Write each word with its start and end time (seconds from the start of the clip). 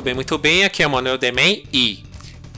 Muito 0.00 0.04
bem, 0.06 0.14
muito 0.14 0.38
bem. 0.38 0.64
Aqui 0.64 0.82
é 0.82 0.88
Manuel 0.88 1.18
Demen 1.18 1.62
e 1.70 2.02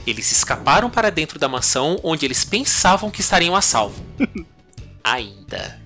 eles 0.07 0.31
escaparam 0.31 0.89
para 0.89 1.09
dentro 1.09 1.37
da 1.37 1.49
mansão 1.49 1.99
onde 2.01 2.25
eles 2.25 2.45
pensavam 2.45 3.11
que 3.11 3.19
estariam 3.19 3.53
a 3.53 3.61
salvo. 3.61 4.01
Ainda. 5.03 5.77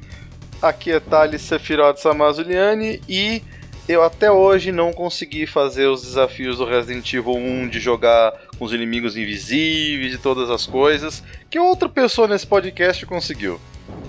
Aqui 0.62 0.92
é 0.92 1.00
Thales 1.00 1.42
Sephiroth 1.42 1.98
Samazuliani 1.98 3.02
e 3.10 3.42
eu 3.90 4.04
até 4.04 4.32
hoje 4.32 4.72
não 4.72 4.94
consegui 4.94 5.48
fazer 5.48 5.88
os 5.88 6.04
desafios 6.04 6.60
do 6.60 6.66
Resident 6.66 7.12
Evil 7.12 7.34
1 7.34 7.70
de 7.70 7.80
jogar 7.80 8.34
com 8.56 8.64
os 8.64 8.72
inimigos 8.72 9.18
invisíveis 9.18 10.14
e 10.14 10.20
todas 10.20 10.52
as 10.52 10.68
coisas 10.68 11.24
que 11.50 11.58
outra 11.58 11.90
pessoa 11.90 12.28
nesse 12.28 12.46
podcast 12.46 13.04
conseguiu. 13.08 13.60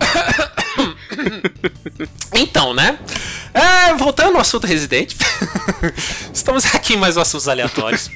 Então, 2.35 2.75
né? 2.75 2.99
É, 3.53 3.95
voltando 3.95 4.37
ao 4.37 4.41
assunto 4.41 4.67
Resident, 4.67 5.15
estamos 6.33 6.67
aqui 6.67 6.95
em 6.95 6.97
mais 6.97 7.17
um 7.17 7.21
assuntos 7.21 7.49
aleatórios. 7.49 8.11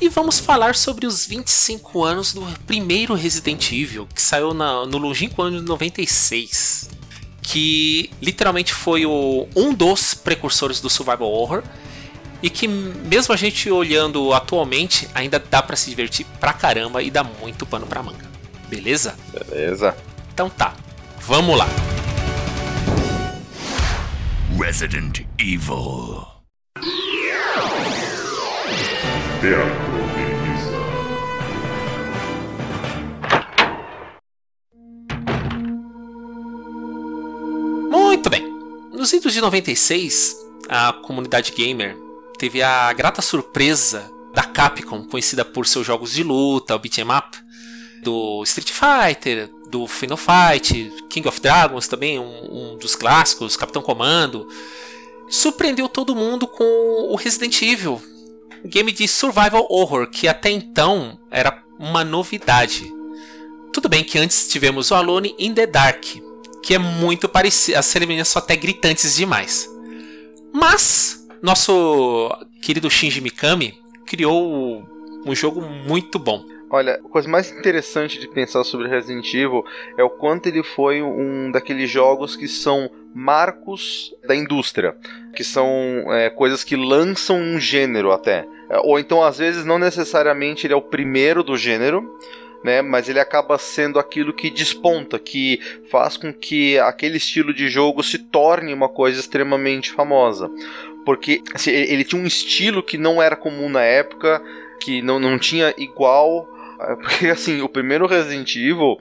e 0.00 0.08
vamos 0.08 0.38
falar 0.38 0.74
sobre 0.74 1.06
os 1.06 1.26
25 1.26 2.04
anos 2.04 2.32
do 2.32 2.42
primeiro 2.66 3.14
Resident 3.14 3.70
Evil, 3.70 4.08
que 4.12 4.20
saiu 4.20 4.52
na, 4.52 4.86
no 4.86 4.98
longínquo 4.98 5.42
ano 5.42 5.60
de 5.60 5.66
96. 5.66 6.90
Que 7.40 8.10
literalmente 8.20 8.72
foi 8.72 9.04
o, 9.04 9.46
um 9.54 9.74
dos 9.74 10.14
precursores 10.14 10.80
do 10.80 10.88
Survival 10.88 11.28
Horror. 11.28 11.62
E 12.42 12.50
que, 12.50 12.66
mesmo 12.66 13.32
a 13.32 13.36
gente 13.36 13.70
olhando 13.70 14.32
atualmente, 14.32 15.08
ainda 15.14 15.38
dá 15.38 15.62
para 15.62 15.76
se 15.76 15.88
divertir 15.88 16.26
pra 16.40 16.52
caramba 16.52 17.00
e 17.00 17.10
dá 17.10 17.22
muito 17.22 17.64
pano 17.64 17.86
pra 17.86 18.02
manga. 18.02 18.28
Beleza? 18.68 19.14
Beleza. 19.32 19.96
Então 20.32 20.50
tá, 20.50 20.74
vamos 21.26 21.56
lá. 21.56 21.68
Resident 24.58 25.20
Evil. 25.38 26.26
Teatro. 29.40 29.92
Muito 37.90 38.30
bem. 38.30 38.42
Nos 38.92 39.12
idos 39.12 39.32
de 39.32 39.40
96, 39.40 40.36
a 40.68 40.92
comunidade 40.92 41.52
gamer 41.52 41.96
teve 42.38 42.62
a 42.62 42.92
grata 42.92 43.20
surpresa 43.22 44.10
da 44.34 44.42
Capcom, 44.44 45.04
conhecida 45.04 45.44
por 45.44 45.66
seus 45.66 45.86
jogos 45.86 46.12
de 46.12 46.22
luta, 46.22 46.74
o 46.74 46.78
beat'em 46.78 47.04
up, 47.04 47.38
do 48.02 48.42
Street 48.44 48.70
Fighter, 48.70 49.50
do 49.72 49.86
Final 49.86 50.18
Fight, 50.18 50.92
King 51.08 51.26
of 51.26 51.40
Dragons 51.40 51.88
também, 51.88 52.18
um, 52.18 52.74
um 52.74 52.76
dos 52.76 52.94
clássicos, 52.94 53.56
Capitão 53.56 53.80
Comando. 53.80 54.46
Surpreendeu 55.30 55.88
todo 55.88 56.14
mundo 56.14 56.46
com 56.46 57.08
o 57.10 57.16
Resident 57.16 57.62
Evil, 57.62 58.00
um 58.62 58.68
game 58.68 58.92
de 58.92 59.08
survival 59.08 59.66
horror 59.70 60.10
que 60.10 60.28
até 60.28 60.50
então 60.50 61.18
era 61.30 61.64
uma 61.78 62.04
novidade. 62.04 62.84
Tudo 63.72 63.88
bem 63.88 64.04
que 64.04 64.18
antes 64.18 64.46
tivemos 64.46 64.90
o 64.90 64.94
Alone 64.94 65.34
in 65.38 65.54
the 65.54 65.66
Dark, 65.66 66.04
que 66.62 66.74
é 66.74 66.78
muito 66.78 67.26
parecido, 67.26 67.78
as 67.78 67.86
cerimônias 67.86 68.28
são 68.28 68.42
até 68.42 68.54
gritantes 68.54 69.16
demais. 69.16 69.66
Mas 70.52 71.26
nosso 71.40 72.30
querido 72.60 72.90
Shinji 72.90 73.22
Mikami 73.22 73.80
criou 74.04 74.86
um 75.24 75.34
jogo 75.34 75.62
muito 75.62 76.18
bom. 76.18 76.51
Olha, 76.74 76.94
a 76.94 77.08
coisa 77.10 77.28
mais 77.28 77.52
interessante 77.52 78.18
de 78.18 78.26
pensar 78.26 78.64
sobre 78.64 78.88
Resident 78.88 79.26
Evil 79.34 79.62
é 79.98 80.02
o 80.02 80.08
quanto 80.08 80.46
ele 80.46 80.62
foi 80.62 81.02
um 81.02 81.50
daqueles 81.50 81.90
jogos 81.90 82.34
que 82.34 82.48
são 82.48 82.90
marcos 83.14 84.14
da 84.26 84.34
indústria, 84.34 84.96
que 85.36 85.44
são 85.44 85.66
é, 86.08 86.30
coisas 86.30 86.64
que 86.64 86.74
lançam 86.74 87.36
um 87.38 87.60
gênero 87.60 88.10
até. 88.10 88.46
Ou 88.84 88.98
então, 88.98 89.22
às 89.22 89.36
vezes, 89.36 89.66
não 89.66 89.78
necessariamente 89.78 90.66
ele 90.66 90.72
é 90.72 90.76
o 90.76 90.80
primeiro 90.80 91.42
do 91.42 91.58
gênero, 91.58 92.18
né, 92.64 92.80
mas 92.80 93.06
ele 93.06 93.20
acaba 93.20 93.58
sendo 93.58 93.98
aquilo 93.98 94.32
que 94.32 94.48
desponta, 94.48 95.18
que 95.18 95.60
faz 95.90 96.16
com 96.16 96.32
que 96.32 96.78
aquele 96.78 97.18
estilo 97.18 97.52
de 97.52 97.68
jogo 97.68 98.02
se 98.02 98.16
torne 98.16 98.72
uma 98.72 98.88
coisa 98.88 99.20
extremamente 99.20 99.90
famosa. 99.90 100.50
Porque 101.04 101.42
assim, 101.52 101.70
ele, 101.70 101.92
ele 101.92 102.04
tinha 102.04 102.22
um 102.22 102.26
estilo 102.26 102.82
que 102.82 102.96
não 102.96 103.20
era 103.20 103.36
comum 103.36 103.68
na 103.68 103.82
época, 103.82 104.40
que 104.80 105.02
não, 105.02 105.20
não 105.20 105.38
tinha 105.38 105.74
igual 105.76 106.48
porque 107.00 107.28
assim, 107.28 107.60
o 107.60 107.68
primeiro 107.68 108.06
Resident 108.06 108.54
Evil, 108.56 108.98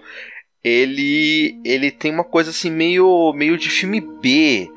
ele 0.64 1.60
ele 1.66 1.92
tem 1.92 2.12
uma 2.12 2.24
coisa 2.24 2.50
assim 2.50 2.70
meio 2.70 3.34
meio 3.34 3.58
de 3.58 3.70
filme 3.70 4.00
B. 4.00 4.70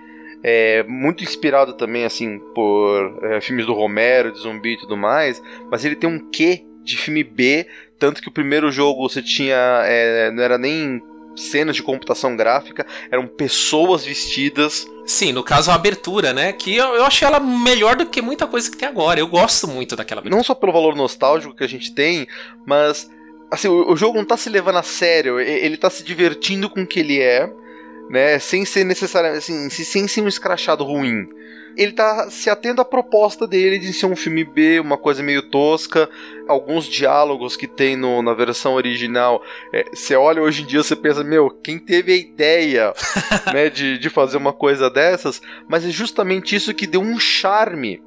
É, 0.47 0.83
muito 0.83 1.25
inspirado 1.25 1.73
também 1.73 2.05
assim 2.05 2.39
por 2.55 3.19
é, 3.23 3.41
filmes 3.41 3.65
do 3.65 3.73
Romero, 3.73 4.31
de 4.31 4.41
zumbi 4.41 4.75
e 4.75 4.77
tudo 4.77 4.95
mais, 4.95 5.43
mas 5.71 5.87
ele 5.87 5.97
tem 5.97 6.09
um 6.09 6.19
quê 6.31 6.63
de 6.83 6.99
filme 6.99 7.25
B, 7.25 7.67
tanto 7.99 8.21
que 8.21 8.29
o 8.29 8.33
primeiro 8.33 8.71
jogo 8.71 9.09
você 9.09 9.23
tinha 9.23 9.57
é, 9.87 10.31
não 10.31 10.43
era 10.43 10.59
nem 10.59 11.03
cenas 11.37 11.77
de 11.77 11.83
computação 11.83 12.37
gráfica, 12.37 12.87
eram 13.11 13.27
pessoas 13.27 14.05
vestidas. 14.05 14.87
Sim, 15.07 15.33
no 15.33 15.43
caso 15.43 15.71
a 15.71 15.75
abertura, 15.75 16.33
né? 16.33 16.53
Que 16.53 16.77
eu, 16.77 16.95
eu 16.95 17.05
achei 17.05 17.27
ela 17.27 17.41
melhor 17.41 17.97
do 17.97 18.07
que 18.07 18.23
muita 18.23 18.47
coisa 18.47 18.71
que 18.71 18.77
tem 18.77 18.89
agora. 18.89 19.21
Eu 19.21 19.27
gosto 19.27 19.69
muito 19.69 19.97
daquela 19.97 20.21
abertura. 20.21 20.37
Não 20.37 20.45
só 20.45 20.55
pelo 20.55 20.73
valor 20.73 20.95
nostálgico 20.95 21.55
que 21.55 21.65
a 21.65 21.69
gente 21.69 21.95
tem, 21.95 22.27
mas 22.67 23.11
assim, 23.51 23.69
o, 23.69 23.93
o 23.93 23.97
jogo 23.97 24.19
não 24.19 24.25
tá 24.25 24.37
se 24.37 24.49
levando 24.49 24.79
a 24.79 24.83
sério, 24.83 25.39
ele 25.41 25.77
tá 25.77 25.91
se 25.91 26.03
divertindo 26.03 26.69
com 26.69 26.83
o 26.83 26.87
que 26.87 27.01
ele 27.01 27.21
é, 27.21 27.51
né? 28.09 28.39
Sem 28.39 28.65
ser 28.65 28.85
necessariamente 28.85 29.51
assim, 29.51 29.71
sem 29.71 30.09
ser 30.09 30.23
um 30.23 30.29
escrachado 30.29 30.85
ruim 30.85 31.27
ele 31.77 31.93
tá 31.93 32.31
se 32.31 32.49
atendo 32.49 32.81
à 32.81 32.85
proposta 32.85 33.47
dele 33.47 33.79
de 33.79 33.93
ser 33.93 34.07
um 34.07 34.17
filme 34.17 34.45
B, 34.45 34.81
uma 34.81 34.97
coisa 34.97 35.23
meio 35.23 35.43
tosca. 35.43 36.09
Alguns 36.47 36.87
diálogos 36.87 37.57
que 37.57 37.67
tem 37.67 37.97
no, 37.97 38.23
na 38.23 38.35
versão 38.35 38.75
original, 38.75 39.43
é, 39.73 39.85
você 39.93 40.15
olha 40.15 40.43
hoje 40.43 40.63
em 40.63 40.67
dia 40.67 40.83
você 40.83 40.95
pensa, 40.95 41.25
meu, 41.25 41.51
quem 41.51 41.79
teve 41.79 42.13
a 42.13 42.17
ideia 42.17 42.93
né, 43.53 43.71
de, 43.71 43.99
de 43.99 44.11
fazer 44.11 44.37
uma 44.37 44.53
coisa 44.53 44.91
dessas? 44.91 45.41
Mas 45.69 45.85
é 45.85 45.91
justamente 45.91 46.55
isso 46.55 46.75
que 46.75 46.87
deu 46.87 47.01
um 47.01 47.19
charme 47.19 48.03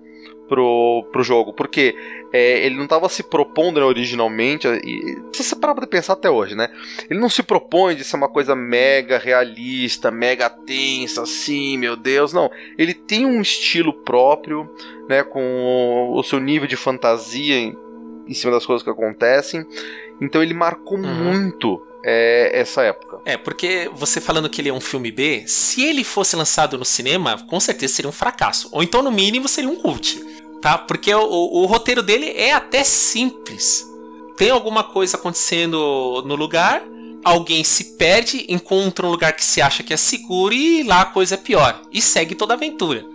pro, 0.47 1.05
pro 1.11 1.23
jogo, 1.23 1.53
porque 1.53 1.95
é, 2.31 2.65
ele 2.65 2.75
não 2.75 2.83
estava 2.83 3.07
se 3.09 3.23
propondo 3.23 3.79
né, 3.79 3.85
originalmente, 3.85 4.67
e 4.67 5.17
se 5.33 5.43
você 5.43 5.55
parar 5.55 5.75
pra 5.75 5.87
pensar 5.87 6.13
até 6.13 6.29
hoje, 6.29 6.55
né? 6.55 6.69
Ele 7.09 7.19
não 7.19 7.29
se 7.29 7.43
propõe 7.43 7.95
de 7.95 8.03
ser 8.03 8.15
uma 8.15 8.27
coisa 8.27 8.55
mega 8.55 9.17
realista, 9.17 10.11
mega 10.11 10.49
tensa, 10.49 11.23
assim, 11.23 11.77
meu 11.77 11.95
Deus, 11.95 12.33
não. 12.33 12.49
Ele 12.77 12.93
tem 12.93 13.25
um 13.25 13.41
estilo 13.41 13.93
próprio, 13.93 14.69
né, 15.07 15.23
com 15.23 15.41
o, 15.41 16.19
o 16.19 16.23
seu 16.23 16.39
nível 16.39 16.67
de 16.67 16.75
fantasia 16.75 17.55
em, 17.55 17.77
em, 18.27 18.33
cima 18.33 18.51
das 18.51 18.65
coisas 18.65 18.83
que 18.83 18.89
acontecem, 18.89 19.65
então 20.19 20.41
ele 20.41 20.53
marcou 20.53 20.97
uhum. 20.97 21.33
muito 21.33 21.81
é, 22.03 22.51
essa 22.59 22.83
época. 22.83 23.19
É, 23.25 23.37
porque 23.37 23.89
você 23.93 24.19
falando 24.21 24.49
que 24.49 24.61
ele 24.61 24.69
é 24.69 24.73
um 24.73 24.81
filme 24.81 25.11
B, 25.11 25.43
se 25.45 25.83
ele 25.83 26.03
fosse 26.03 26.35
lançado 26.35 26.77
no 26.77 26.85
cinema, 26.85 27.37
com 27.47 27.59
certeza 27.59 27.95
seria 27.95 28.09
um 28.09 28.13
fracasso. 28.13 28.69
Ou 28.71 28.81
então, 28.81 29.01
no 29.01 29.11
mínimo, 29.11 29.47
seria 29.47 29.69
um 29.69 29.75
cult 29.75 30.36
tá? 30.61 30.77
Porque 30.77 31.13
o, 31.13 31.21
o, 31.21 31.63
o 31.63 31.65
roteiro 31.65 32.01
dele 32.03 32.31
é 32.31 32.53
até 32.53 32.83
simples. 32.83 33.85
Tem 34.35 34.49
alguma 34.49 34.83
coisa 34.83 35.17
acontecendo 35.17 36.23
no 36.25 36.35
lugar, 36.35 36.83
alguém 37.23 37.63
se 37.63 37.95
perde, 37.95 38.45
encontra 38.47 39.05
um 39.05 39.09
lugar 39.09 39.33
que 39.33 39.43
se 39.43 39.61
acha 39.61 39.83
que 39.83 39.93
é 39.93 39.97
seguro 39.97 40.53
e 40.53 40.83
lá 40.83 41.01
a 41.01 41.05
coisa 41.05 41.35
é 41.35 41.37
pior. 41.37 41.81
E 41.91 42.01
segue 42.01 42.35
toda 42.35 42.53
a 42.53 42.55
aventura. 42.55 43.05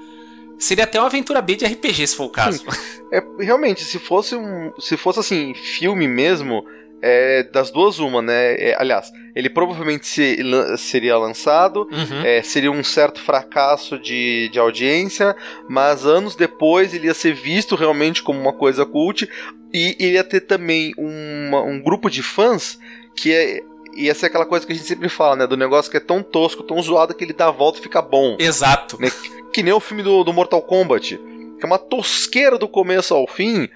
Seria 0.59 0.85
até 0.85 0.99
uma 0.99 1.06
aventura 1.06 1.43
B 1.43 1.56
de 1.56 1.65
RPG, 1.65 2.06
se 2.06 2.17
for 2.17 2.25
o 2.25 2.31
caso. 2.31 2.65
É, 3.12 3.23
realmente, 3.41 3.85
se 3.85 3.99
fosse 3.99 4.35
um. 4.35 4.73
Se 4.79 4.97
fosse 4.97 5.21
assim, 5.21 5.53
filme 5.53 6.09
mesmo, 6.09 6.65
é, 7.02 7.43
das 7.43 7.70
duas 7.70 7.99
uma, 7.99 8.22
né? 8.22 8.54
É, 8.54 8.76
aliás, 8.78 9.12
ele 9.34 9.50
provavelmente 9.50 10.06
se, 10.06 10.38
seria 10.78 11.19
lançado, 11.19 11.88
uhum. 11.90 12.25
é, 12.25 12.40
seria 12.43 12.70
um 12.70 12.84
certo 12.84 13.20
fracasso 13.20 13.99
de, 13.99 14.49
de 14.50 14.58
audiência, 14.58 15.34
mas 15.69 16.06
anos 16.06 16.37
depois 16.37 16.94
ele 16.94 17.08
ia 17.08 17.14
ser 17.14 17.34
visto 17.34 17.75
realmente 17.75 18.22
como 18.22 18.40
uma 18.40 18.52
coisa 18.52 18.87
cult 18.87 19.28
e 19.75 19.96
ele 19.99 20.12
ia 20.12 20.22
ter 20.22 20.43
também 20.43 20.94
uma, 20.96 21.62
um 21.62 21.82
grupo 21.82 22.08
de 22.08 22.22
fãs 22.22 22.78
que 23.16 23.34
é, 23.34 23.60
ia 23.96 24.14
ser 24.14 24.26
aquela 24.26 24.46
coisa 24.46 24.64
que 24.64 24.72
a 24.72 24.76
gente 24.76 24.87
sempre 24.87 25.08
fala, 25.08 25.34
né? 25.34 25.46
Do 25.46 25.56
negócio 25.56 25.90
que 25.90 25.96
é 25.96 26.00
tão 26.00 26.22
tosco, 26.22 26.62
tão 26.62 26.81
zoado 26.81 27.14
que 27.14 27.25
ele 27.25 27.32
dá 27.32 27.49
a 27.49 27.50
volta 27.50 27.81
e 27.81 27.82
fica 27.82 28.00
bom. 28.00 28.37
Exato. 28.38 28.96
Né? 29.00 29.10
Que 29.52 29.62
nem 29.62 29.72
o 29.72 29.81
filme 29.81 30.02
do, 30.02 30.22
do 30.22 30.32
Mortal 30.32 30.62
Kombat, 30.62 31.19
que 31.58 31.64
é 31.64 31.66
uma 31.66 31.78
tosqueira 31.78 32.56
do 32.56 32.69
começo 32.69 33.12
ao 33.12 33.26
fim, 33.26 33.69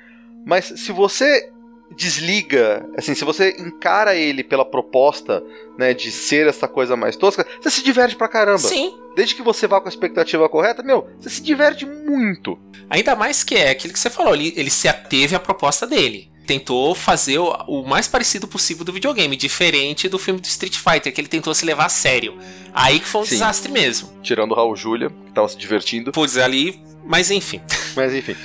mas 0.46 0.64
se 0.64 0.92
você 0.92 1.50
desliga, 1.94 2.88
assim, 2.96 3.14
se 3.14 3.24
você 3.24 3.56
encara 3.58 4.14
ele 4.14 4.42
pela 4.42 4.64
proposta, 4.64 5.42
né, 5.78 5.94
de 5.94 6.10
ser 6.10 6.46
essa 6.46 6.66
coisa 6.66 6.96
mais 6.96 7.16
tosca, 7.16 7.46
você 7.60 7.70
se 7.70 7.82
diverte 7.82 8.16
pra 8.16 8.28
caramba. 8.28 8.58
Sim. 8.58 8.94
Desde 9.14 9.34
que 9.34 9.42
você 9.42 9.66
vá 9.66 9.80
com 9.80 9.88
a 9.88 9.90
expectativa 9.90 10.48
correta, 10.48 10.82
meu, 10.82 11.08
você 11.18 11.30
se 11.30 11.42
diverte 11.42 11.86
muito. 11.86 12.58
Ainda 12.90 13.16
mais 13.16 13.42
que 13.42 13.54
é 13.54 13.70
aquilo 13.70 13.92
que 13.92 13.98
você 13.98 14.10
falou, 14.10 14.34
ele, 14.34 14.52
ele 14.56 14.70
se 14.70 14.88
ateve 14.88 15.34
à 15.34 15.40
proposta 15.40 15.86
dele. 15.86 16.30
Tentou 16.46 16.94
fazer 16.94 17.38
o, 17.38 17.50
o 17.66 17.88
mais 17.88 18.06
parecido 18.06 18.46
possível 18.46 18.84
do 18.84 18.92
videogame, 18.92 19.34
diferente 19.34 20.08
do 20.08 20.18
filme 20.18 20.40
do 20.40 20.46
Street 20.46 20.76
Fighter, 20.76 21.12
que 21.12 21.20
ele 21.20 21.28
tentou 21.28 21.52
se 21.54 21.64
levar 21.64 21.86
a 21.86 21.88
sério. 21.88 22.38
Aí 22.72 23.00
que 23.00 23.06
foi 23.06 23.22
um 23.22 23.24
Sim. 23.24 23.30
desastre 23.30 23.72
mesmo. 23.72 24.12
Tirando 24.22 24.52
o 24.52 24.54
Raul 24.54 24.76
Júlia, 24.76 25.10
que 25.10 25.32
tava 25.32 25.48
se 25.48 25.56
divertindo. 25.56 26.12
Putz, 26.12 26.36
ali. 26.36 26.80
Mas 27.04 27.30
enfim. 27.30 27.60
Mas 27.96 28.12
enfim. 28.12 28.36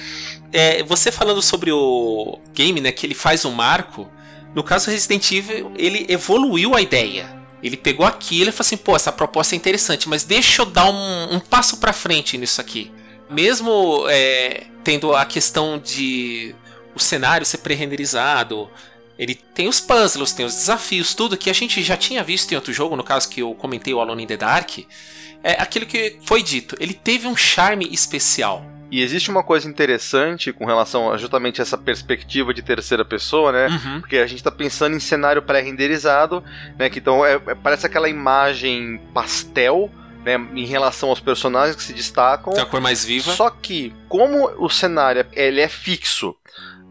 É, 0.53 0.83
você 0.83 1.12
falando 1.12 1.42
sobre 1.42 1.71
o 1.71 2.39
game, 2.53 2.81
né, 2.81 2.92
que 2.92 3.06
ele 3.06 3.13
faz 3.13 3.45
um 3.45 3.51
marco, 3.51 4.09
no 4.53 4.63
caso 4.63 4.92
Resident 4.92 5.31
Evil, 5.31 5.71
ele 5.75 6.06
evoluiu 6.09 6.75
a 6.75 6.81
ideia. 6.81 7.42
Ele 7.63 7.77
pegou 7.77 8.06
aquilo 8.06 8.50
e 8.50 8.51
falou 8.51 8.65
assim, 8.65 8.77
pô, 8.77 8.95
essa 8.95 9.12
proposta 9.12 9.56
é 9.56 9.57
interessante, 9.57 10.09
mas 10.09 10.24
deixa 10.24 10.62
eu 10.62 10.65
dar 10.65 10.89
um, 10.89 11.36
um 11.36 11.39
passo 11.39 11.77
pra 11.77 11.94
frente 11.94 12.38
nisso 12.38 12.59
aqui. 12.59 12.92
Mesmo 13.30 14.06
é, 14.09 14.63
tendo 14.83 15.15
a 15.15 15.25
questão 15.25 15.80
de 15.80 16.56
o 16.94 17.00
cenário 17.00 17.45
ser 17.45 17.59
pré-renderizado, 17.59 18.69
ele 19.18 19.36
tem 19.36 19.68
os 19.68 19.80
puzzles, 19.80 20.33
tem 20.33 20.45
os 20.45 20.56
desafios, 20.56 21.13
tudo 21.13 21.38
que 21.38 21.50
a 21.50 21.53
gente 21.53 21.81
já 21.83 21.95
tinha 21.95 22.24
visto 22.24 22.51
em 22.51 22.56
outro 22.56 22.74
jogo, 22.74 22.95
no 22.95 23.03
caso 23.03 23.30
que 23.30 23.42
eu 23.42 23.53
comentei, 23.53 23.94
o 23.94 24.01
Alone 24.01 24.24
in 24.24 24.27
the 24.27 24.36
Dark, 24.36 24.80
é 25.44 25.53
aquilo 25.53 25.86
que 25.86 26.18
foi 26.25 26.42
dito. 26.42 26.75
Ele 26.80 26.94
teve 26.94 27.27
um 27.27 27.36
charme 27.36 27.88
especial. 27.92 28.65
E 28.91 29.01
existe 29.01 29.31
uma 29.31 29.41
coisa 29.41 29.69
interessante 29.69 30.51
com 30.51 30.65
relação 30.65 31.11
a 31.13 31.17
justamente 31.17 31.61
essa 31.61 31.77
perspectiva 31.77 32.53
de 32.53 32.61
terceira 32.61 33.05
pessoa, 33.05 33.51
né? 33.53 33.67
Uhum. 33.67 34.01
Porque 34.01 34.17
a 34.17 34.27
gente 34.27 34.43
tá 34.43 34.51
pensando 34.51 34.95
em 34.95 34.99
cenário 34.99 35.41
pré-renderizado, 35.41 36.43
né? 36.77 36.89
Que 36.89 36.99
então 36.99 37.25
é, 37.25 37.35
é- 37.35 37.55
parece 37.55 37.85
aquela 37.85 38.09
imagem 38.09 38.99
pastel, 39.13 39.89
né? 40.25 40.35
Em 40.53 40.65
relação 40.65 41.07
aos 41.07 41.21
personagens 41.21 41.75
que 41.75 41.83
se 41.83 41.93
destacam. 41.93 42.51
Tem 42.51 42.61
a 42.61 42.65
cor 42.65 42.81
mais 42.81 43.05
viva. 43.05 43.31
Só 43.31 43.49
que, 43.49 43.93
como 44.09 44.51
o 44.57 44.69
cenário 44.69 45.25
ele 45.31 45.61
é 45.61 45.69
fixo, 45.69 46.35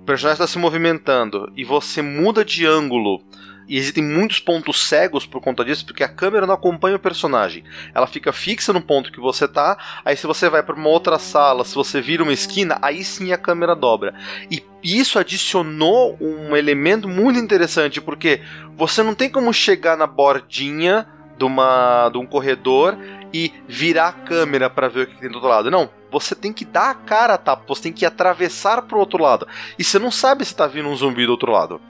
o 0.00 0.05
personagem 0.06 0.43
está 0.43 0.47
se 0.47 0.58
movimentando 0.58 1.52
e 1.55 1.64
você 1.64 2.00
muda 2.00 2.43
de 2.43 2.64
ângulo. 2.64 3.23
E 3.69 3.77
existem 3.77 4.03
muitos 4.03 4.39
pontos 4.39 4.89
cegos 4.89 5.25
por 5.25 5.41
conta 5.41 5.65
disso, 5.65 5.87
porque 5.87 6.03
a 6.03 6.09
câmera 6.09 6.47
não 6.47 6.55
acompanha 6.55 6.97
o 6.97 7.01
personagem. 7.01 7.65
Ela 7.95 8.07
fica 8.07 8.33
fixa 8.33 8.73
no 8.73 8.81
ponto 8.81 9.12
que 9.12 9.21
você 9.21 9.47
tá, 9.47 9.79
aí 10.05 10.17
se 10.17 10.27
você 10.27 10.49
vai 10.49 10.62
para 10.62 10.75
uma 10.75 10.89
outra 10.89 11.19
sala, 11.19 11.65
se 11.65 11.75
você 11.75 12.01
vira 12.01 12.23
uma 12.23 12.33
esquina, 12.33 12.79
aí 12.83 13.05
sim 13.05 13.33
a 13.33 13.39
câmera 13.39 13.77
dobra. 13.77 14.15
E 14.51 14.62
isso 14.83 15.19
adicionou 15.19 16.17
um 16.21 16.57
elemento 16.57 17.09
muito 17.09 17.39
interessante, 17.39 18.01
porque 18.01 18.41
você 18.77 19.03
não 19.03 19.15
tem 19.15 19.31
como 19.31 19.53
chegar 19.53 19.97
na 19.97 20.07
bordinha 20.07 21.07
de, 21.39 21.45
uma, 21.45 22.09
de 22.11 22.19
um 22.19 22.27
corredor 22.27 22.97
e 23.33 23.53
virar 23.67 24.09
a 24.09 24.12
câmera 24.12 24.69
para 24.69 24.89
ver 24.89 25.03
o 25.03 25.07
que 25.07 25.19
tem 25.19 25.29
do 25.29 25.37
outro 25.37 25.49
lado. 25.49 25.71
Não, 25.71 25.89
você 26.11 26.35
tem 26.35 26.53
que 26.53 26.65
dar 26.65 26.91
a 26.91 26.95
cara 26.95 27.39
tapa, 27.39 27.65
você 27.67 27.85
tem 27.85 27.93
que 27.93 28.05
atravessar 28.05 28.83
pro 28.83 28.99
outro 28.99 29.23
lado. 29.23 29.47
E 29.79 29.85
você 29.85 29.99
não 29.99 30.11
sabe 30.11 30.45
se 30.45 30.55
tá 30.55 30.67
vindo 30.67 30.89
um 30.89 30.97
zumbi 30.97 31.25
do 31.25 31.33
outro 31.33 31.53
lado. 31.53 31.81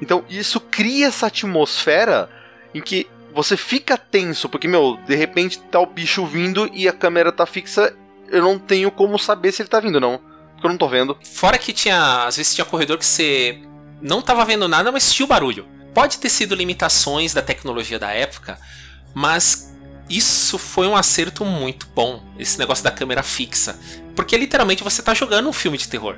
Então 0.00 0.24
isso 0.28 0.60
cria 0.60 1.06
essa 1.06 1.26
atmosfera 1.26 2.28
em 2.74 2.80
que 2.80 3.06
você 3.34 3.56
fica 3.56 3.98
tenso, 3.98 4.48
porque, 4.48 4.66
meu, 4.66 4.98
de 5.06 5.14
repente 5.14 5.58
tá 5.58 5.78
o 5.78 5.86
bicho 5.86 6.24
vindo 6.24 6.70
e 6.72 6.88
a 6.88 6.92
câmera 6.92 7.30
tá 7.30 7.44
fixa, 7.44 7.94
eu 8.28 8.42
não 8.42 8.58
tenho 8.58 8.90
como 8.90 9.18
saber 9.18 9.52
se 9.52 9.62
ele 9.62 9.68
tá 9.68 9.78
vindo, 9.78 10.00
não. 10.00 10.18
Porque 10.52 10.66
eu 10.66 10.70
não 10.70 10.78
tô 10.78 10.88
vendo. 10.88 11.18
Fora 11.22 11.58
que 11.58 11.72
tinha. 11.72 12.24
Às 12.24 12.38
vezes 12.38 12.54
tinha 12.54 12.64
corredor 12.64 12.96
que 12.96 13.04
você 13.04 13.60
não 14.00 14.22
tava 14.22 14.44
vendo 14.44 14.66
nada, 14.66 14.90
mas 14.90 15.12
tinha 15.12 15.24
o 15.24 15.28
barulho. 15.28 15.68
Pode 15.92 16.18
ter 16.18 16.30
sido 16.30 16.54
limitações 16.54 17.34
da 17.34 17.42
tecnologia 17.42 17.98
da 17.98 18.10
época, 18.10 18.58
mas 19.14 19.74
isso 20.08 20.56
foi 20.56 20.86
um 20.86 20.96
acerto 20.96 21.44
muito 21.44 21.86
bom. 21.94 22.22
Esse 22.38 22.58
negócio 22.58 22.84
da 22.84 22.90
câmera 22.90 23.22
fixa. 23.22 23.78
Porque 24.14 24.36
literalmente 24.36 24.82
você 24.82 25.02
tá 25.02 25.12
jogando 25.12 25.48
um 25.48 25.52
filme 25.52 25.76
de 25.76 25.88
terror. 25.88 26.16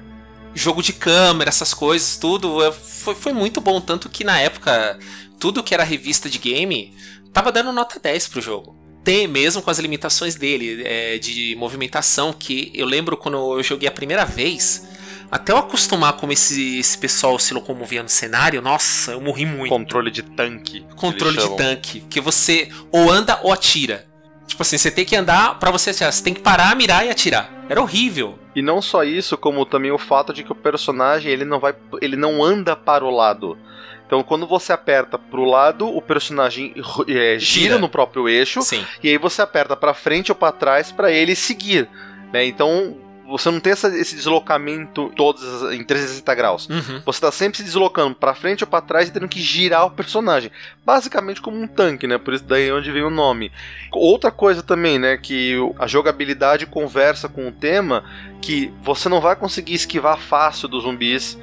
Jogo 0.54 0.82
de 0.82 0.92
câmera, 0.92 1.48
essas 1.48 1.72
coisas, 1.72 2.16
tudo. 2.16 2.72
Foi, 2.72 3.14
foi 3.14 3.32
muito 3.32 3.60
bom. 3.60 3.80
Tanto 3.80 4.08
que 4.08 4.24
na 4.24 4.40
época, 4.40 4.98
tudo 5.38 5.62
que 5.62 5.74
era 5.74 5.84
revista 5.84 6.28
de 6.28 6.38
game 6.38 6.92
tava 7.32 7.52
dando 7.52 7.72
nota 7.72 8.00
10 8.00 8.28
pro 8.28 8.40
jogo. 8.40 8.76
Tem 9.04 9.26
mesmo 9.26 9.62
com 9.62 9.70
as 9.70 9.78
limitações 9.78 10.34
dele, 10.34 10.82
é, 10.84 11.18
de 11.18 11.54
movimentação, 11.56 12.32
que 12.32 12.72
eu 12.74 12.86
lembro 12.86 13.16
quando 13.16 13.36
eu 13.56 13.62
joguei 13.62 13.88
a 13.88 13.92
primeira 13.92 14.24
vez, 14.24 14.86
até 15.30 15.52
eu 15.52 15.58
acostumar 15.58 16.14
como 16.14 16.32
esse, 16.32 16.78
esse 16.78 16.96
pessoal 16.96 17.38
se 17.38 17.52
locomovia 17.52 18.02
no 18.02 18.08
cenário, 18.08 18.62
nossa, 18.62 19.12
eu 19.12 19.20
morri 19.20 19.44
muito. 19.44 19.68
Controle 19.68 20.10
de 20.10 20.22
tanque. 20.22 20.84
Controle 20.96 21.36
de 21.36 21.56
tanque, 21.56 22.00
que 22.00 22.20
você 22.20 22.70
ou 22.90 23.10
anda 23.10 23.38
ou 23.42 23.52
atira. 23.52 24.06
Tipo 24.46 24.62
assim, 24.62 24.78
você 24.78 24.90
tem 24.90 25.04
que 25.04 25.14
andar 25.14 25.58
pra 25.58 25.70
você 25.70 25.90
atirar, 25.90 26.12
você 26.12 26.22
tem 26.22 26.32
que 26.32 26.40
parar, 26.40 26.74
mirar 26.74 27.06
e 27.06 27.10
atirar. 27.10 27.66
Era 27.68 27.80
horrível. 27.82 28.38
E 28.58 28.62
não 28.62 28.82
só 28.82 29.04
isso, 29.04 29.38
como 29.38 29.64
também 29.64 29.92
o 29.92 29.98
fato 29.98 30.32
de 30.32 30.42
que 30.42 30.50
o 30.50 30.54
personagem 30.54 31.30
ele 31.30 31.44
não 31.44 31.60
vai, 31.60 31.76
ele 32.02 32.16
não 32.16 32.42
anda 32.42 32.74
para 32.74 33.04
o 33.04 33.10
lado. 33.10 33.56
Então, 34.04 34.20
quando 34.24 34.48
você 34.48 34.72
aperta 34.72 35.16
pro 35.16 35.44
lado, 35.44 35.86
o 35.86 36.02
personagem 36.02 36.74
é, 37.06 37.38
gira, 37.38 37.38
Gira. 37.38 37.78
no 37.78 37.88
próprio 37.88 38.28
eixo, 38.28 38.60
Sim. 38.62 38.84
e 39.00 39.10
aí 39.10 39.16
você 39.16 39.40
aperta 39.42 39.76
para 39.76 39.94
frente 39.94 40.32
ou 40.32 40.34
para 40.34 40.50
trás 40.50 40.90
para 40.90 41.12
ele 41.12 41.36
seguir. 41.36 41.88
Né? 42.32 42.46
Então, 42.46 42.96
você 43.28 43.50
não 43.50 43.60
tem 43.60 43.72
essa- 43.72 43.96
esse 43.96 44.16
deslocamento 44.16 45.12
todos 45.14 45.42
em 45.72 45.84
360 45.84 46.34
graus. 46.34 46.68
Uhum. 46.68 47.02
Você 47.04 47.20
tá 47.20 47.30
sempre 47.30 47.58
se 47.58 47.64
deslocando 47.64 48.14
para 48.14 48.34
frente 48.34 48.64
ou 48.64 48.68
para 48.70 48.80
trás 48.80 49.08
e 49.08 49.12
tendo 49.12 49.28
que 49.28 49.40
girar 49.40 49.86
o 49.86 49.90
personagem. 49.90 50.50
Basicamente 50.84 51.40
como 51.40 51.60
um 51.60 51.66
tanque, 51.66 52.06
né? 52.06 52.16
Por 52.18 52.34
isso 52.34 52.44
daí 52.44 52.68
é 52.68 52.72
onde 52.72 52.90
vem 52.90 53.02
o 53.02 53.10
nome. 53.10 53.52
Outra 53.92 54.30
coisa 54.30 54.62
também, 54.62 54.98
né, 54.98 55.16
que 55.16 55.54
a 55.78 55.86
jogabilidade 55.86 56.66
conversa 56.66 57.28
com 57.28 57.46
o 57.48 57.52
tema, 57.52 58.04
que 58.40 58.72
você 58.82 59.08
não 59.08 59.20
vai 59.20 59.36
conseguir 59.36 59.74
esquivar 59.74 60.18
fácil 60.18 60.66
dos 60.68 60.82
zumbis. 60.84 61.38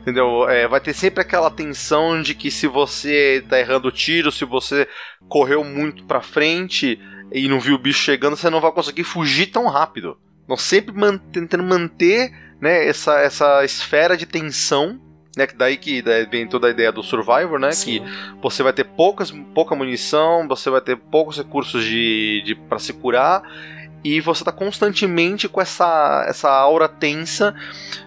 Entendeu? 0.00 0.48
É, 0.48 0.66
vai 0.66 0.80
ter 0.80 0.92
sempre 0.92 1.20
aquela 1.20 1.48
tensão 1.48 2.20
de 2.20 2.34
que 2.34 2.50
se 2.50 2.66
você 2.66 3.44
tá 3.48 3.58
errando 3.60 3.86
o 3.86 3.92
tiro, 3.92 4.32
se 4.32 4.44
você 4.44 4.88
correu 5.28 5.62
muito 5.62 6.02
pra 6.04 6.20
frente 6.20 7.00
e 7.32 7.46
não 7.46 7.60
viu 7.60 7.76
o 7.76 7.78
bicho 7.78 8.00
chegando, 8.02 8.36
você 8.36 8.50
não 8.50 8.60
vai 8.60 8.72
conseguir 8.72 9.04
fugir 9.04 9.46
tão 9.46 9.68
rápido. 9.68 10.18
Então 10.44 10.56
sempre 10.56 10.94
man- 10.94 11.18
tentando 11.32 11.62
manter 11.64 12.32
né, 12.60 12.86
essa, 12.86 13.18
essa 13.20 13.64
esfera 13.64 14.16
de 14.16 14.26
tensão, 14.26 15.00
né, 15.36 15.46
que 15.46 15.56
daí 15.56 15.76
que 15.76 16.02
daí 16.02 16.26
vem 16.26 16.46
toda 16.46 16.66
a 16.66 16.70
ideia 16.70 16.92
do 16.92 17.02
Survivor, 17.02 17.58
né, 17.58 17.72
Sim. 17.72 18.00
que 18.04 18.38
você 18.42 18.62
vai 18.62 18.72
ter 18.72 18.84
poucas, 18.84 19.30
pouca 19.54 19.74
munição, 19.74 20.46
você 20.46 20.68
vai 20.70 20.80
ter 20.80 20.96
poucos 20.96 21.36
recursos 21.38 21.84
de, 21.84 22.42
de 22.44 22.54
para 22.54 22.78
se 22.78 22.92
curar 22.92 23.42
e 24.04 24.20
você 24.20 24.44
tá 24.44 24.52
constantemente 24.52 25.48
com 25.48 25.60
essa, 25.60 26.24
essa 26.28 26.50
aura 26.50 26.88
tensa 26.88 27.54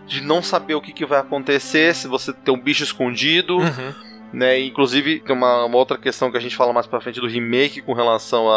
de 0.06 0.22
não 0.22 0.44
saber 0.44 0.76
o 0.76 0.82
que, 0.82 0.92
que 0.94 1.06
vai 1.06 1.20
acontecer, 1.20 1.96
se 1.96 2.08
você 2.08 2.32
tem 2.34 2.54
um 2.54 2.60
bicho 2.60 2.84
escondido, 2.84 3.58
Uhum. 3.58 3.94
Né? 4.36 4.60
Inclusive, 4.60 5.22
tem 5.22 5.34
uma, 5.34 5.64
uma 5.64 5.78
outra 5.78 5.98
questão 5.98 6.30
que 6.30 6.36
a 6.36 6.42
gente 6.42 6.58
fala 6.58 6.74
mais 6.74 6.86
pra 6.86 7.00
frente 7.00 7.22
do 7.22 7.28
remake 7.28 7.82
com 7.82 7.94
relação 7.94 8.48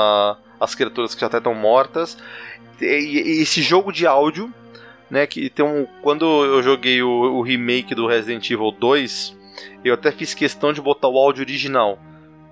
às 0.61 0.75
criaturas 0.75 1.15
que 1.15 1.21
já 1.21 1.29
até 1.29 1.39
estão 1.39 1.55
mortas. 1.55 2.19
E, 2.81 2.85
e 2.85 3.43
esse 3.43 3.63
jogo 3.63 3.93
de 3.93 4.05
áudio, 4.05 4.53
né? 5.09 5.25
Que 5.25 5.49
tem 5.49 5.65
um. 5.65 5.87
Quando 6.03 6.25
eu 6.45 6.61
joguei 6.65 7.01
o, 7.01 7.09
o 7.09 7.43
remake 7.43 7.95
do 7.95 8.09
Resident 8.09 8.51
Evil 8.51 8.73
2, 8.73 9.39
eu 9.85 9.95
até 9.95 10.11
fiz 10.11 10.35
questão 10.35 10.73
de 10.73 10.83
botar 10.83 11.07
o 11.07 11.17
áudio 11.17 11.43
original. 11.43 11.97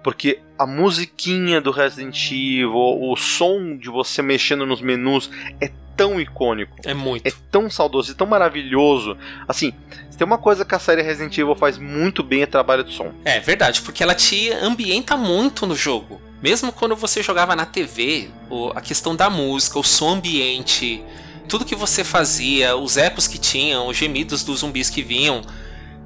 Porque 0.04 0.38
a 0.56 0.64
musiquinha 0.64 1.60
do 1.60 1.72
Resident 1.72 2.30
Evil, 2.30 2.72
o 2.72 3.16
som 3.16 3.76
de 3.76 3.90
você 3.90 4.22
mexendo 4.22 4.64
nos 4.64 4.80
menus 4.80 5.28
é 5.60 5.72
tão 5.96 6.20
icônico 6.20 6.76
É 6.84 6.92
muito. 6.94 7.26
é 7.26 7.32
tão 7.50 7.70
saudoso 7.70 8.12
e 8.12 8.14
tão 8.14 8.26
maravilhoso. 8.26 9.16
Assim, 9.48 9.72
se 10.10 10.18
tem 10.18 10.26
uma 10.26 10.38
coisa 10.38 10.64
que 10.64 10.74
a 10.74 10.78
série 10.78 11.02
Resident 11.02 11.36
Evil 11.38 11.54
faz 11.54 11.78
muito 11.78 12.22
bem 12.22 12.42
é 12.42 12.46
trabalho 12.46 12.84
de 12.84 12.94
som. 12.94 13.12
É 13.24 13.40
verdade, 13.40 13.82
porque 13.82 14.02
ela 14.02 14.14
te 14.14 14.50
ambienta 14.52 15.16
muito 15.16 15.66
no 15.66 15.74
jogo. 15.74 16.20
Mesmo 16.42 16.70
quando 16.70 16.94
você 16.94 17.22
jogava 17.22 17.56
na 17.56 17.64
TV, 17.64 18.28
a 18.74 18.80
questão 18.80 19.16
da 19.16 19.30
música, 19.30 19.78
o 19.78 19.82
som 19.82 20.10
ambiente, 20.10 21.02
tudo 21.48 21.64
que 21.64 21.74
você 21.74 22.04
fazia, 22.04 22.76
os 22.76 22.96
ecos 22.96 23.26
que 23.26 23.38
tinham, 23.38 23.88
os 23.88 23.96
gemidos 23.96 24.44
dos 24.44 24.60
zumbis 24.60 24.90
que 24.90 25.02
vinham, 25.02 25.42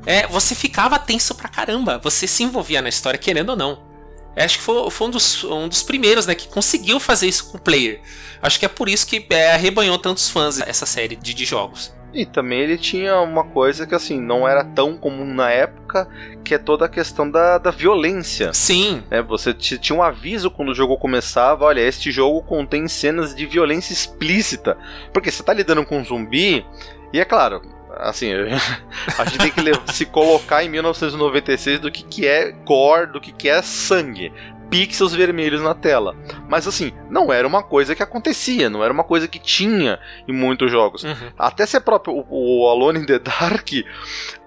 é, 0.07 0.27
você 0.29 0.55
ficava 0.55 0.99
tenso 0.99 1.35
pra 1.35 1.49
caramba. 1.49 1.99
Você 2.03 2.27
se 2.27 2.43
envolvia 2.43 2.81
na 2.81 2.89
história, 2.89 3.19
querendo 3.19 3.51
ou 3.51 3.57
não. 3.57 3.90
Eu 4.37 4.45
Acho 4.45 4.59
que 4.59 4.65
foi, 4.65 4.91
foi 4.91 5.09
um, 5.09 5.11
dos, 5.11 5.45
um 5.45 5.69
dos 5.69 5.83
primeiros 5.83 6.27
né, 6.27 6.35
que 6.35 6.49
conseguiu 6.49 7.01
fazer 7.01 7.27
isso 7.27 7.51
com 7.51 7.59
o 7.59 7.61
player. 7.61 8.01
Acho 8.41 8.59
que 8.59 8.65
é 8.65 8.69
por 8.69 8.89
isso 8.89 9.07
que 9.07 9.27
é, 9.31 9.53
arrebanhou 9.53 9.99
tantos 9.99 10.29
fãs 10.29 10.61
essa 10.61 10.87
série 10.87 11.17
de, 11.17 11.35
de 11.35 11.45
jogos. 11.45 11.93
E 12.13 12.27
também 12.27 12.61
ele 12.61 12.77
tinha 12.77 13.21
uma 13.21 13.45
coisa 13.45 13.87
que 13.87 13.95
assim 13.95 14.21
não 14.21 14.47
era 14.47 14.65
tão 14.65 14.97
comum 14.97 15.33
na 15.33 15.51
época, 15.51 16.09
que 16.43 16.55
é 16.55 16.59
toda 16.59 16.87
a 16.87 16.89
questão 16.89 17.31
da, 17.31 17.59
da 17.59 17.71
violência. 17.71 18.53
Sim. 18.53 19.03
É, 19.11 19.23
você 19.23 19.55
tinha 19.55 19.97
um 19.97 20.03
aviso 20.03 20.51
quando 20.51 20.71
o 20.71 20.75
jogo 20.75 20.97
começava, 20.99 21.65
olha, 21.65 21.81
este 21.81 22.11
jogo 22.11 22.43
contém 22.43 22.89
cenas 22.89 23.35
de 23.35 23.47
violência 23.47 23.93
explícita. 23.93 24.77
Porque 25.13 25.31
você 25.31 25.43
tá 25.43 25.53
lidando 25.53 25.87
com 25.87 25.99
um 25.99 26.05
zumbi, 26.05 26.67
e 27.13 27.21
é 27.21 27.25
claro, 27.25 27.63
assim, 28.01 28.33
a 29.19 29.25
gente 29.25 29.39
tem 29.39 29.51
que 29.51 29.93
se 29.93 30.07
colocar 30.07 30.65
em 30.65 30.69
1996 30.69 31.81
do 31.81 31.91
que, 31.91 32.05
que 32.05 32.27
é 32.27 32.51
gore, 32.51 33.13
do 33.13 33.21
que, 33.21 33.33
que 33.33 33.49
é 33.49 33.61
sangue 33.63 34.33
pixels 34.71 35.13
vermelhos 35.13 35.61
na 35.61 35.75
tela. 35.75 36.15
Mas 36.49 36.67
assim, 36.67 36.93
não 37.11 37.33
era 37.33 37.47
uma 37.47 37.63
coisa 37.63 37.95
que 37.95 38.03
acontecia, 38.03 38.71
não 38.71 38.83
era 38.83 38.93
uma 38.93 39.05
coisa 39.05 39.27
que 39.27 39.39
tinha 39.39 39.99
em 40.27 40.33
muitos 40.33 40.71
jogos. 40.71 41.03
Uhum. 41.03 41.33
Até 41.37 41.67
se 41.67 41.77
é 41.77 41.81
próprio 41.81 42.15
o, 42.15 42.63
o 42.63 42.69
Alone 42.69 43.01
in 43.01 43.05
the 43.05 43.19
Dark, 43.19 43.69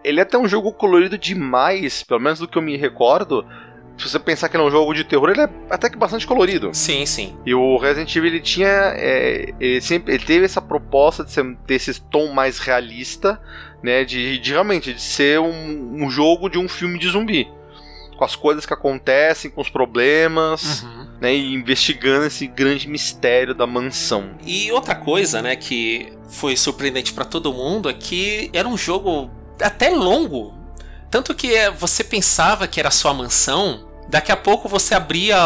ele 0.03 0.19
é 0.19 0.23
até 0.23 0.37
um 0.37 0.47
jogo 0.47 0.71
colorido 0.71 1.17
demais, 1.17 2.01
pelo 2.03 2.21
menos 2.21 2.39
do 2.39 2.47
que 2.47 2.57
eu 2.57 2.61
me 2.61 2.77
recordo. 2.77 3.45
Se 3.97 4.09
você 4.09 4.19
pensar 4.19 4.49
que 4.49 4.57
ele 4.57 4.63
é 4.63 4.67
um 4.67 4.71
jogo 4.71 4.93
de 4.93 5.03
terror, 5.03 5.29
ele 5.29 5.41
é 5.41 5.49
até 5.69 5.89
que 5.89 5.97
bastante 5.97 6.25
colorido. 6.25 6.71
Sim, 6.73 7.05
sim. 7.05 7.35
E 7.45 7.53
o 7.53 7.77
Resident 7.77 8.13
Evil 8.15 8.29
ele 8.29 8.41
tinha. 8.41 8.67
É, 8.67 9.53
ele 9.59 9.81
sempre 9.81 10.15
ele 10.15 10.25
teve 10.25 10.45
essa 10.45 10.61
proposta 10.61 11.23
de 11.23 11.31
ser, 11.31 11.55
ter 11.67 11.75
esse 11.75 12.01
tom 12.01 12.33
mais 12.33 12.59
realista, 12.59 13.39
né? 13.83 14.03
De, 14.03 14.39
de 14.39 14.51
realmente 14.51 14.93
de 14.93 15.01
ser 15.01 15.39
um, 15.39 16.03
um 16.03 16.09
jogo 16.09 16.49
de 16.49 16.57
um 16.57 16.67
filme 16.67 16.97
de 16.97 17.09
zumbi 17.09 17.47
com 18.23 18.23
as 18.23 18.35
coisas 18.35 18.65
que 18.65 18.73
acontecem, 18.73 19.51
com 19.51 19.61
os 19.61 19.69
problemas, 19.69 20.83
uhum. 20.83 21.07
né, 21.19 21.35
e 21.35 21.53
investigando 21.53 22.25
esse 22.25 22.47
grande 22.47 22.87
mistério 22.87 23.53
da 23.53 23.67
mansão. 23.67 24.31
E 24.45 24.71
outra 24.71 24.95
coisa, 24.95 25.41
né, 25.41 25.55
que 25.55 26.13
foi 26.29 26.55
surpreendente 26.55 27.13
para 27.13 27.25
todo 27.25 27.53
mundo 27.53 27.89
é 27.89 27.93
que 27.93 28.49
era 28.53 28.67
um 28.67 28.77
jogo 28.77 29.29
até 29.61 29.89
longo. 29.89 30.53
Tanto 31.13 31.35
que 31.35 31.53
é, 31.53 31.69
você 31.69 32.03
pensava 32.03 32.67
que 32.67 32.79
era 32.79 32.89
sua 32.89 33.13
mansão, 33.13 33.87
daqui 34.09 34.31
a 34.31 34.35
pouco 34.35 34.67
você 34.67 34.95
abria 34.95 35.37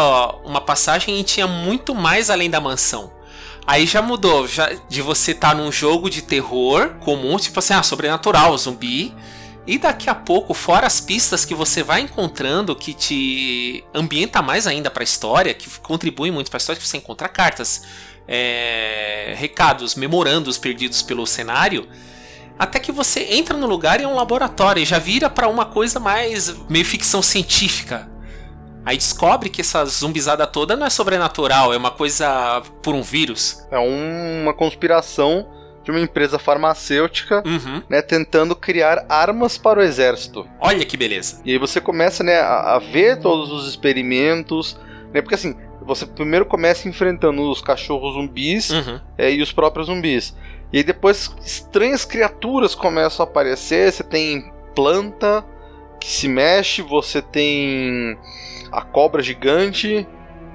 uma 0.42 0.62
passagem 0.62 1.20
e 1.20 1.22
tinha 1.22 1.46
muito 1.46 1.94
mais 1.94 2.30
além 2.30 2.48
da 2.48 2.58
mansão. 2.58 3.12
Aí 3.66 3.84
já 3.84 4.00
mudou, 4.00 4.48
já 4.48 4.72
de 4.88 5.02
você 5.02 5.32
estar 5.32 5.50
tá 5.50 5.54
num 5.54 5.70
jogo 5.70 6.08
de 6.08 6.22
terror 6.22 6.94
comum, 7.00 7.36
tipo 7.36 7.58
assim, 7.58 7.74
ah, 7.74 7.82
sobrenatural, 7.82 8.56
zumbi, 8.56 9.14
e 9.66 9.76
daqui 9.76 10.08
a 10.08 10.14
pouco, 10.14 10.54
fora 10.54 10.86
as 10.86 11.02
pistas 11.02 11.44
que 11.44 11.54
você 11.54 11.82
vai 11.82 12.00
encontrando 12.00 12.74
que 12.74 12.94
te 12.94 13.84
ambienta 13.92 14.40
mais 14.40 14.66
ainda 14.66 14.90
para 14.90 15.02
a 15.02 15.04
história, 15.04 15.52
que 15.52 15.68
contribui 15.80 16.30
muito 16.30 16.50
para 16.50 16.56
a 16.56 16.60
história, 16.60 16.80
que 16.80 16.88
você 16.88 16.96
encontra 16.96 17.28
cartas, 17.28 17.82
é, 18.26 19.34
recados, 19.36 19.94
memorandos 19.94 20.56
perdidos 20.56 21.02
pelo 21.02 21.26
cenário, 21.26 21.86
até 22.58 22.78
que 22.78 22.90
você 22.90 23.34
entra 23.34 23.56
no 23.56 23.66
lugar 23.66 24.00
e 24.00 24.04
é 24.04 24.08
um 24.08 24.16
laboratório 24.16 24.82
e 24.82 24.86
já 24.86 24.98
vira 24.98 25.30
para 25.30 25.48
uma 25.48 25.66
coisa 25.66 26.00
mais 26.00 26.54
meio 26.68 26.84
ficção 26.84 27.22
científica. 27.22 28.08
Aí 28.84 28.96
descobre 28.96 29.50
que 29.50 29.60
essa 29.60 29.84
zumbizada 29.84 30.46
toda 30.46 30.74
não 30.74 30.86
é 30.86 30.90
sobrenatural, 30.90 31.74
é 31.74 31.76
uma 31.76 31.90
coisa 31.90 32.62
por 32.82 32.94
um 32.94 33.02
vírus. 33.02 33.66
É 33.70 33.78
uma 33.78 34.54
conspiração 34.54 35.46
de 35.84 35.90
uma 35.90 36.00
empresa 36.00 36.38
farmacêutica, 36.38 37.42
uhum. 37.46 37.82
né, 37.88 38.02
tentando 38.02 38.54
criar 38.54 39.06
armas 39.08 39.56
para 39.56 39.80
o 39.80 39.82
exército. 39.82 40.46
Olha 40.60 40.84
que 40.84 40.96
beleza. 40.96 41.40
E 41.44 41.52
aí 41.52 41.58
você 41.58 41.80
começa, 41.80 42.22
né, 42.22 42.40
a, 42.40 42.76
a 42.76 42.78
ver 42.78 43.20
todos 43.20 43.50
os 43.50 43.68
experimentos, 43.68 44.78
né, 45.12 45.22
porque 45.22 45.34
assim, 45.34 45.54
você 45.80 46.04
primeiro 46.04 46.44
começa 46.44 46.88
enfrentando 46.88 47.42
os 47.50 47.62
cachorros 47.62 48.14
zumbis 48.14 48.70
uhum. 48.70 49.00
é, 49.16 49.32
e 49.32 49.40
os 49.40 49.50
próprios 49.50 49.86
zumbis. 49.86 50.34
E 50.72 50.78
aí 50.78 50.84
depois 50.84 51.34
estranhas 51.44 52.04
criaturas 52.04 52.74
começam 52.74 53.24
a 53.24 53.28
aparecer, 53.28 53.92
você 53.92 54.02
tem 54.02 54.52
planta 54.74 55.44
que 56.00 56.08
se 56.08 56.28
mexe, 56.28 56.82
você 56.82 57.20
tem 57.22 58.18
a 58.70 58.82
cobra 58.82 59.22
gigante. 59.22 60.06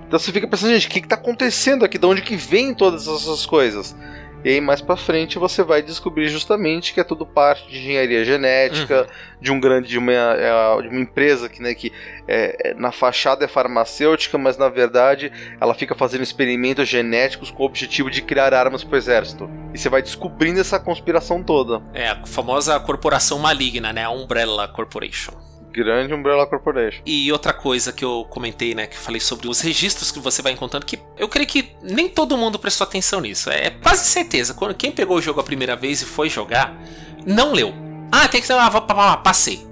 Então 0.08 0.20
você 0.20 0.32
fica 0.32 0.48
pensando, 0.48 0.74
gente, 0.74 0.88
o 0.88 0.90
que, 0.90 1.00
está 1.00 1.16
acontecendo 1.16 1.84
aqui? 1.84 1.98
De 1.98 2.06
onde 2.06 2.22
que 2.22 2.36
vem 2.36 2.74
todas 2.74 3.08
essas 3.08 3.46
coisas? 3.46 3.96
E 4.44 4.50
aí 4.50 4.62
mais 4.62 4.82
para 4.82 4.98
frente 4.98 5.40
você 5.40 5.64
vai 5.64 5.82
descobrir 5.82 6.28
justamente 6.28 6.94
que 6.94 7.00
é 7.00 7.04
tudo 7.04 7.26
parte 7.26 7.70
de 7.70 7.78
engenharia 7.80 8.26
genética, 8.26 9.02
uhum. 9.02 9.08
de 9.42 9.52
um 9.52 9.60
grande 9.60 9.88
de 9.88 9.98
uma, 9.98 10.12
é, 10.12 10.82
de 10.82 10.88
uma 10.90 11.00
empresa 11.00 11.48
que, 11.48 11.62
né, 11.62 11.74
que 11.74 11.92
é, 12.28 12.72
é, 12.72 12.74
na 12.74 12.92
fachada 12.92 13.46
é 13.46 13.48
farmacêutica, 13.48 14.38
mas 14.38 14.58
na 14.58 14.70
verdade 14.70 15.32
ela 15.60 15.74
fica 15.74 15.96
fazendo 15.96 16.24
experimentos 16.24 16.88
genéticos 16.88 17.52
com 17.52 17.64
o 17.64 17.66
objetivo 17.66 18.10
de 18.10 18.22
criar 18.22 18.54
armas 18.54 18.84
para 18.84 18.96
o 18.96 18.98
exército. 18.98 19.50
E 19.74 19.78
você 19.78 19.90
vai 19.90 20.02
descobrindo 20.02 20.60
essa 20.60 20.80
conspiração 20.80 21.42
toda. 21.42 21.82
É, 21.94 22.10
a 22.10 22.26
famosa 22.26 22.80
corporação 22.80 23.40
maligna, 23.40 23.94
né? 23.94 24.04
A 24.04 24.10
Umbrella 24.10 24.68
Corporation. 24.68 25.53
Grande 25.74 26.14
Umbrella 26.14 26.46
Corporation. 26.46 27.02
E 27.06 27.32
outra 27.32 27.52
coisa 27.52 27.92
que 27.92 28.06
eu 28.06 28.26
comentei, 28.30 28.76
né, 28.76 28.86
que 28.86 28.98
falei 28.98 29.20
sobre 29.20 29.48
os 29.48 29.60
registros 29.60 30.12
que 30.12 30.20
você 30.20 30.42
vai 30.42 30.52
encontrando, 30.52 30.86
que 30.86 31.00
eu 31.18 31.28
creio 31.28 31.48
que 31.48 31.72
nem 31.82 32.08
todo 32.08 32.38
mundo 32.38 32.60
prestou 32.60 32.86
atenção 32.86 33.20
nisso. 33.20 33.50
É 33.50 33.72
quase 33.72 34.06
certeza, 34.06 34.54
quando 34.54 34.76
quem 34.76 34.92
pegou 34.92 35.18
o 35.18 35.22
jogo 35.22 35.40
a 35.40 35.44
primeira 35.44 35.76
vez 35.76 36.02
e 36.02 36.06
foi 36.06 36.30
jogar, 36.30 36.78
não 37.26 37.54
leu. 37.54 37.74
Ah, 38.12 38.28
tem 38.28 38.40
que 38.40 38.46
ser, 38.46 38.54
ah, 38.54 39.18
passei. 39.18 39.66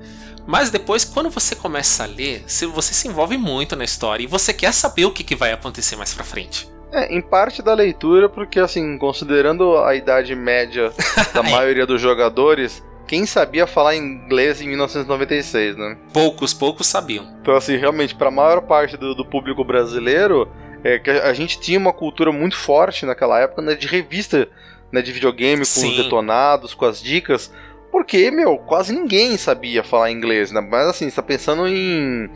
Mas 0.48 0.72
depois, 0.72 1.06
quando 1.06 1.30
você 1.30 1.56
começa 1.56 2.04
a 2.04 2.08
ler, 2.08 2.44
você 2.48 2.94
se 2.94 3.08
envolve 3.08 3.38
muito 3.38 3.76
na 3.76 3.84
história 3.84 4.24
e 4.24 4.28
você 4.28 4.52
quer 4.52 4.74
saber 4.74 5.06
o 5.06 5.12
que, 5.12 5.24
que 5.24 5.36
vai 5.36 5.52
acontecer 5.52 5.96
mais 5.96 6.14
pra 6.14 6.24
frente. 6.24 6.68
É, 6.92 7.16
em 7.16 7.22
parte 7.22 7.62
da 7.62 7.74
leitura, 7.74 8.28
porque 8.28 8.60
assim, 8.60 8.98
considerando 8.98 9.78
a 9.78 9.96
idade 9.96 10.36
média 10.36 10.92
da 11.34 11.40
é. 11.40 11.52
maioria 11.52 11.86
dos 11.86 12.02
jogadores, 12.02 12.84
quem 13.12 13.26
sabia 13.26 13.68
falar 13.68 13.98
inglês 13.98 14.62
em 14.62 14.70
1996, 14.70 15.76
né? 15.76 15.98
Poucos, 16.14 16.54
poucos 16.54 16.88
sabiam. 16.88 17.28
Então, 17.42 17.54
assim, 17.58 17.76
realmente, 17.76 18.16
para 18.16 18.30
a 18.30 18.32
maior 18.32 18.62
parte 18.62 18.96
do, 18.96 19.14
do, 19.14 19.26
público 19.26 19.66
brasileiro, 19.66 20.50
é 20.82 20.98
que 20.98 21.10
a 21.10 21.34
gente 21.34 21.60
tinha 21.60 21.78
uma 21.78 21.92
cultura 21.92 22.32
muito 22.32 22.56
forte 22.56 23.06
naquela 23.06 23.38
época, 23.38 23.62
né, 23.62 23.76
de 23.76 23.86
revista, 23.86 24.48
né, 24.94 25.02
de 25.02 25.12
videogame, 25.12 25.60
com 25.60 25.66
Sim. 25.66 25.90
os 25.90 25.98
detonados, 26.06 26.74
com 26.74 26.86
as 26.86 27.02
dicas. 27.04 27.52
Porque, 27.92 28.32
meu, 28.32 28.58
quase 28.58 28.94
ninguém 28.96 29.36
sabia 29.36 29.84
falar 29.84 30.10
inglês, 30.10 30.54
né? 30.54 30.62
Mas 30.62 30.88
assim, 30.88 31.10
você 31.10 31.18
tá 31.18 31.22
pensando 31.22 31.68
em 31.68 32.30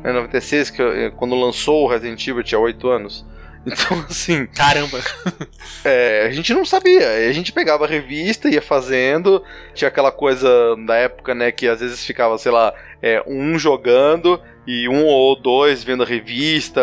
né, 0.00 0.12
96, 0.12 0.70
que, 0.70 0.80
eh, 0.80 1.12
quando 1.16 1.34
lançou 1.34 1.82
o 1.82 1.88
Resident 1.88 2.24
Evil, 2.24 2.44
tinha 2.44 2.60
8 2.60 2.88
anos. 2.88 3.26
Então, 3.66 4.04
assim. 4.08 4.46
Caramba! 4.46 5.00
É, 5.84 6.26
a 6.26 6.32
gente 6.32 6.52
não 6.52 6.64
sabia. 6.64 7.08
A 7.28 7.32
gente 7.32 7.52
pegava 7.52 7.84
a 7.84 7.88
revista, 7.88 8.48
ia 8.48 8.62
fazendo. 8.62 9.42
Tinha 9.74 9.88
aquela 9.88 10.12
coisa 10.12 10.48
da 10.86 10.96
época, 10.96 11.34
né, 11.34 11.52
que 11.52 11.66
às 11.66 11.80
vezes 11.80 12.04
ficava, 12.04 12.38
sei 12.38 12.52
lá, 12.52 12.72
é, 13.02 13.22
um 13.26 13.58
jogando 13.58 14.40
e 14.66 14.88
um 14.88 15.04
ou 15.06 15.36
dois 15.36 15.82
vendo 15.84 16.02
a 16.02 16.06
revista, 16.06 16.82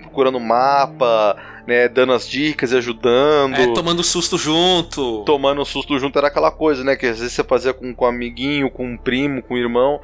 procurando 0.00 0.38
mapa, 0.38 1.36
né, 1.66 1.88
dando 1.88 2.12
as 2.12 2.28
dicas 2.28 2.72
e 2.72 2.76
ajudando. 2.76 3.56
É, 3.56 3.72
tomando 3.72 4.02
susto 4.02 4.36
junto. 4.36 5.22
Tomando 5.24 5.64
susto 5.64 5.98
junto 5.98 6.18
era 6.18 6.28
aquela 6.28 6.50
coisa, 6.50 6.84
né, 6.84 6.96
que 6.96 7.06
às 7.06 7.18
vezes 7.18 7.32
você 7.32 7.44
fazia 7.44 7.72
com, 7.72 7.94
com 7.94 8.04
um 8.04 8.08
amiguinho, 8.08 8.70
com 8.70 8.86
um 8.86 8.96
primo, 8.96 9.42
com 9.42 9.54
um 9.54 9.58
irmão, 9.58 10.00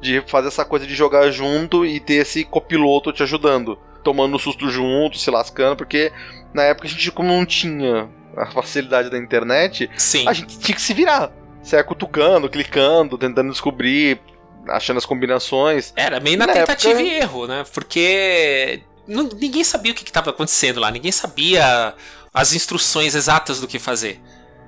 de 0.00 0.22
fazer 0.26 0.48
essa 0.48 0.64
coisa 0.64 0.86
de 0.86 0.94
jogar 0.94 1.30
junto 1.30 1.84
e 1.84 2.00
ter 2.00 2.14
esse 2.14 2.44
copiloto 2.44 3.12
te 3.12 3.22
ajudando 3.22 3.78
tomando 4.02 4.38
susto 4.38 4.68
junto, 4.70 5.18
se 5.18 5.30
lascando, 5.30 5.76
porque 5.76 6.12
na 6.52 6.62
época 6.62 6.88
a 6.88 6.90
gente, 6.90 7.10
como 7.10 7.28
não 7.28 7.44
tinha 7.46 8.08
a 8.36 8.46
facilidade 8.46 9.10
da 9.10 9.18
internet, 9.18 9.90
Sim. 9.96 10.26
a 10.26 10.32
gente 10.32 10.58
tinha 10.58 10.74
que 10.74 10.82
se 10.82 10.94
virar. 10.94 11.32
Você 11.62 11.76
ia 11.76 11.84
cutucando, 11.84 12.48
clicando, 12.48 13.18
tentando 13.18 13.50
descobrir, 13.50 14.20
achando 14.68 14.98
as 14.98 15.06
combinações. 15.06 15.92
Era 15.96 16.20
meio 16.20 16.38
na, 16.38 16.46
na 16.46 16.52
tentativa 16.52 17.00
época... 17.00 17.06
e 17.06 17.18
erro, 17.18 17.46
né? 17.46 17.64
Porque 17.72 18.82
ninguém 19.06 19.64
sabia 19.64 19.92
o 19.92 19.94
que 19.94 20.04
estava 20.04 20.30
acontecendo 20.30 20.80
lá, 20.80 20.90
ninguém 20.90 21.12
sabia 21.12 21.94
as 22.32 22.52
instruções 22.54 23.14
exatas 23.14 23.60
do 23.60 23.68
que 23.68 23.78
fazer. 23.78 24.20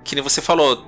Que 0.04 0.14
nem 0.14 0.22
você 0.22 0.42
falou, 0.42 0.84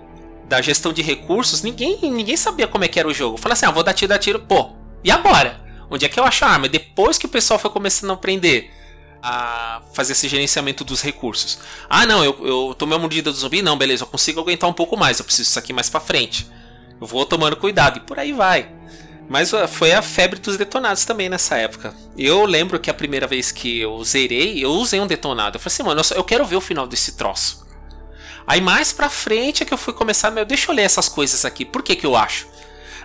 da 0.47 0.61
gestão 0.61 0.93
de 0.93 1.03
recursos, 1.03 1.63
ninguém, 1.63 1.99
ninguém 2.03 2.37
sabia 2.37 2.67
como 2.67 2.85
é 2.85 2.89
que 2.89 2.99
era 2.99 3.09
o 3.09 3.15
jogo. 3.15 3.37
Fala 3.37 3.55
assim, 3.55 3.67
ah, 3.67 3.71
vou 3.71 3.83
dar 3.83 3.95
tiro, 3.95 4.09
dar 4.09 4.19
tiro, 4.19 4.41
pô, 4.41 4.73
e 5.03 5.11
agora? 5.11 5.64
Onde 5.95 6.05
é 6.05 6.09
que 6.09 6.19
eu 6.19 6.25
acho 6.25 6.45
a 6.45 6.49
arma? 6.49 6.69
Depois 6.69 7.19
que 7.19 7.27
o 7.27 7.29
pessoal 7.29 7.59
foi 7.59 7.71
começando 7.71 8.11
a 8.11 8.15
aprender 8.15 8.71
a 9.23 9.81
fazer 9.95 10.13
esse 10.13 10.29
gerenciamento 10.29 10.85
dos 10.85 11.01
recursos. 11.01 11.59
Ah, 11.89 12.05
não, 12.05 12.23
eu, 12.23 12.37
eu 12.47 12.75
tomei 12.75 12.95
uma 12.95 13.01
mordida 13.01 13.31
do 13.31 13.37
zumbi? 13.37 13.63
Não, 13.63 13.79
beleza, 13.79 14.03
eu 14.03 14.07
consigo 14.07 14.41
aguentar 14.41 14.69
um 14.69 14.75
pouco 14.75 14.97
mais, 14.97 15.19
eu 15.19 15.25
preciso 15.25 15.49
disso 15.49 15.59
aqui 15.59 15.73
mais 15.73 15.89
pra 15.89 16.01
frente. 16.01 16.47
Eu 17.01 17.07
vou 17.07 17.25
tomando 17.25 17.57
cuidado 17.57 17.99
e 17.99 18.01
por 18.01 18.19
aí 18.19 18.33
vai. 18.33 18.71
Mas 19.29 19.51
foi 19.69 19.93
a 19.93 20.03
febre 20.03 20.39
dos 20.39 20.57
detonados 20.57 21.05
também 21.05 21.29
nessa 21.29 21.57
época. 21.57 21.95
Eu 22.19 22.45
lembro 22.45 22.79
que 22.79 22.91
a 22.91 22.95
primeira 22.95 23.27
vez 23.27 23.51
que 23.51 23.81
eu 23.81 24.03
zerei, 24.05 24.63
eu 24.63 24.71
usei 24.71 25.01
um 25.01 25.07
detonado. 25.07 25.57
Eu 25.57 25.61
falei 25.61 25.73
assim, 25.73 25.83
mano, 25.83 26.03
eu, 26.03 26.17
eu 26.19 26.25
quero 26.25 26.45
ver 26.45 26.57
o 26.57 26.61
final 26.61 26.87
desse 26.87 27.17
troço. 27.17 27.65
Aí 28.47 28.61
mais 28.61 28.93
pra 28.93 29.09
frente 29.09 29.63
é 29.63 29.67
que 29.67 29.73
eu 29.73 29.79
fui 29.79 29.95
começar, 29.95 30.31
meu, 30.31 30.45
deixa 30.45 30.71
eu 30.71 30.75
ler 30.75 30.83
essas 30.83 31.09
coisas 31.09 31.45
aqui. 31.45 31.65
Por 31.65 31.83
que 31.83 31.97
que 31.97 32.05
eu 32.05 32.15
acho? 32.15 32.47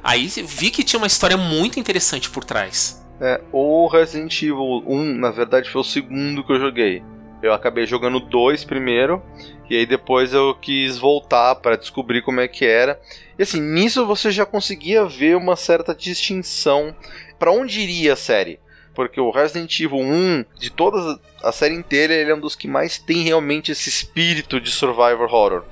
Aí 0.04 0.28
vi 0.28 0.72
que 0.72 0.84
tinha 0.84 1.00
uma 1.00 1.08
história 1.08 1.38
muito 1.38 1.80
interessante 1.80 2.30
por 2.30 2.44
trás. 2.44 3.04
É, 3.22 3.42
o 3.52 3.88
Resident 3.88 4.42
Evil 4.42 4.84
1, 4.88 5.16
na 5.16 5.30
verdade, 5.30 5.70
foi 5.70 5.82
o 5.82 5.84
segundo 5.84 6.44
que 6.44 6.54
eu 6.54 6.60
joguei. 6.60 7.04
Eu 7.42 7.54
acabei 7.54 7.86
jogando 7.86 8.20
dois 8.20 8.64
primeiro, 8.64 9.22
e 9.70 9.78
aí 9.78 9.86
depois 9.86 10.34
eu 10.34 10.56
quis 10.56 10.98
voltar 10.98 11.56
para 11.56 11.78
descobrir 11.78 12.22
como 12.22 12.42
é 12.42 12.48
que 12.48 12.66
era. 12.66 13.00
E 13.38 13.44
assim, 13.44 13.62
nisso 13.62 14.06
você 14.06 14.32
já 14.32 14.46
conseguia 14.46 15.06
ver 15.06 15.38
uma 15.38 15.56
certa 15.56 15.96
distinção 15.96 16.96
para 17.38 17.52
onde 17.52 17.80
iria 17.80 18.14
a 18.14 18.18
série. 18.18 18.60
Porque 18.94 19.22
o 19.22 19.32
Resident 19.32 19.80
Evil 19.80 20.00
1, 20.00 20.46
de 20.58 20.70
toda 20.70 21.20
a 21.42 21.52
série 21.52 21.76
inteira, 21.76 22.14
ele 22.14 22.32
é 22.32 22.36
um 22.36 22.40
dos 22.40 22.56
que 22.56 22.68
mais 22.68 22.98
tem 22.98 23.24
realmente 23.24 23.72
esse 23.72 23.88
espírito 23.88 24.60
de 24.60 24.72
survivor 24.72 25.34
horror. 25.34 25.64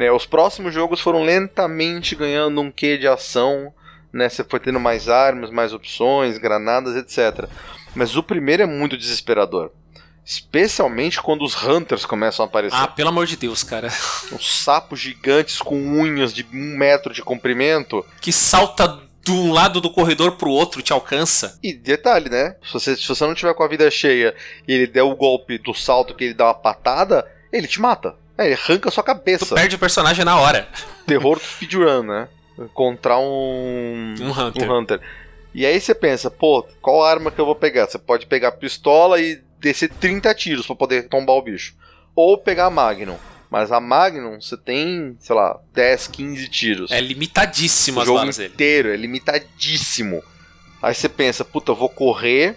Né, 0.00 0.10
os 0.10 0.24
próximos 0.24 0.72
jogos 0.72 0.98
foram 0.98 1.22
lentamente 1.22 2.16
ganhando 2.16 2.58
um 2.58 2.70
quê 2.70 2.96
de 2.96 3.06
ação, 3.06 3.70
né, 4.10 4.30
você 4.30 4.42
foi 4.42 4.58
tendo 4.58 4.80
mais 4.80 5.10
armas, 5.10 5.50
mais 5.50 5.74
opções, 5.74 6.38
granadas, 6.38 6.96
etc. 6.96 7.46
Mas 7.94 8.16
o 8.16 8.22
primeiro 8.22 8.62
é 8.62 8.66
muito 8.66 8.96
desesperador. 8.96 9.70
Especialmente 10.24 11.20
quando 11.20 11.44
os 11.44 11.54
Hunters 11.62 12.06
começam 12.06 12.46
a 12.46 12.48
aparecer. 12.48 12.78
Ah, 12.78 12.86
pelo 12.86 13.10
amor 13.10 13.26
de 13.26 13.36
Deus, 13.36 13.62
cara. 13.62 13.88
Uns 14.32 14.50
sapos 14.62 14.98
gigantes 14.98 15.58
com 15.58 15.76
unhas 15.76 16.32
de 16.32 16.46
um 16.50 16.78
metro 16.78 17.12
de 17.12 17.20
comprimento. 17.20 18.02
Que 18.22 18.32
salta 18.32 19.02
de 19.22 19.30
um 19.30 19.52
lado 19.52 19.82
do 19.82 19.90
corredor 19.90 20.32
pro 20.38 20.48
outro, 20.48 20.80
te 20.80 20.94
alcança. 20.94 21.58
E 21.62 21.74
detalhe, 21.74 22.30
né? 22.30 22.56
Se 22.66 22.72
você, 22.72 22.96
se 22.96 23.06
você 23.06 23.26
não 23.26 23.34
tiver 23.34 23.52
com 23.52 23.64
a 23.64 23.68
vida 23.68 23.90
cheia 23.90 24.34
e 24.66 24.72
ele 24.72 24.86
der 24.86 25.02
o 25.02 25.14
golpe 25.14 25.58
do 25.58 25.74
salto 25.74 26.14
que 26.14 26.24
ele 26.24 26.34
dá 26.34 26.46
uma 26.46 26.54
patada, 26.54 27.30
ele 27.52 27.68
te 27.68 27.78
mata. 27.78 28.16
É, 28.40 28.46
ele 28.46 28.54
arranca 28.54 28.88
a 28.88 28.92
sua 28.92 29.04
cabeça. 29.04 29.44
Tu 29.44 29.54
perde 29.54 29.76
o 29.76 29.78
personagem 29.78 30.24
na 30.24 30.38
hora. 30.40 30.66
Terror 31.06 31.38
do 31.38 31.44
speedrun, 31.44 32.02
né? 32.02 32.26
Encontrar 32.58 33.18
um. 33.18 34.14
Um 34.18 34.32
Hunter. 34.32 34.70
Um 34.70 34.78
Hunter. 34.78 35.00
E 35.54 35.66
aí 35.66 35.78
você 35.78 35.94
pensa, 35.94 36.30
pô, 36.30 36.66
qual 36.80 37.04
arma 37.04 37.30
que 37.30 37.38
eu 37.38 37.44
vou 37.44 37.54
pegar? 37.54 37.86
Você 37.86 37.98
pode 37.98 38.26
pegar 38.26 38.48
a 38.48 38.52
pistola 38.52 39.20
e 39.20 39.42
descer 39.58 39.90
30 39.90 40.34
tiros 40.34 40.66
para 40.66 40.74
poder 40.76 41.08
tombar 41.08 41.36
o 41.36 41.42
bicho. 41.42 41.74
Ou 42.16 42.38
pegar 42.38 42.66
a 42.66 42.70
Magnum. 42.70 43.18
Mas 43.50 43.70
a 43.72 43.80
Magnum, 43.80 44.40
você 44.40 44.56
tem, 44.56 45.16
sei 45.18 45.36
lá, 45.36 45.58
10, 45.74 46.06
15 46.06 46.48
tiros. 46.48 46.90
É 46.90 47.00
limitadíssimo 47.00 47.98
o 47.98 48.00
as 48.00 48.06
jogo 48.06 48.18
balas 48.20 48.36
dele. 48.38 48.54
inteiro, 48.54 48.88
é 48.90 48.96
limitadíssimo. 48.96 50.22
Aí 50.80 50.94
você 50.94 51.08
pensa, 51.10 51.44
puta, 51.44 51.72
eu 51.72 51.76
vou 51.76 51.88
correr, 51.90 52.56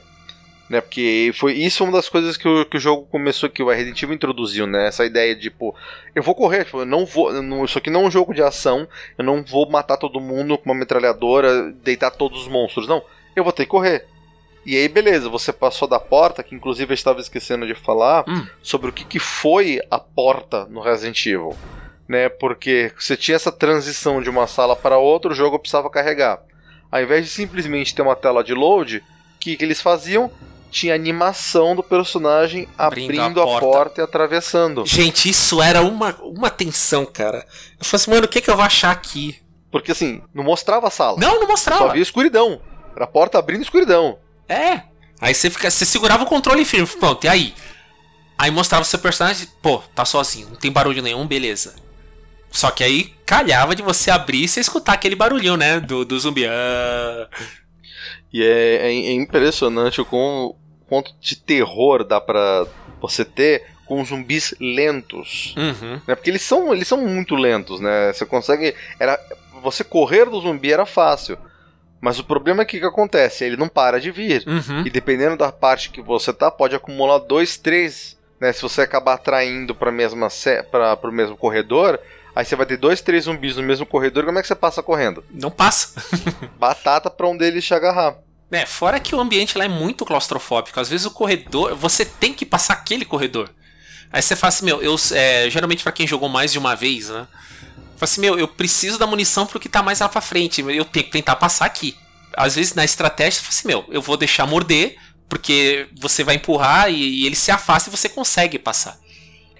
né? 0.70 0.82
Porque 0.82 1.32
foi 1.36 1.54
isso 1.54 1.84
é 1.84 1.86
uma 1.86 1.94
das 1.98 2.10
coisas 2.10 2.38
que 2.38 2.48
o, 2.48 2.66
que 2.66 2.78
o 2.78 2.80
jogo 2.80 3.06
começou, 3.12 3.50
que 3.50 3.62
o 3.62 3.70
Resident 3.70 4.02
Evil 4.02 4.16
introduziu, 4.16 4.66
né? 4.66 4.88
Essa 4.88 5.06
ideia 5.06 5.36
de, 5.36 5.44
tipo, 5.44 5.76
eu 6.16 6.24
vou 6.24 6.34
correr, 6.36 6.66
tipo, 6.66 6.80
eu 6.80 6.86
não 6.86 7.06
vou. 7.06 7.34
eu 7.34 7.42
não- 7.44 7.66
isso 7.66 7.78
aqui 7.78 7.90
não 7.90 8.04
é 8.04 8.08
um 8.08 8.12
jogo 8.12 8.34
de 8.34 8.42
ação, 8.42 8.88
eu 9.18 9.24
não 9.26 9.44
vou 9.44 9.70
matar 9.70 9.98
todo 9.98 10.20
mundo 10.22 10.58
com 10.58 10.66
uma 10.70 10.76
metralhadora, 10.80 11.72
deitar 11.84 12.12
todos 12.12 12.42
os 12.44 12.48
monstros. 12.48 12.88
Não, 12.88 13.04
eu 13.36 13.44
vou 13.44 13.54
ter 13.54 13.66
que 13.66 13.72
correr. 13.72 14.06
E 14.66 14.78
aí, 14.78 14.88
beleza, 14.88 15.28
você 15.30 15.52
passou 15.52 15.88
da 15.88 16.00
porta, 16.00 16.42
que 16.42 16.56
inclusive 16.56 16.92
eu 16.92 16.96
estava 16.96 17.20
esquecendo 17.20 17.68
de 17.68 17.76
falar, 17.76 18.24
Hum. 18.28 18.48
sobre 18.62 18.90
o 18.90 18.94
que, 18.94 19.04
que 19.04 19.20
foi 19.20 19.80
a 19.92 20.00
porta 20.00 20.66
no 20.66 20.80
Resident 20.82 21.26
Evil. 21.26 21.56
Né, 22.08 22.28
porque 22.28 22.92
você 23.00 23.16
tinha 23.16 23.36
essa 23.36 23.52
transição 23.52 24.22
de 24.22 24.30
uma 24.30 24.46
sala 24.46 24.76
para 24.76 24.98
outra, 24.98 25.32
o 25.32 25.36
jogo 25.36 25.58
precisava 25.58 25.90
carregar. 25.90 26.42
Ao 26.92 27.02
invés 27.02 27.26
de 27.26 27.32
simplesmente 27.32 27.96
ter 27.96 28.02
uma 28.02 28.16
tela 28.16 28.44
de 28.44 28.54
load, 28.54 28.98
o 28.98 29.04
que, 29.40 29.56
que 29.56 29.64
eles 29.64 29.82
faziam? 29.82 30.30
Tinha 30.74 30.96
animação 30.96 31.76
do 31.76 31.84
personagem 31.84 32.68
Abrindo 32.78 33.22
abrindo, 33.22 33.40
a 33.40 33.44
a, 33.44 33.46
porta. 33.48 33.66
porta. 33.68 34.02
e 34.02 34.04
atravessando. 34.04 34.84
Gente, 34.88 35.30
isso 35.30 35.62
era 35.62 35.82
uma, 35.84 36.16
uma 36.24 36.50
tensão, 36.50 37.06
cara. 37.06 37.46
Eu 37.80 37.86
falei 37.86 38.02
assim, 38.02 38.12
mano, 38.12 38.26
o 38.26 38.28
que, 38.28 38.42
que 38.42 38.50
eu 38.50 38.56
vou 38.56 38.66
achar 38.66 38.90
aqui? 38.92 39.40
Porque 39.72 39.92
assim, 39.92 40.22
não 40.34 40.44
mostrava 40.44 40.88
a 40.88 40.92
sala. 40.92 41.18
Não, 41.20 41.40
não 41.40 41.48
mostrava. 41.48 41.88
Só 41.88 41.94
via 41.94 42.02
escuridão. 42.02 42.60
Era 42.96 43.06
a 43.06 43.08
porta 43.08 43.38
abrindo 43.38 43.62
escuridão. 43.62 44.18
É. 44.50 44.82
Aí 45.22 45.34
você 45.34 45.50
fica, 45.50 45.70
você 45.70 45.86
segurava 45.86 46.24
o 46.24 46.28
controle 46.28 46.66
firme, 46.66 46.88
pronto, 46.88 47.24
e 47.24 47.28
aí? 47.30 47.54
Aí 48.38 48.50
mostrava 48.52 48.82
o 48.82 48.86
seu 48.86 49.00
personagem, 49.00 49.48
pô, 49.62 49.78
tá 49.96 50.04
sozinho, 50.06 50.50
não 50.50 50.56
tem 50.58 50.72
barulho 50.72 51.02
nenhum, 51.04 51.26
beleza. 51.26 51.76
Só 52.52 52.70
que 52.72 52.84
aí 52.84 53.14
calhava 53.26 53.76
de 53.76 53.82
você 53.82 54.12
abrir 54.12 54.44
e 54.44 54.48
você 54.48 54.60
escutar 54.60 54.94
aquele 54.94 55.16
barulhinho, 55.16 55.56
né? 55.56 55.80
Do, 55.80 56.04
do 56.04 56.20
zumbi. 56.20 56.46
Ah. 56.46 57.28
E 58.32 58.44
é, 58.44 58.76
é- 58.88 59.08
é 59.08 59.12
impressionante 59.14 60.02
o 60.02 60.06
quão- 60.06 60.56
quanto 60.94 61.16
de 61.20 61.36
terror 61.36 62.04
dá 62.04 62.22
pra 62.22 62.68
você 63.02 63.26
ter 63.26 63.64
com 63.84 64.06
zumbis 64.06 64.54
lentos. 64.60 65.56
Uhum. 65.58 66.00
né? 66.08 66.14
Porque 66.14 66.30
eles 66.30 66.44
são, 66.44 66.72
eles 66.72 66.88
são 66.88 67.00
muito 67.00 67.34
lentos, 67.34 67.80
né? 67.80 68.14
Você 68.14 68.28
consegue. 68.28 68.76
Era, 69.00 69.20
você 69.64 69.84
correr 69.84 70.30
do 70.30 70.40
zumbi 70.40 70.72
era 70.72 70.86
fácil. 70.86 71.36
Mas 72.00 72.20
o 72.20 72.24
problema 72.24 72.62
é 72.62 72.66
que 72.66 72.78
o 72.78 72.80
que 72.80 72.86
acontece? 72.86 73.44
Ele 73.44 73.58
não 73.58 73.68
para 73.68 74.00
de 74.00 74.12
vir. 74.12 74.44
Uhum. 74.46 74.86
E 74.86 74.90
dependendo 74.92 75.36
da 75.36 75.52
parte 75.52 75.90
que 75.90 76.02
você 76.02 76.32
tá, 76.32 76.52
pode 76.52 76.76
acumular 76.76 77.18
dois, 77.18 77.58
três. 77.58 78.16
Né? 78.40 78.54
Se 78.54 78.62
você 78.62 78.82
acabar 78.82 79.14
atraindo 79.14 79.74
para 79.74 79.92
mesma 79.92 80.28
para 80.70 81.10
o 81.10 81.12
mesmo 81.12 81.36
corredor, 81.36 82.00
aí 82.36 82.46
você 82.46 82.56
vai 82.56 82.68
ter 82.68 82.78
dois, 82.78 83.02
três 83.02 83.24
zumbis 83.24 83.56
no 83.56 83.64
mesmo 83.64 83.86
corredor. 83.86 84.26
Como 84.26 84.38
é 84.38 84.42
que 84.42 84.48
você 84.48 84.56
passa 84.56 84.84
correndo? 84.84 85.24
Não 85.32 85.50
passa. 85.50 86.04
Batata 86.60 87.10
pra 87.10 87.28
um 87.28 87.36
deles 87.36 87.66
te 87.66 87.74
agarrar. 87.74 88.18
É, 88.54 88.66
fora 88.68 89.00
que 89.00 89.16
o 89.16 89.20
ambiente 89.20 89.58
lá 89.58 89.66
é 89.66 89.68
muito 89.68 90.06
claustrofóbico. 90.06 90.80
Às 90.80 90.88
vezes 90.88 91.06
o 91.06 91.12
corredor, 91.12 91.76
você 91.76 92.06
tem 92.06 92.34
que 92.34 92.46
passar 92.46 92.74
aquele 92.74 93.04
corredor. 93.04 93.50
Aí 94.12 94.22
você 94.22 94.36
fala 94.36 94.50
assim, 94.50 94.66
meu, 94.66 94.82
eu, 94.82 94.96
é, 95.12 95.50
geralmente 95.50 95.82
pra 95.82 95.92
quem 95.92 96.06
jogou 96.06 96.30
mais 96.30 96.52
de 96.52 96.60
uma 96.60 96.76
vez, 96.76 97.10
né? 97.10 97.28
Fala 97.98 98.04
assim, 98.04 98.22
meu, 98.22 98.38
eu 98.38 98.48
preciso 98.48 99.00
da 99.00 99.08
munição 99.08 99.48
pro 99.48 99.60
que 99.60 99.68
tá 99.68 99.82
mais 99.82 100.00
lá 100.00 100.08
pra 100.08 100.22
frente. 100.22 100.62
Eu 100.62 100.86
tenho 100.86 101.06
que 101.06 101.12
tentar 101.12 101.36
passar 101.36 101.66
aqui. 101.66 101.98
Às 102.38 102.56
vezes 102.56 102.76
na 102.76 102.86
estratégia, 102.86 103.40
você 103.40 103.42
fala 103.42 103.50
assim, 103.50 103.68
meu, 103.68 103.86
eu 103.90 104.02
vou 104.02 104.18
deixar 104.18 104.46
morder, 104.46 104.98
porque 105.28 105.88
você 106.00 106.24
vai 106.24 106.36
empurrar 106.36 106.92
e, 106.92 106.96
e 106.96 107.26
ele 107.26 107.36
se 107.36 107.50
afasta 107.50 107.90
e 107.90 107.92
você 107.92 108.08
consegue 108.08 108.60
passar. 108.60 109.00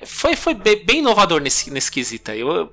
Foi, 0.06 0.36
foi 0.36 0.54
be- 0.54 0.84
bem 0.86 1.00
inovador 1.00 1.42
nesse, 1.42 1.72
nesse 1.72 1.92
quesito. 1.92 2.30
Eu, 2.32 2.72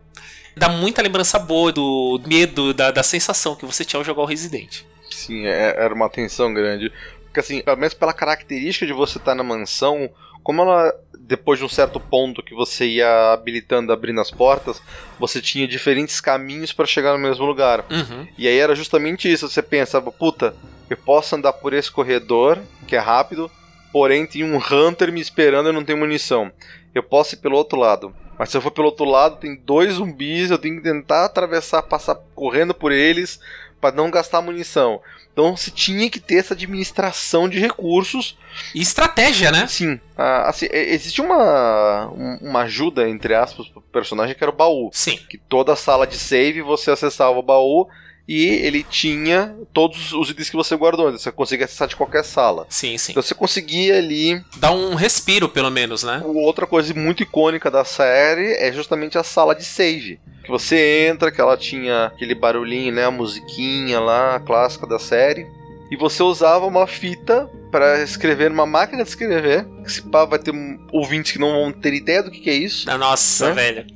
dá 0.55 0.69
muita 0.69 1.01
lembrança 1.01 1.39
boa 1.39 1.73
do 1.73 2.21
medo, 2.27 2.75
da, 2.75 2.91
da 2.91 3.03
sensação 3.03 3.57
que 3.57 3.65
você 3.65 3.87
tinha 3.87 3.99
ao 3.99 4.05
jogar 4.05 4.21
o 4.23 4.27
Resident. 4.27 4.83
Sim, 5.21 5.47
é- 5.47 5.75
era 5.79 5.95
uma 5.95 6.09
tensão 6.09 6.53
grande. 6.53 6.93
Porque 7.25 7.41
assim, 7.41 7.61
pelo 7.61 7.77
menos 7.77 7.95
pela 7.95 8.13
característica 8.13 8.87
de 8.87 8.93
você 8.93 9.19
estar 9.19 9.35
na 9.35 9.43
mansão, 9.45 10.11
como 10.43 10.63
ela, 10.63 10.93
depois 11.19 11.59
de 11.59 11.65
um 11.65 11.69
certo 11.69 12.01
ponto 12.01 12.43
que 12.43 12.55
você 12.55 12.87
ia 12.87 13.33
habilitando, 13.33 13.93
abrindo 13.93 14.21
as 14.21 14.31
portas, 14.31 14.83
você 15.19 15.41
tinha 15.41 15.69
diferentes 15.69 16.21
caminhos 16.21 16.73
para 16.73 16.87
chegar 16.87 17.13
no 17.13 17.19
mesmo 17.19 17.45
lugar. 17.45 17.85
Uhum. 17.91 18.27
E 18.37 18.49
aí 18.49 18.59
era 18.59 18.75
justamente 18.75 19.31
isso, 19.31 19.49
você 19.49 19.63
pensava, 19.63 20.11
puta, 20.11 20.55
eu 20.89 20.97
posso 20.97 21.37
andar 21.37 21.53
por 21.53 21.73
esse 21.73 21.91
corredor, 21.91 22.59
que 22.87 22.97
é 22.97 22.99
rápido, 22.99 23.51
porém 23.93 24.27
tem 24.27 24.43
um 24.43 24.57
Hunter 24.59 25.13
me 25.13 25.21
esperando 25.21 25.69
e 25.69 25.73
não 25.73 25.85
tenho 25.85 25.99
munição. 25.99 26.51
Eu 26.93 27.03
posso 27.03 27.35
ir 27.35 27.39
pelo 27.39 27.57
outro 27.57 27.79
lado. 27.79 28.13
Mas 28.37 28.49
se 28.49 28.57
eu 28.57 28.63
for 28.63 28.71
pelo 28.71 28.87
outro 28.87 29.05
lado, 29.05 29.37
tem 29.37 29.55
dois 29.55 29.95
zumbis, 29.95 30.51
eu 30.51 30.59
tenho 30.59 30.77
que 30.77 30.83
tentar 30.83 31.27
atravessar, 31.27 31.83
passar 31.83 32.17
correndo 32.35 32.73
por 32.73 32.91
eles 32.91 33.39
para 33.81 33.95
não 33.95 34.11
gastar 34.11 34.41
munição. 34.43 35.01
Então 35.33 35.57
se 35.57 35.71
tinha 35.71 36.11
que 36.11 36.21
ter 36.21 36.37
essa 36.37 36.55
administração 36.55 37.49
de 37.49 37.59
recursos. 37.59 38.37
E 38.75 38.81
estratégia, 38.83 39.51
né? 39.51 39.67
Sim, 39.67 39.99
ah, 40.19 40.49
assim, 40.49 40.67
existe 40.71 41.21
uma, 41.21 42.09
um- 42.09 42.39
uma 42.43 42.63
ajuda, 42.63 43.09
entre 43.09 43.35
aspas, 43.35 43.69
pro 43.69 43.81
personagem 43.81 44.35
que 44.35 44.43
era 44.45 44.51
o 44.53 44.57
baú 44.57 44.91
Sim. 44.93 45.17
que 45.29 45.39
toda 45.39 45.75
sala 45.77 46.07
de 46.07 46.17
save 46.19 46.61
você 46.63 46.91
acessava 46.91 47.39
o 47.39 47.43
baú 47.43 47.89
e 48.29 48.47
ele 48.47 48.83
tinha 48.85 49.55
todos 49.73 50.13
os 50.13 50.31
itens 50.31 50.49
que 50.51 50.57
você 50.57 50.77
guardou. 50.77 51.09
Então 51.09 51.19
você 51.19 51.33
conseguia 51.33 51.65
acessar 51.65 51.89
de 51.89 51.97
qualquer 51.97 52.25
sala. 52.25 52.67
Sim, 52.69 52.97
sim. 52.97 53.13
Então 53.13 53.23
você 53.23 53.35
conseguia 53.35 53.99
ali. 53.99 54.41
Dá 54.57 54.71
um 54.71 54.95
respiro, 54.95 55.49
pelo 55.49 55.71
menos, 55.71 56.03
né? 56.03 56.23
Outra 56.25 56.67
coisa 56.67 56.93
muito 56.95 57.23
icônica 57.23 57.71
da 57.71 57.85
série 57.85 58.53
é 58.55 58.73
justamente 58.73 59.19
a 59.19 59.23
sala 59.25 59.55
de 59.55 59.65
save. 59.65 60.21
Que 60.45 60.51
você 60.51 61.09
entra, 61.11 61.31
que 61.31 61.41
ela 61.41 61.57
tinha 61.57 62.07
aquele 62.07 62.35
barulhinho, 62.35 62.93
né? 62.93 63.05
A 63.05 63.11
musiquinha 63.11 64.01
lá, 64.01 64.37
a 64.37 64.41
clássica 64.41 64.87
da 64.87 64.99
série. 64.99 65.47
E 65.91 65.97
você 65.97 66.23
usava 66.23 66.67
uma 66.67 66.87
fita 66.87 67.51
para 67.73 68.01
escrever 68.03 68.49
numa 68.49 68.65
máquina 68.65 69.03
de 69.03 69.09
escrever. 69.09 69.67
Que 69.85 69.91
se 69.93 70.03
pá, 70.03 70.25
vai 70.25 70.39
ter 70.39 70.53
ouvintes 70.93 71.33
que 71.33 71.39
não 71.39 71.51
vão 71.51 71.73
ter 71.73 71.93
ideia 71.95 72.23
do 72.23 72.31
que, 72.31 72.41
que 72.41 72.51
é 72.51 72.55
isso. 72.55 72.87
Nossa, 72.97 73.49
Né? 73.49 73.55
velho. 73.55 73.87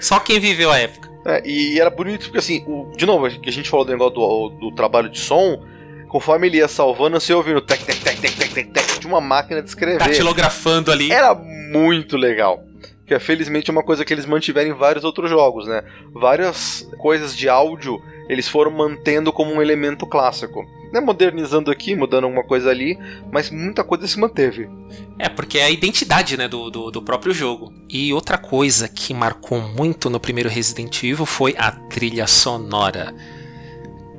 Só 0.00 0.18
quem 0.18 0.40
viveu 0.40 0.70
a 0.70 0.78
época. 0.78 1.07
É, 1.28 1.42
e 1.46 1.78
era 1.78 1.90
bonito 1.90 2.24
porque 2.24 2.38
assim, 2.38 2.64
o- 2.66 2.90
de 2.96 3.04
novo, 3.04 3.28
que 3.38 3.50
a 3.50 3.52
gente 3.52 3.68
falou 3.68 3.84
do 3.84 3.92
negócio 3.92 4.14
do, 4.14 4.48
do 4.70 4.74
trabalho 4.74 5.10
de 5.10 5.18
som, 5.20 5.62
conforme 6.08 6.46
ele 6.46 6.56
ia 6.56 6.66
salvando, 6.68 7.20
você 7.20 7.32
ia 7.32 7.36
ouvindo 7.36 7.60
tec, 7.60 7.84
tec, 7.84 7.98
tec, 8.02 8.18
tec, 8.18 8.34
tec, 8.34 8.50
tec, 8.54 8.70
tec, 8.72 8.98
de 8.98 9.06
uma 9.06 9.20
máquina 9.20 9.60
de 9.62 9.68
escrever. 9.68 9.98
Datilografando 9.98 10.90
ali. 10.90 11.12
Era 11.12 11.34
muito 11.34 12.16
legal. 12.16 12.64
Que 13.06 13.14
é, 13.14 13.18
felizmente 13.18 13.70
é 13.70 13.72
uma 13.72 13.82
coisa 13.82 14.04
que 14.04 14.12
eles 14.14 14.24
mantiveram 14.26 14.70
em 14.70 14.74
vários 14.74 15.04
outros 15.04 15.28
jogos, 15.30 15.66
né? 15.66 15.82
Várias 16.14 16.88
coisas 16.98 17.36
de 17.36 17.48
áudio 17.48 17.98
eles 18.28 18.48
foram 18.48 18.70
mantendo 18.70 19.32
como 19.32 19.52
um 19.52 19.60
elemento 19.62 20.06
clássico. 20.06 20.64
Né, 20.92 21.00
modernizando 21.00 21.70
aqui, 21.70 21.94
mudando 21.94 22.24
alguma 22.24 22.42
coisa 22.42 22.70
ali, 22.70 22.98
mas 23.30 23.50
muita 23.50 23.84
coisa 23.84 24.06
se 24.06 24.18
manteve. 24.18 24.70
É, 25.18 25.28
porque 25.28 25.58
é 25.58 25.64
a 25.64 25.70
identidade, 25.70 26.36
né, 26.36 26.48
do, 26.48 26.70
do, 26.70 26.90
do 26.90 27.02
próprio 27.02 27.34
jogo. 27.34 27.72
E 27.88 28.12
outra 28.12 28.38
coisa 28.38 28.88
que 28.88 29.12
marcou 29.12 29.60
muito 29.60 30.08
no 30.08 30.18
primeiro 30.18 30.48
Resident 30.48 31.02
Evil 31.02 31.26
foi 31.26 31.54
a 31.58 31.70
trilha 31.70 32.26
sonora. 32.26 33.14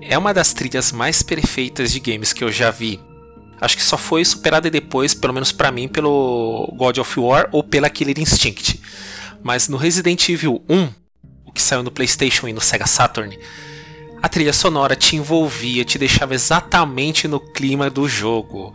É 0.02 0.18
uma 0.18 0.34
das 0.34 0.54
trilhas 0.54 0.92
mais 0.92 1.24
perfeitas 1.24 1.92
de 1.92 2.00
games 2.00 2.34
que 2.34 2.44
eu 2.44 2.52
já 2.52 2.70
vi. 2.70 3.00
Acho 3.62 3.76
que 3.76 3.84
só 3.84 3.98
foi 3.98 4.24
superada 4.24 4.70
depois, 4.70 5.14
pelo 5.14 5.34
menos 5.34 5.52
para 5.52 5.72
mim, 5.72 5.88
pelo 5.88 6.74
God 6.78 6.98
of 7.00 7.20
War 7.20 7.50
ou 7.52 7.64
pela 7.64 7.90
Killer 7.90 8.18
Instinct. 8.20 8.80
Mas 9.44 9.68
no 9.68 9.78
Resident 9.78 10.30
Evil 10.30 10.64
1, 10.70 10.90
o 11.46 11.52
que 11.52 11.62
saiu 11.62 11.84
no 11.84 11.92
PlayStation 11.92 12.48
e 12.48 12.54
no 12.54 12.62
Sega 12.62 12.86
Saturn, 12.86 13.38
a 14.22 14.28
trilha 14.28 14.54
sonora 14.54 14.96
te 14.96 15.16
envolvia, 15.16 15.86
te 15.86 15.98
deixava 15.98 16.34
exatamente 16.34 17.28
no 17.28 17.40
clima 17.40 17.90
do 17.90 18.08
jogo. 18.08 18.74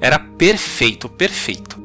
Era 0.00 0.18
perfeito, 0.18 1.08
perfeito. 1.08 1.82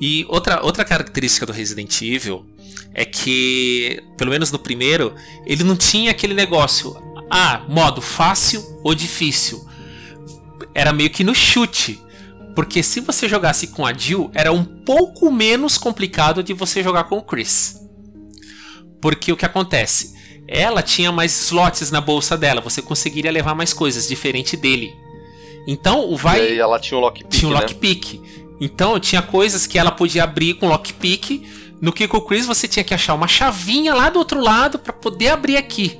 E 0.00 0.24
outra, 0.28 0.64
outra 0.64 0.84
característica 0.84 1.46
do 1.46 1.52
Resident 1.52 2.00
Evil 2.02 2.46
é 2.94 3.04
que, 3.04 4.02
pelo 4.16 4.30
menos 4.30 4.50
no 4.50 4.58
primeiro, 4.58 5.14
ele 5.46 5.62
não 5.62 5.76
tinha 5.76 6.10
aquele 6.10 6.34
negócio, 6.34 6.96
ah, 7.30 7.64
modo 7.68 8.00
fácil 8.00 8.62
ou 8.82 8.94
difícil. 8.94 9.66
Era 10.74 10.92
meio 10.92 11.10
que 11.10 11.24
no 11.24 11.34
chute. 11.34 12.00
Porque 12.54 12.82
se 12.82 13.00
você 13.00 13.28
jogasse 13.28 13.68
com 13.68 13.86
a 13.86 13.92
Jill, 13.92 14.30
era 14.34 14.52
um 14.52 14.64
pouco 14.64 15.30
menos 15.30 15.78
complicado 15.78 16.42
de 16.42 16.52
você 16.52 16.82
jogar 16.82 17.04
com 17.04 17.18
o 17.18 17.22
Chris. 17.22 17.80
Porque 19.00 19.32
o 19.32 19.36
que 19.36 19.46
acontece? 19.46 20.14
Ela 20.52 20.82
tinha 20.82 21.12
mais 21.12 21.32
slots 21.42 21.92
na 21.92 22.00
bolsa 22.00 22.36
dela, 22.36 22.60
você 22.60 22.82
conseguiria 22.82 23.30
levar 23.30 23.54
mais 23.54 23.72
coisas, 23.72 24.08
diferente 24.08 24.56
dele. 24.56 24.92
Então 25.64 26.10
o 26.10 26.16
vai. 26.16 26.54
E 26.54 26.58
ela 26.58 26.80
tinha 26.80 26.98
um 26.98 27.00
lockpick. 27.00 27.30
Tinha 27.30 27.48
um 27.48 27.54
né? 27.54 27.60
lockpick. 27.60 28.20
Então 28.60 28.98
tinha 28.98 29.22
coisas 29.22 29.64
que 29.64 29.78
ela 29.78 29.92
podia 29.92 30.24
abrir 30.24 30.54
com 30.54 30.66
lockpick. 30.66 31.46
No 31.80 31.92
que 31.92 32.08
com 32.08 32.16
o 32.16 32.22
Chris 32.22 32.46
você 32.46 32.66
tinha 32.66 32.84
que 32.84 32.92
achar 32.92 33.14
uma 33.14 33.28
chavinha 33.28 33.94
lá 33.94 34.10
do 34.10 34.18
outro 34.18 34.40
lado 34.40 34.78
para 34.78 34.92
poder 34.92 35.28
abrir 35.28 35.56
aqui. 35.56 35.98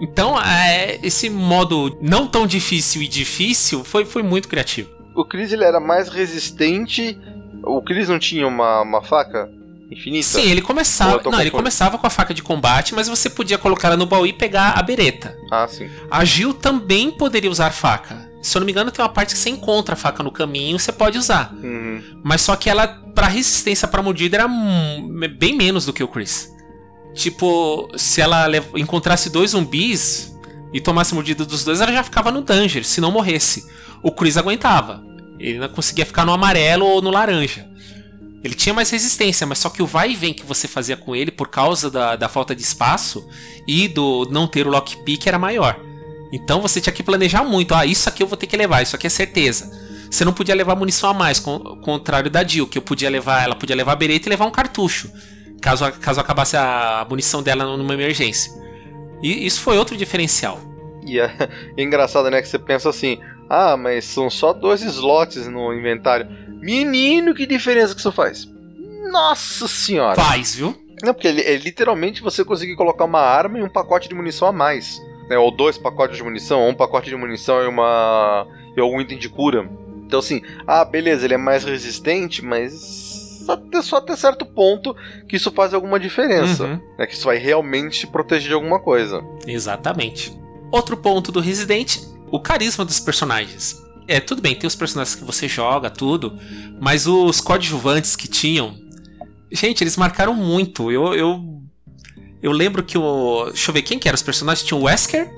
Então, 0.00 0.40
é, 0.40 0.98
esse 1.02 1.30
modo 1.30 1.96
não 2.02 2.26
tão 2.26 2.46
difícil 2.46 3.00
e 3.00 3.08
difícil 3.08 3.82
foi, 3.82 4.04
foi 4.04 4.22
muito 4.22 4.48
criativo. 4.48 4.90
O 5.16 5.24
Chris 5.24 5.52
ele 5.52 5.64
era 5.64 5.80
mais 5.80 6.08
resistente. 6.08 7.18
O 7.62 7.80
Chris 7.82 8.08
não 8.08 8.18
tinha 8.18 8.46
uma, 8.46 8.82
uma 8.82 9.02
faca 9.02 9.50
infinita? 9.90 10.26
Sim, 10.26 10.50
ele 10.50 10.62
começava. 10.62 11.20
Não, 11.30 11.40
ele 11.40 11.50
começava 11.50 11.98
com 11.98 12.06
a 12.06 12.10
faca 12.10 12.34
de 12.34 12.42
combate, 12.42 12.94
mas 12.94 13.08
você 13.08 13.28
podia 13.30 13.58
colocar 13.58 13.88
ela 13.88 13.96
no 13.96 14.06
baú 14.06 14.26
e 14.26 14.32
pegar 14.32 14.72
a 14.72 14.82
bereta. 14.82 15.36
Ah, 15.50 15.66
sim. 15.68 15.88
A 16.10 16.24
Gil 16.24 16.54
também 16.54 17.10
poderia 17.10 17.50
usar 17.50 17.70
faca. 17.70 18.28
Se 18.42 18.56
eu 18.56 18.60
não 18.60 18.66
me 18.66 18.72
engano, 18.72 18.90
tem 18.90 19.02
uma 19.02 19.08
parte 19.08 19.32
que 19.32 19.38
você 19.38 19.48
encontra 19.48 19.94
a 19.94 19.96
faca 19.96 20.22
no 20.22 20.30
caminho, 20.30 20.78
você 20.78 20.92
pode 20.92 21.16
usar. 21.16 21.54
Uhum. 21.54 22.02
Mas 22.22 22.42
só 22.42 22.54
que 22.56 22.68
ela, 22.68 22.86
pra 23.14 23.26
resistência 23.26 23.88
pra 23.88 24.02
mordida, 24.02 24.36
era 24.36 24.48
bem 25.38 25.56
menos 25.56 25.86
do 25.86 25.92
que 25.92 26.04
o 26.04 26.08
Chris. 26.08 26.52
Tipo, 27.14 27.88
se 27.96 28.20
ela 28.20 28.46
encontrasse 28.74 29.30
dois 29.30 29.52
zumbis 29.52 30.36
e 30.74 30.80
tomasse 30.80 31.14
mordida 31.14 31.44
dos 31.44 31.64
dois, 31.64 31.80
ela 31.80 31.92
já 31.92 32.02
ficava 32.02 32.30
no 32.30 32.42
danger, 32.42 32.84
se 32.84 33.00
não 33.00 33.10
morresse. 33.10 33.64
O 34.02 34.12
Chris 34.12 34.36
aguentava. 34.36 35.02
Ele 35.38 35.58
não 35.58 35.68
conseguia 35.68 36.04
ficar 36.04 36.26
no 36.26 36.32
amarelo 36.32 36.84
ou 36.84 37.00
no 37.00 37.10
laranja. 37.10 37.66
Ele 38.44 38.54
tinha 38.54 38.74
mais 38.74 38.90
resistência, 38.90 39.46
mas 39.46 39.58
só 39.58 39.70
que 39.70 39.82
o 39.82 39.86
vai 39.86 40.10
e 40.10 40.14
vem 40.14 40.34
que 40.34 40.44
você 40.44 40.68
fazia 40.68 40.98
com 40.98 41.16
ele 41.16 41.30
por 41.30 41.48
causa 41.48 41.90
da, 41.90 42.14
da 42.14 42.28
falta 42.28 42.54
de 42.54 42.60
espaço 42.60 43.26
e 43.66 43.88
do 43.88 44.28
não 44.30 44.46
ter 44.46 44.66
o 44.66 44.70
lockpick 44.70 45.26
era 45.26 45.38
maior. 45.38 45.80
Então 46.30 46.60
você 46.60 46.78
tinha 46.78 46.92
que 46.92 47.02
planejar 47.02 47.42
muito. 47.42 47.74
Ah, 47.74 47.86
isso 47.86 48.06
aqui 48.06 48.22
eu 48.22 48.26
vou 48.26 48.36
ter 48.36 48.46
que 48.46 48.56
levar, 48.56 48.82
isso 48.82 48.94
aqui 48.94 49.06
é 49.06 49.10
certeza. 49.10 49.70
Você 50.10 50.26
não 50.26 50.32
podia 50.32 50.54
levar 50.54 50.76
munição 50.76 51.08
a 51.08 51.14
mais, 51.14 51.40
com, 51.40 51.58
contrário 51.80 52.30
da 52.30 52.44
Jill, 52.44 52.66
que 52.66 52.76
eu 52.76 52.82
podia 52.82 53.08
levar, 53.08 53.42
ela 53.42 53.54
podia 53.54 53.74
levar 53.74 53.92
a 53.92 53.96
bereta 53.96 54.28
e 54.28 54.30
levar 54.30 54.44
um 54.44 54.50
cartucho, 54.50 55.10
caso, 55.60 55.90
caso 55.92 56.20
acabasse 56.20 56.56
a 56.56 57.06
munição 57.08 57.42
dela 57.42 57.76
numa 57.76 57.94
emergência. 57.94 58.52
E 59.22 59.46
isso 59.46 59.62
foi 59.62 59.78
outro 59.78 59.96
diferencial. 59.96 60.60
E 61.06 61.18
é, 61.18 61.34
é 61.78 61.82
engraçado, 61.82 62.30
né? 62.30 62.42
Que 62.42 62.48
você 62.48 62.58
pensa 62.58 62.90
assim: 62.90 63.18
ah, 63.48 63.76
mas 63.76 64.04
são 64.04 64.28
só 64.28 64.52
dois 64.52 64.82
slots 64.82 65.46
no 65.46 65.72
inventário. 65.72 66.43
Menino, 66.64 67.34
que 67.34 67.46
diferença 67.46 67.94
que 67.94 68.00
isso 68.00 68.10
faz? 68.10 68.48
Nossa 69.12 69.68
senhora! 69.68 70.16
Faz, 70.16 70.54
viu? 70.54 70.74
Não, 71.02 71.12
porque 71.12 71.28
é 71.28 71.56
literalmente 71.58 72.22
você 72.22 72.42
conseguir 72.42 72.74
colocar 72.74 73.04
uma 73.04 73.20
arma 73.20 73.58
e 73.58 73.62
um 73.62 73.68
pacote 73.68 74.08
de 74.08 74.14
munição 74.14 74.48
a 74.48 74.52
mais. 74.52 74.98
Né? 75.28 75.36
Ou 75.36 75.50
dois 75.50 75.76
pacotes 75.76 76.16
de 76.16 76.22
munição, 76.22 76.62
ou 76.62 76.70
um 76.70 76.74
pacote 76.74 77.10
de 77.10 77.16
munição 77.16 77.62
e 77.62 77.66
uma. 77.66 78.46
e 78.74 78.80
algum 78.80 78.98
item 78.98 79.18
de 79.18 79.28
cura. 79.28 79.68
Então 80.06 80.18
assim, 80.20 80.40
ah, 80.66 80.84
beleza, 80.86 81.26
ele 81.26 81.34
é 81.34 81.38
mais 81.38 81.64
resistente, 81.64 82.42
mas 82.42 83.44
até, 83.46 83.82
só 83.82 83.96
até 83.96 84.16
certo 84.16 84.46
ponto 84.46 84.96
que 85.28 85.36
isso 85.36 85.52
faz 85.52 85.74
alguma 85.74 86.00
diferença. 86.00 86.64
Uhum. 86.64 86.80
Né? 86.98 87.06
Que 87.06 87.12
isso 87.12 87.26
vai 87.26 87.36
realmente 87.36 88.00
te 88.00 88.06
proteger 88.06 88.48
de 88.48 88.54
alguma 88.54 88.80
coisa. 88.80 89.22
Exatamente. 89.46 90.34
Outro 90.70 90.96
ponto 90.96 91.30
do 91.30 91.40
Resident, 91.40 91.98
o 92.30 92.40
carisma 92.40 92.86
dos 92.86 93.00
personagens. 93.00 93.83
É, 94.06 94.20
tudo 94.20 94.42
bem, 94.42 94.54
tem 94.54 94.66
os 94.68 94.74
personagens 94.74 95.14
que 95.14 95.24
você 95.24 95.48
joga, 95.48 95.88
tudo, 95.88 96.38
mas 96.80 97.06
os 97.06 97.40
coadjuvantes 97.40 98.14
que 98.14 98.28
tinham. 98.28 98.74
Gente, 99.50 99.82
eles 99.82 99.96
marcaram 99.96 100.34
muito. 100.34 100.90
Eu. 100.90 101.14
Eu, 101.14 101.62
eu 102.42 102.52
lembro 102.52 102.82
que 102.82 102.98
o. 102.98 103.46
Deixa 103.46 103.70
eu 103.70 103.74
ver, 103.74 103.82
quem 103.82 103.98
que 103.98 104.08
eram 104.08 104.16
os 104.16 104.22
personagens? 104.22 104.66
Tinha 104.66 104.78
o 104.78 104.84
Wesker, 104.84 105.30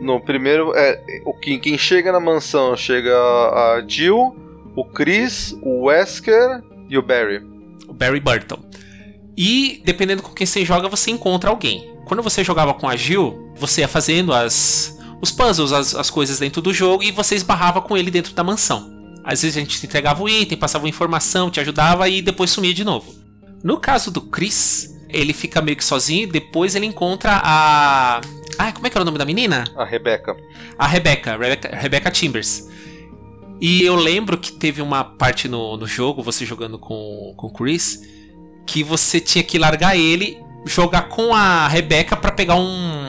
No 0.00 0.20
primeiro, 0.20 0.72
é, 0.76 1.00
o 1.24 1.32
que, 1.32 1.58
quem 1.58 1.78
chega 1.78 2.12
na 2.12 2.20
mansão 2.20 2.76
chega 2.76 3.14
a 3.14 3.82
Jill, 3.86 4.36
o 4.76 4.84
Chris, 4.84 5.56
o 5.62 5.86
Wesker 5.86 6.62
e 6.88 6.98
o 6.98 7.02
Barry. 7.02 7.42
o 7.88 7.92
Barry 7.92 8.20
Burton. 8.20 8.58
E 9.36 9.80
dependendo 9.84 10.22
com 10.22 10.34
quem 10.34 10.46
você 10.46 10.64
joga, 10.64 10.88
você 10.88 11.10
encontra 11.10 11.48
alguém. 11.48 11.94
Quando 12.04 12.22
você 12.22 12.42
jogava 12.42 12.74
com 12.74 12.88
a 12.88 12.96
Jill, 12.96 13.52
você 13.56 13.82
ia 13.82 13.88
fazendo 13.88 14.32
as, 14.32 14.97
os 15.20 15.30
puzzles, 15.30 15.72
as, 15.72 15.94
as 15.94 16.10
coisas 16.10 16.38
dentro 16.38 16.62
do 16.62 16.72
jogo 16.72 17.02
e 17.02 17.10
você 17.10 17.34
esbarrava 17.34 17.80
com 17.80 17.96
ele 17.96 18.10
dentro 18.10 18.32
da 18.34 18.44
mansão. 18.44 18.96
Às 19.24 19.42
vezes 19.42 19.56
a 19.56 19.60
gente 19.60 19.78
te 19.78 19.86
entregava 19.86 20.22
o 20.22 20.28
item, 20.28 20.56
passava 20.56 20.88
informação, 20.88 21.50
te 21.50 21.60
ajudava 21.60 22.08
e 22.08 22.22
depois 22.22 22.50
sumia 22.50 22.72
de 22.72 22.84
novo. 22.84 23.14
No 23.62 23.78
caso 23.78 24.10
do 24.10 24.20
Chris, 24.20 24.96
ele 25.08 25.32
fica 25.32 25.60
meio 25.60 25.76
que 25.76 25.84
sozinho 25.84 26.24
e 26.24 26.26
depois 26.26 26.74
ele 26.74 26.86
encontra 26.86 27.40
a. 27.42 28.20
Ah, 28.58 28.72
como 28.72 28.86
é 28.86 28.90
que 28.90 28.96
era 28.96 29.02
o 29.02 29.04
nome 29.04 29.18
da 29.18 29.24
menina? 29.24 29.64
A 29.76 29.84
Rebecca. 29.84 30.36
a 30.78 30.86
Rebecca, 30.86 31.36
Rebecca, 31.36 31.76
Rebecca 31.76 32.14
Chambers. 32.14 32.68
E 33.60 33.82
eu 33.82 33.96
lembro 33.96 34.38
que 34.38 34.52
teve 34.52 34.80
uma 34.80 35.02
parte 35.02 35.48
no, 35.48 35.76
no 35.76 35.86
jogo, 35.86 36.22
você 36.22 36.46
jogando 36.46 36.78
com, 36.78 37.34
com 37.36 37.48
o 37.48 37.52
Chris, 37.52 38.00
que 38.66 38.84
você 38.84 39.20
tinha 39.20 39.42
que 39.42 39.58
largar 39.58 39.96
ele, 39.96 40.38
jogar 40.64 41.02
com 41.08 41.34
a 41.34 41.66
Rebecca 41.66 42.16
pra 42.16 42.30
pegar 42.30 42.54
um, 42.54 43.07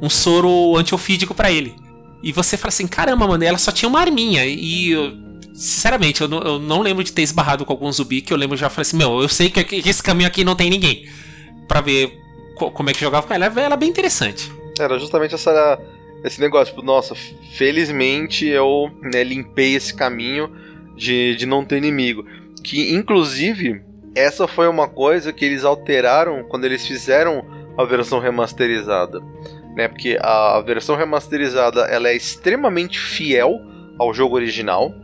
um 0.00 0.08
soro 0.08 0.76
antiofídico 0.76 1.34
pra 1.34 1.50
ele. 1.50 1.74
E 2.22 2.32
você 2.32 2.56
fala 2.56 2.68
assim, 2.68 2.86
caramba, 2.86 3.26
mano, 3.26 3.42
ela 3.44 3.58
só 3.58 3.72
tinha 3.72 3.88
uma 3.88 4.00
arminha. 4.00 4.44
E 4.44 4.90
eu, 4.90 5.12
sinceramente, 5.54 6.20
eu 6.20 6.28
não, 6.28 6.42
eu 6.42 6.58
não 6.58 6.82
lembro 6.82 7.02
de 7.02 7.12
ter 7.12 7.22
esbarrado 7.22 7.64
com 7.64 7.72
algum 7.72 7.90
zumbi 7.90 8.20
que 8.20 8.32
eu 8.32 8.36
lembro 8.36 8.56
já 8.56 8.68
falei 8.68 8.82
assim, 8.82 8.96
meu, 8.96 9.22
eu 9.22 9.28
sei 9.28 9.50
que, 9.50 9.88
esse 9.88 10.02
caminho 10.02 10.28
aqui 10.28 10.44
não 10.44 10.54
tem 10.54 10.68
ninguém. 10.68 11.08
Pra 11.66 11.80
ver 11.80 12.12
co- 12.56 12.70
como 12.70 12.90
é 12.90 12.92
que 12.92 13.00
jogava 13.00 13.26
com 13.26 13.32
ela. 13.32 13.46
Ela 13.46 13.74
é 13.74 13.76
bem 13.76 13.88
interessante. 13.88 14.50
Era 14.78 14.98
justamente 14.98 15.34
essa, 15.34 15.78
esse 16.24 16.40
negócio, 16.40 16.74
tipo, 16.74 16.84
nossa, 16.84 17.14
felizmente 17.56 18.46
eu 18.46 18.90
né, 19.02 19.24
limpei 19.24 19.74
esse 19.74 19.94
caminho 19.94 20.50
de, 20.96 21.36
de 21.36 21.46
não 21.46 21.64
ter 21.64 21.78
inimigo. 21.78 22.24
Que, 22.62 22.92
inclusive, 22.94 23.80
essa 24.14 24.46
foi 24.46 24.68
uma 24.68 24.88
coisa 24.88 25.32
que 25.32 25.44
eles 25.44 25.64
alteraram 25.64 26.44
quando 26.48 26.64
eles 26.66 26.86
fizeram 26.86 27.44
a 27.78 27.84
versão 27.84 28.18
remasterizada. 28.18 29.22
Né, 29.80 29.88
porque 29.88 30.18
a, 30.20 30.60
versão 30.60 30.94
remasterizada 30.94 31.80
ela 31.86 32.10
é 32.10 32.14
extremamente 32.14 32.98
fiel 32.98 33.62
ao 33.98 34.12
jogo 34.12 34.34
original. 34.34 34.94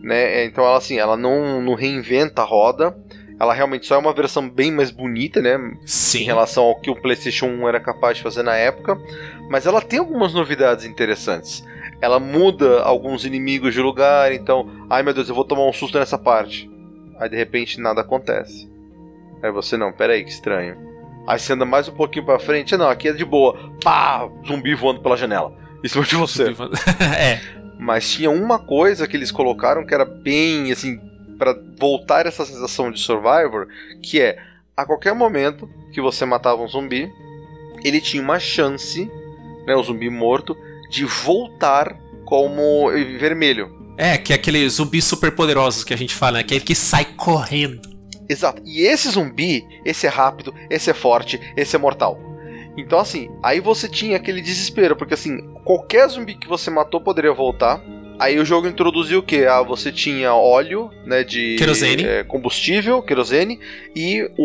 Né, 0.00 0.44
então 0.44 0.64
ela 0.64 0.76
assim, 0.76 0.96
ela 0.96 1.16
não, 1.16 1.60
não 1.60 1.74
reinventa 1.74 2.42
a 2.42 2.44
roda. 2.44 2.96
Ela 3.40 3.52
realmente 3.52 3.84
só 3.84 3.96
é 3.96 3.98
uma 3.98 4.12
versão 4.12 4.48
bem 4.48 4.70
mais 4.70 4.92
bonita, 4.92 5.42
né? 5.42 5.58
Sim. 5.84 6.20
em 6.20 6.24
relação 6.26 6.62
ao 6.62 6.80
que 6.80 6.88
o 6.88 6.94
PlayStation 6.94 7.46
1 7.46 7.68
era 7.68 7.80
capaz 7.80 8.18
de 8.18 8.22
fazer 8.22 8.44
na 8.44 8.54
época, 8.54 8.96
mas 9.50 9.66
ela 9.66 9.80
tem 9.80 9.98
algumas 9.98 10.32
novidades 10.32 10.84
interessantes. 10.84 11.64
Ela 12.00 12.20
muda 12.20 12.82
alguns 12.82 13.24
inimigos 13.24 13.74
de 13.74 13.80
lugar, 13.80 14.32
então, 14.32 14.70
ai 14.88 15.02
meu 15.02 15.12
Deus, 15.12 15.28
eu 15.28 15.34
vou 15.34 15.44
tomar 15.44 15.66
um 15.66 15.72
susto 15.72 15.98
nessa 15.98 16.16
parte. 16.16 16.70
Aí 17.18 17.28
de 17.28 17.36
repente 17.36 17.80
nada 17.80 18.02
acontece. 18.02 18.70
Aí 19.42 19.50
você, 19.50 19.76
não, 19.76 19.92
peraí, 19.92 20.22
que 20.22 20.30
estranho. 20.30 20.91
Aí 21.26 21.38
você 21.38 21.52
anda 21.52 21.64
mais 21.64 21.88
um 21.88 21.92
pouquinho 21.92 22.24
pra 22.24 22.38
frente, 22.38 22.76
não, 22.76 22.88
aqui 22.88 23.08
é 23.08 23.12
de 23.12 23.24
boa. 23.24 23.56
Pá, 23.82 24.28
zumbi 24.46 24.74
voando 24.74 25.00
pela 25.00 25.16
janela. 25.16 25.52
Em 25.84 25.88
cima 25.88 26.04
de 26.04 26.16
você. 26.16 26.44
é. 27.18 27.40
Mas 27.78 28.10
tinha 28.10 28.30
uma 28.30 28.58
coisa 28.58 29.06
que 29.06 29.16
eles 29.16 29.30
colocaram 29.30 29.84
que 29.84 29.94
era 29.94 30.04
bem 30.04 30.70
assim 30.70 31.00
para 31.38 31.56
voltar 31.78 32.26
essa 32.26 32.44
sensação 32.44 32.90
de 32.90 33.00
Survivor, 33.00 33.66
que 34.00 34.20
é 34.20 34.38
a 34.76 34.84
qualquer 34.84 35.14
momento 35.14 35.68
que 35.92 36.00
você 36.00 36.24
matava 36.24 36.62
um 36.62 36.68
zumbi, 36.68 37.10
ele 37.84 38.00
tinha 38.00 38.22
uma 38.22 38.38
chance, 38.38 39.10
né, 39.66 39.74
o 39.74 39.82
zumbi 39.82 40.08
morto, 40.08 40.56
de 40.88 41.04
voltar 41.04 41.96
como 42.24 42.88
vermelho. 43.18 43.82
É, 43.96 44.16
que 44.16 44.32
é 44.32 44.36
aquele 44.36 44.68
zumbi 44.68 45.02
super 45.02 45.32
poderosos 45.32 45.84
que 45.84 45.92
a 45.92 45.96
gente 45.96 46.14
fala, 46.14 46.34
né? 46.34 46.40
Aquele 46.40 46.60
que 46.60 46.74
sai 46.74 47.04
correndo. 47.04 47.91
Exato. 48.32 48.62
E 48.64 48.82
esse 48.82 49.10
zumbi, 49.10 49.64
esse 49.84 50.06
é 50.06 50.10
rápido, 50.10 50.54
esse 50.70 50.90
é 50.90 50.94
forte, 50.94 51.40
esse 51.56 51.76
é 51.76 51.78
mortal. 51.78 52.18
Então 52.76 52.98
assim, 52.98 53.28
aí 53.42 53.60
você 53.60 53.88
tinha 53.88 54.16
aquele 54.16 54.40
desespero, 54.40 54.96
porque 54.96 55.14
assim, 55.14 55.38
qualquer 55.64 56.08
zumbi 56.08 56.34
que 56.34 56.48
você 56.48 56.70
matou 56.70 57.00
poderia 57.00 57.32
voltar. 57.32 57.82
Aí 58.18 58.38
o 58.38 58.44
jogo 58.44 58.68
introduziu 58.68 59.18
o 59.18 59.22
que? 59.22 59.44
Ah, 59.46 59.62
você 59.62 59.90
tinha 59.90 60.32
óleo, 60.32 60.90
né, 61.04 61.24
de 61.24 61.56
Querosene. 61.56 62.04
é, 62.04 62.22
combustível, 62.22 63.02
querosene 63.02 63.58
e 63.96 64.22
o, 64.38 64.44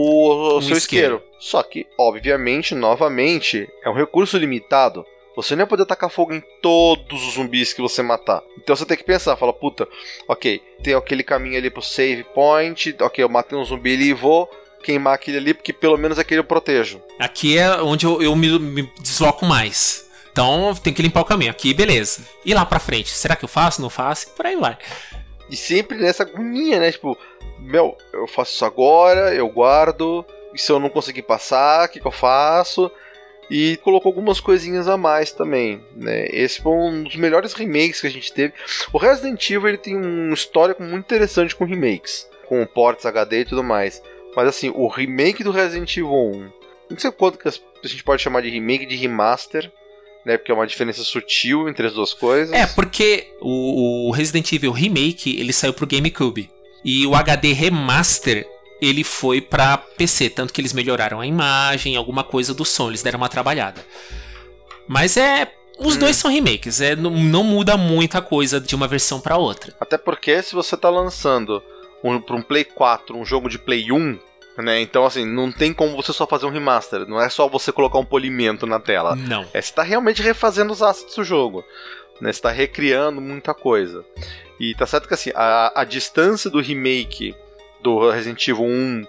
o 0.53 0.57
Um 0.57 0.61
seu 0.61 0.75
isqueiro. 0.77 1.15
isqueiro. 1.17 1.23
Só 1.39 1.61
que, 1.61 1.85
obviamente, 1.99 2.73
novamente, 2.73 3.67
é 3.83 3.89
um 3.89 3.93
recurso 3.93 4.35
limitado. 4.37 5.05
Você 5.37 5.55
não 5.55 5.59
vai 5.59 5.67
poder 5.67 5.85
tacar 5.85 6.09
fogo 6.09 6.33
em 6.33 6.41
todos 6.63 7.27
os 7.27 7.35
zumbis 7.35 7.71
que 7.71 7.79
você 7.79 8.01
matar. 8.01 8.41
Então 8.57 8.75
você 8.75 8.87
tem 8.87 8.97
que 8.97 9.03
pensar, 9.03 9.37
fala, 9.37 9.53
puta, 9.53 9.87
ok, 10.27 10.59
tem 10.81 10.95
aquele 10.95 11.23
caminho 11.23 11.59
ali 11.59 11.69
pro 11.69 11.79
save 11.79 12.23
point, 12.23 12.95
ok, 12.99 13.23
eu 13.23 13.29
matei 13.29 13.55
um 13.55 13.63
zumbi 13.63 13.93
ali 13.93 14.05
e 14.05 14.13
vou 14.13 14.49
queimar 14.81 15.13
aquele 15.13 15.37
ali, 15.37 15.53
porque 15.53 15.71
pelo 15.71 15.95
menos 15.95 16.17
aquele 16.17 16.39
eu 16.39 16.43
protejo. 16.43 16.99
Aqui 17.19 17.55
é 17.55 17.69
onde 17.83 18.07
eu, 18.07 18.19
eu 18.19 18.35
me, 18.35 18.57
me 18.57 18.91
desloco 18.99 19.45
mais. 19.45 20.09
Então 20.31 20.73
tem 20.73 20.91
que 20.91 21.03
limpar 21.03 21.21
o 21.21 21.25
caminho. 21.25 21.51
Aqui, 21.51 21.71
beleza. 21.71 22.25
E 22.43 22.51
lá 22.51 22.65
pra 22.65 22.79
frente? 22.79 23.09
Será 23.09 23.35
que 23.35 23.45
eu 23.45 23.49
faço? 23.49 23.79
Não 23.79 23.91
faço? 23.91 24.31
Por 24.31 24.47
aí 24.47 24.55
vai. 24.55 24.75
E 25.51 25.55
sempre 25.55 25.99
nessa 25.99 26.23
agonia, 26.23 26.79
né? 26.79 26.91
Tipo, 26.91 27.15
meu, 27.59 27.95
eu 28.11 28.25
faço 28.25 28.55
isso 28.55 28.65
agora, 28.65 29.35
eu 29.35 29.47
guardo, 29.49 30.25
e 30.51 30.59
se 30.59 30.71
eu 30.71 30.79
não 30.79 30.89
conseguir 30.89 31.21
passar, 31.21 31.85
o 31.85 31.91
que, 31.91 31.99
que 31.99 32.07
eu 32.07 32.11
faço? 32.11 32.91
E 33.49 33.77
colocou 33.77 34.09
algumas 34.09 34.39
coisinhas 34.39 34.87
a 34.87 34.97
mais 34.97 35.31
também, 35.31 35.81
né? 35.95 36.27
Esse 36.31 36.61
foi 36.61 36.71
um 36.71 37.03
dos 37.03 37.15
melhores 37.15 37.53
remakes 37.53 38.01
que 38.01 38.07
a 38.07 38.11
gente 38.11 38.33
teve. 38.33 38.53
O 38.91 38.97
Resident 38.97 39.49
Evil 39.49 39.69
ele 39.69 39.77
tem 39.77 39.95
um 39.95 40.33
histórico 40.33 40.83
muito 40.83 41.05
interessante 41.05 41.55
com 41.55 41.63
remakes, 41.63 42.27
com 42.47 42.65
ports 42.65 43.05
HD 43.05 43.41
e 43.41 43.45
tudo 43.45 43.63
mais. 43.63 44.01
Mas 44.35 44.49
assim, 44.49 44.71
o 44.75 44.87
remake 44.87 45.43
do 45.43 45.51
Resident 45.51 45.95
Evil 45.95 46.13
1, 46.13 46.51
não 46.91 46.99
sei 46.99 47.11
quanto 47.11 47.37
que 47.37 47.47
a 47.47 47.53
gente 47.87 48.03
pode 48.03 48.21
chamar 48.21 48.41
de 48.41 48.49
remake 48.49 48.85
de 48.85 48.95
remaster, 48.95 49.71
né? 50.25 50.37
Porque 50.37 50.51
é 50.51 50.55
uma 50.55 50.67
diferença 50.67 51.03
sutil 51.03 51.69
entre 51.69 51.87
as 51.87 51.93
duas 51.93 52.13
coisas. 52.13 52.53
É, 52.53 52.67
porque 52.67 53.33
o, 53.39 54.09
o 54.09 54.11
Resident 54.11 54.51
Evil 54.51 54.73
Remake 54.73 55.39
ele 55.39 55.53
saiu 55.53 55.73
pro 55.73 55.87
GameCube. 55.87 56.49
E 56.83 57.07
o 57.07 57.15
HD 57.15 57.53
Remaster 57.53 58.45
ele 58.81 59.03
foi 59.03 59.41
pra 59.41 59.77
PC. 59.77 60.29
Tanto 60.29 60.53
que 60.53 60.61
eles 60.61 60.73
melhoraram 60.73 61.19
a 61.19 61.25
imagem, 61.27 61.95
alguma 61.95 62.23
coisa 62.23 62.53
do 62.53 62.63
som, 62.65 62.89
eles 62.89 63.03
deram 63.03 63.17
uma 63.17 63.29
trabalhada. 63.29 63.83
Mas 64.87 65.17
é. 65.17 65.53
Os 65.79 65.95
Hum. 65.95 65.99
dois 65.99 66.15
são 66.17 66.31
remakes, 66.31 66.81
é, 66.81 66.95
não, 66.95 67.11
não 67.11 67.43
muda 67.43 67.77
muita 67.77 68.19
coisa 68.19 68.59
de 68.59 68.73
uma 68.75 68.87
versão 68.87 69.19
pra 69.21 69.37
outra. 69.37 69.75
Até 69.79 69.95
porque 69.95 70.41
se 70.41 70.55
você 70.55 70.75
tá 70.75 70.89
lançando 70.89 71.61
um, 72.03 72.19
para 72.19 72.35
um 72.35 72.41
Play 72.41 72.63
4 72.63 73.15
um 73.15 73.23
jogo 73.23 73.47
de 73.47 73.59
Play 73.59 73.91
1, 73.91 74.17
né? 74.57 74.81
Então 74.81 75.05
assim, 75.05 75.23
não 75.23 75.51
tem 75.51 75.71
como 75.71 75.95
você 75.95 76.11
só 76.11 76.25
fazer 76.25 76.47
um 76.47 76.49
remaster. 76.49 77.07
Não 77.07 77.21
é 77.21 77.29
só 77.29 77.47
você 77.47 77.71
colocar 77.71 77.99
um 77.99 78.05
polimento 78.05 78.65
na 78.65 78.79
tela. 78.79 79.15
Não. 79.15 79.45
É, 79.53 79.61
você 79.61 79.71
tá 79.71 79.83
realmente 79.83 80.19
refazendo 80.19 80.73
os 80.73 80.81
assets 80.81 81.13
do 81.15 81.23
jogo. 81.23 81.63
Né? 82.19 82.33
Você 82.33 82.41
tá 82.41 82.49
recriando 82.49 83.21
muita 83.21 83.53
coisa. 83.53 84.03
E 84.59 84.73
tá 84.73 84.87
certo 84.87 85.07
que 85.07 85.13
assim, 85.13 85.29
a, 85.35 85.79
a 85.79 85.83
distância 85.83 86.49
do 86.49 86.59
remake 86.59 87.35
do 87.87 88.09
Resident 88.09 88.45
Evil 88.47 88.65
1, 88.65 89.05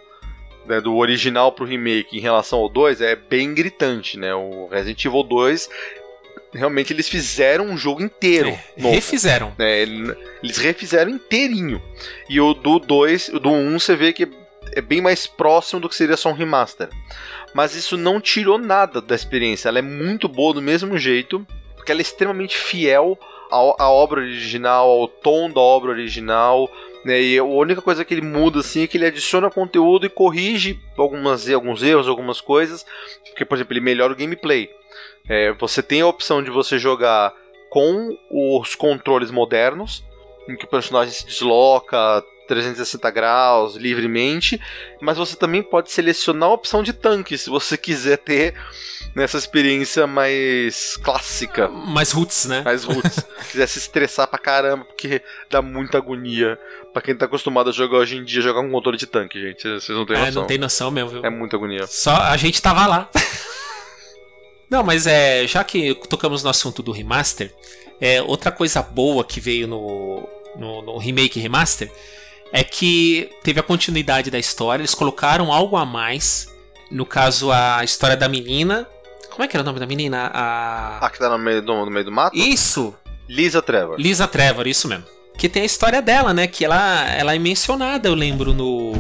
né, 0.67 0.81
do 0.81 0.97
original 0.97 1.51
pro 1.53 1.65
remake 1.65 2.17
em 2.17 2.21
relação 2.21 2.59
ao 2.61 2.69
2 2.69 3.01
é 3.01 3.17
bem 3.17 3.55
gritante, 3.55 4.19
né? 4.19 4.35
O 4.35 4.69
Resident 4.71 5.05
Evil 5.05 5.23
2 5.23 5.69
realmente 6.53 6.93
eles 6.93 7.09
fizeram 7.09 7.67
um 7.67 7.77
jogo 7.77 8.03
inteiro. 8.03 8.49
É, 8.49 8.61
novo 8.81 8.95
refizeram. 8.95 9.53
né? 9.59 9.81
Ele- 9.83 10.17
Eles 10.43 10.57
refizeram 10.59 11.11
inteirinho. 11.11 11.83
E 12.29 12.41
o 12.41 12.55
do 12.55 12.79
2, 12.79 13.29
o 13.29 13.39
do 13.41 13.51
1, 13.51 13.55
um, 13.75 13.79
você 13.79 13.97
vê 13.97 14.13
que 14.13 14.29
é 14.73 14.81
bem 14.81 15.01
mais 15.01 15.27
próximo 15.27 15.81
do 15.81 15.89
que 15.89 15.97
seria 15.97 16.17
só 16.17 16.31
um 16.31 16.35
remaster. 16.35 16.89
Mas 17.55 17.75
isso 17.75 17.97
não 17.97 18.21
tirou 18.21 18.59
nada 18.59 19.01
da 19.01 19.15
experiência. 19.15 19.69
Ela 19.69 19.79
é 19.79 19.83
muito 19.83 20.29
boa 20.29 20.53
do 20.55 20.63
mesmo 20.63 20.97
jeito, 20.99 21.47
porque 21.77 21.91
ela 21.91 22.01
é 22.01 22.03
extremamente 22.03 22.57
fiel 22.57 23.19
à 23.51 23.89
obra 23.91 24.21
original, 24.21 24.89
ao 24.91 25.09
tom 25.09 25.51
da 25.51 25.61
obra 25.61 25.91
original. 25.91 26.71
Né? 27.09 27.23
E 27.23 27.39
a 27.39 27.43
única 27.43 27.81
coisa 27.81 28.05
que 28.05 28.13
ele 28.13 28.21
muda 28.21 28.61
assim 28.61 28.83
é 28.83 28.87
que 28.87 28.99
ele 28.99 29.07
adiciona 29.07 29.49
conteúdo 29.49 30.05
e 30.05 30.11
corrige 30.11 30.79
algumas, 30.95 31.49
alguns 31.49 31.83
erros, 31.83 32.07
algumas 32.07 32.39
coisas. 32.39 32.85
Porque, 33.31 33.47
por 33.47 33.55
exemplo, 33.55 33.73
ele 33.73 33.81
melhora 33.81 34.13
o 34.13 34.17
gameplay. 34.17 34.69
É, 35.27 35.55
você 35.55 35.83
tem 35.83 36.03
a 36.03 36.07
opção 36.07 36.43
de 36.43 36.51
você 36.51 36.79
jogar 36.79 37.35
com 37.71 38.15
os 38.31 38.75
controles 38.75 39.31
modernos, 39.31 40.05
em 40.47 40.55
que 40.55 40.67
o 40.67 40.69
personagem 40.69 41.15
se 41.15 41.25
desloca 41.25 42.23
360 42.47 43.11
graus 43.11 43.75
livremente, 43.75 44.61
mas 45.01 45.17
você 45.17 45.35
também 45.35 45.63
pode 45.63 45.91
selecionar 45.91 46.51
a 46.51 46.55
opção 46.55 46.83
de 46.83 46.93
tanque 46.93 47.39
se 47.39 47.49
você 47.49 47.77
quiser 47.79 48.19
ter 48.19 48.55
nessa 49.19 49.37
experiência 49.37 50.07
mais 50.07 50.97
clássica, 51.03 51.69
Mais 51.69 52.13
roots, 52.13 52.47
né? 52.47 52.63
mais 52.65 52.85
roots. 52.85 53.25
quiser 53.51 53.67
se 53.67 53.79
estressar 53.79 54.27
pra 54.29 54.39
caramba, 54.39 54.85
porque 54.85 55.21
dá 55.51 55.61
muita 55.61 55.99
agonia 55.99 56.59
pra 56.93 57.03
quem 57.03 57.15
tá 57.15 57.27
acostumado 57.27 57.69
a 57.71 57.73
jogar 57.73 57.99
hoje 57.99 58.17
em 58.17 58.25
dia, 58.25 58.41
jogar 58.41 58.61
um 58.61 58.71
controle 58.71 58.97
de 58.97 59.07
tanque, 59.07 59.41
gente. 59.41 59.63
Vocês 59.69 59.97
não 59.97 60.07
têm 60.07 60.17
É, 60.17 60.21
noção. 60.27 60.41
não 60.43 60.47
tem 60.47 60.59
noção 60.59 60.91
mesmo, 60.91 61.11
viu? 61.11 61.25
É 61.25 61.31
muita 61.31 61.57
agonia. 61.57 61.87
Só 61.87 62.15
a 62.17 62.37
gente 62.37 62.63
tava 62.63 62.87
lá. 62.87 63.11
Não, 64.71 64.83
mas 64.83 65.07
é, 65.07 65.47
já 65.47 65.65
que 65.65 65.95
tocamos 66.11 66.43
no 66.45 66.51
assunto 66.51 66.83
do 66.83 66.93
remaster, 66.93 67.55
é, 67.99 68.21
outra 68.21 68.53
coisa 68.53 68.83
boa 68.83 69.25
que 69.25 69.41
veio 69.41 69.67
no, 69.67 70.29
no, 70.57 70.83
no 70.83 70.99
remake 70.99 71.41
remaster 71.41 71.91
é 72.53 72.63
que 72.63 73.31
teve 73.43 73.59
a 73.59 73.63
continuidade 73.63 74.31
da 74.31 74.39
história, 74.39 74.83
eles 74.83 74.95
colocaram 74.95 75.51
algo 75.51 75.75
a 75.77 75.87
mais. 75.87 76.55
No 76.91 77.07
caso, 77.07 77.51
a 77.51 77.83
história 77.83 78.15
da 78.17 78.29
menina. 78.29 78.87
Como 79.39 79.45
é 79.45 79.49
que 79.49 79.57
era 79.57 79.63
o 79.63 79.65
nome 79.65 79.79
da 79.79 79.87
menina? 79.87 80.33
A. 80.35 80.99
Ah, 81.01 81.09
que 81.11 81.17
tá 81.17 81.29
no 81.29 81.39
meio 81.39 81.63
do, 81.63 81.73
no 81.85 81.91
meio 81.93 82.05
do 82.05 82.11
mato? 82.11 82.37
Isso! 82.37 82.93
Lisa 83.29 83.63
Trevor. 83.63 83.95
Lisa 83.97 84.27
Trevor, 84.27 84.67
isso 84.67 84.89
mesmo. 84.89 85.05
Que 85.39 85.49
tem 85.49 85.63
a 85.63 85.65
história 85.65 86.03
dela, 86.03 86.35
né? 86.35 86.49
Que 86.49 86.65
ela, 86.65 87.09
ela 87.13 87.37
é 87.37 87.39
mencionada, 87.39 88.09
eu 88.09 88.15
lembro, 88.17 88.53
no, 88.53 88.95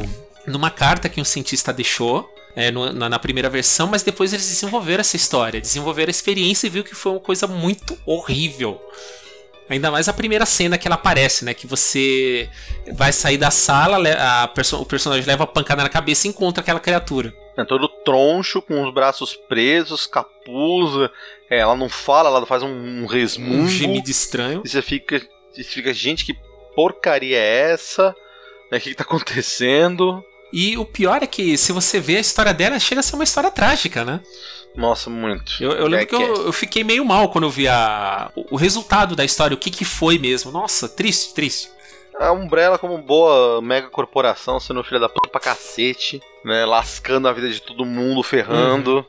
numa 0.46 0.70
carta 0.70 1.08
que 1.08 1.20
um 1.20 1.24
cientista 1.24 1.72
deixou. 1.72 2.32
é, 2.54 2.70
no- 2.70 2.92
na, 2.92 3.08
na 3.08 3.18
primeira 3.18 3.50
versão, 3.50 3.88
mas 3.88 4.04
depois 4.04 4.32
eles 4.32 4.46
desenvolveram 4.48 5.00
essa 5.00 5.16
história, 5.16 5.60
desenvolveram 5.60 6.08
a 6.08 6.12
experiência 6.12 6.68
e 6.68 6.70
viu 6.70 6.84
que 6.84 6.94
foi 6.94 7.10
uma 7.10 7.20
coisa 7.20 7.48
muito 7.48 7.98
horrível. 8.06 8.80
Ainda 9.68 9.90
mais 9.90 10.08
a 10.08 10.12
primeira 10.12 10.46
cena 10.46 10.78
que 10.78 10.86
ela 10.86 10.94
aparece, 10.94 11.44
né? 11.44 11.52
Que 11.52 11.66
você 11.66 12.48
vai 12.94 13.12
sair 13.12 13.38
da 13.38 13.50
sala, 13.50 13.98
a 14.44 14.46
perso- 14.48 14.80
o 14.80 14.86
personagem 14.86 15.26
leva 15.26 15.42
a 15.42 15.46
pancada 15.48 15.82
na 15.82 15.88
cabeça 15.88 16.28
e 16.28 16.30
encontra 16.30 16.62
aquela 16.62 16.78
criatura. 16.80 17.34
É 17.56 17.64
todo 17.64 17.88
troncho, 18.08 18.62
com 18.62 18.82
os 18.82 18.92
braços 18.92 19.34
presos, 19.34 20.06
capuz. 20.06 21.10
É, 21.50 21.58
ela 21.58 21.76
não 21.76 21.88
fala, 21.88 22.30
ela 22.30 22.46
faz 22.46 22.62
um, 22.62 23.02
um 23.02 23.06
resmungo. 23.06 23.64
Um 23.64 23.68
gemido 23.68 24.10
estranho. 24.10 24.62
E 24.64 24.68
você 24.68 24.80
fica, 24.80 25.20
você 25.52 25.62
fica, 25.62 25.92
gente, 25.92 26.24
que 26.24 26.34
porcaria 26.74 27.36
é 27.36 27.72
essa? 27.72 28.14
Né, 28.70 28.78
O 28.78 28.80
que, 28.80 28.90
que 28.90 28.96
tá 28.96 29.04
acontecendo? 29.04 30.24
E 30.50 30.78
o 30.78 30.84
pior 30.84 31.22
é 31.22 31.26
que, 31.26 31.58
se 31.58 31.72
você 31.72 32.00
vê 32.00 32.16
a 32.16 32.20
história 32.20 32.54
dela, 32.54 32.78
chega 32.78 33.00
a 33.00 33.02
ser 33.02 33.14
uma 33.16 33.24
história 33.24 33.50
trágica, 33.50 34.04
né? 34.04 34.20
Nossa, 34.74 35.10
muito. 35.10 35.52
Eu, 35.60 35.72
eu 35.72 35.86
lembro 35.86 36.02
É 36.02 36.06
que 36.06 36.14
eu, 36.14 36.46
eu 36.46 36.52
fiquei 36.52 36.82
meio 36.84 37.04
mal 37.04 37.30
quando 37.30 37.44
eu 37.44 37.50
vi 37.50 37.68
a, 37.68 38.30
o, 38.34 38.54
o 38.54 38.56
resultado 38.56 39.14
da 39.14 39.24
história, 39.24 39.54
o 39.54 39.58
que, 39.58 39.70
que 39.70 39.84
foi 39.84 40.18
mesmo. 40.18 40.50
Nossa, 40.50 40.88
triste, 40.88 41.34
triste. 41.34 41.68
A 42.18 42.32
Umbrella, 42.32 42.78
como 42.78 42.98
boa 42.98 43.62
mega 43.62 43.88
corporação, 43.88 44.58
sendo 44.58 44.82
filha 44.82 45.00
da 45.00 45.08
puta 45.08 45.28
pra 45.28 45.40
cacete, 45.40 46.20
né? 46.44 46.64
Lascando 46.64 47.28
a 47.28 47.32
vida 47.32 47.48
de 47.48 47.62
todo 47.62 47.84
mundo, 47.84 48.22
ferrando, 48.22 49.06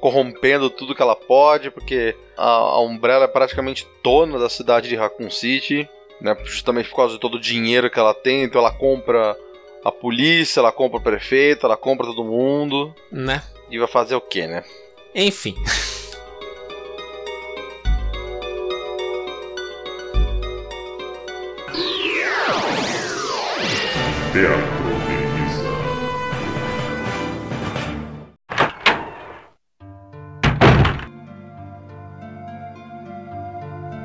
corrompendo 0.00 0.68
tudo 0.68 0.94
que 0.94 1.02
ela 1.02 1.16
pode, 1.16 1.70
porque 1.70 2.14
a, 2.36 2.48
a 2.48 2.80
Umbrella 2.80 3.24
é 3.24 3.28
praticamente 3.28 3.88
dona 4.04 4.38
da 4.38 4.48
cidade 4.48 4.88
de 4.88 4.96
Raccoon 4.96 5.30
City, 5.30 5.88
né? 6.20 6.36
Justamente 6.44 6.90
por 6.90 6.96
causa 6.96 7.14
de 7.14 7.20
todo 7.20 7.36
o 7.36 7.40
dinheiro 7.40 7.90
que 7.90 7.98
ela 7.98 8.12
tem, 8.12 8.42
então 8.42 8.60
ela 8.60 8.72
compra 8.72 9.36
a 9.84 9.90
polícia, 9.90 10.60
ela 10.60 10.72
compra 10.72 10.98
o 10.98 11.02
prefeito, 11.02 11.64
ela 11.64 11.76
compra 11.76 12.06
todo 12.06 12.24
mundo. 12.24 12.94
Né? 13.10 13.42
E 13.70 13.78
vai 13.78 13.88
fazer 13.88 14.14
o 14.14 14.20
quê, 14.20 14.46
né? 14.46 14.64
Enfim. 15.14 15.54
Teatro 24.32 24.60
de 25.08 25.16
Misa. 25.42 25.70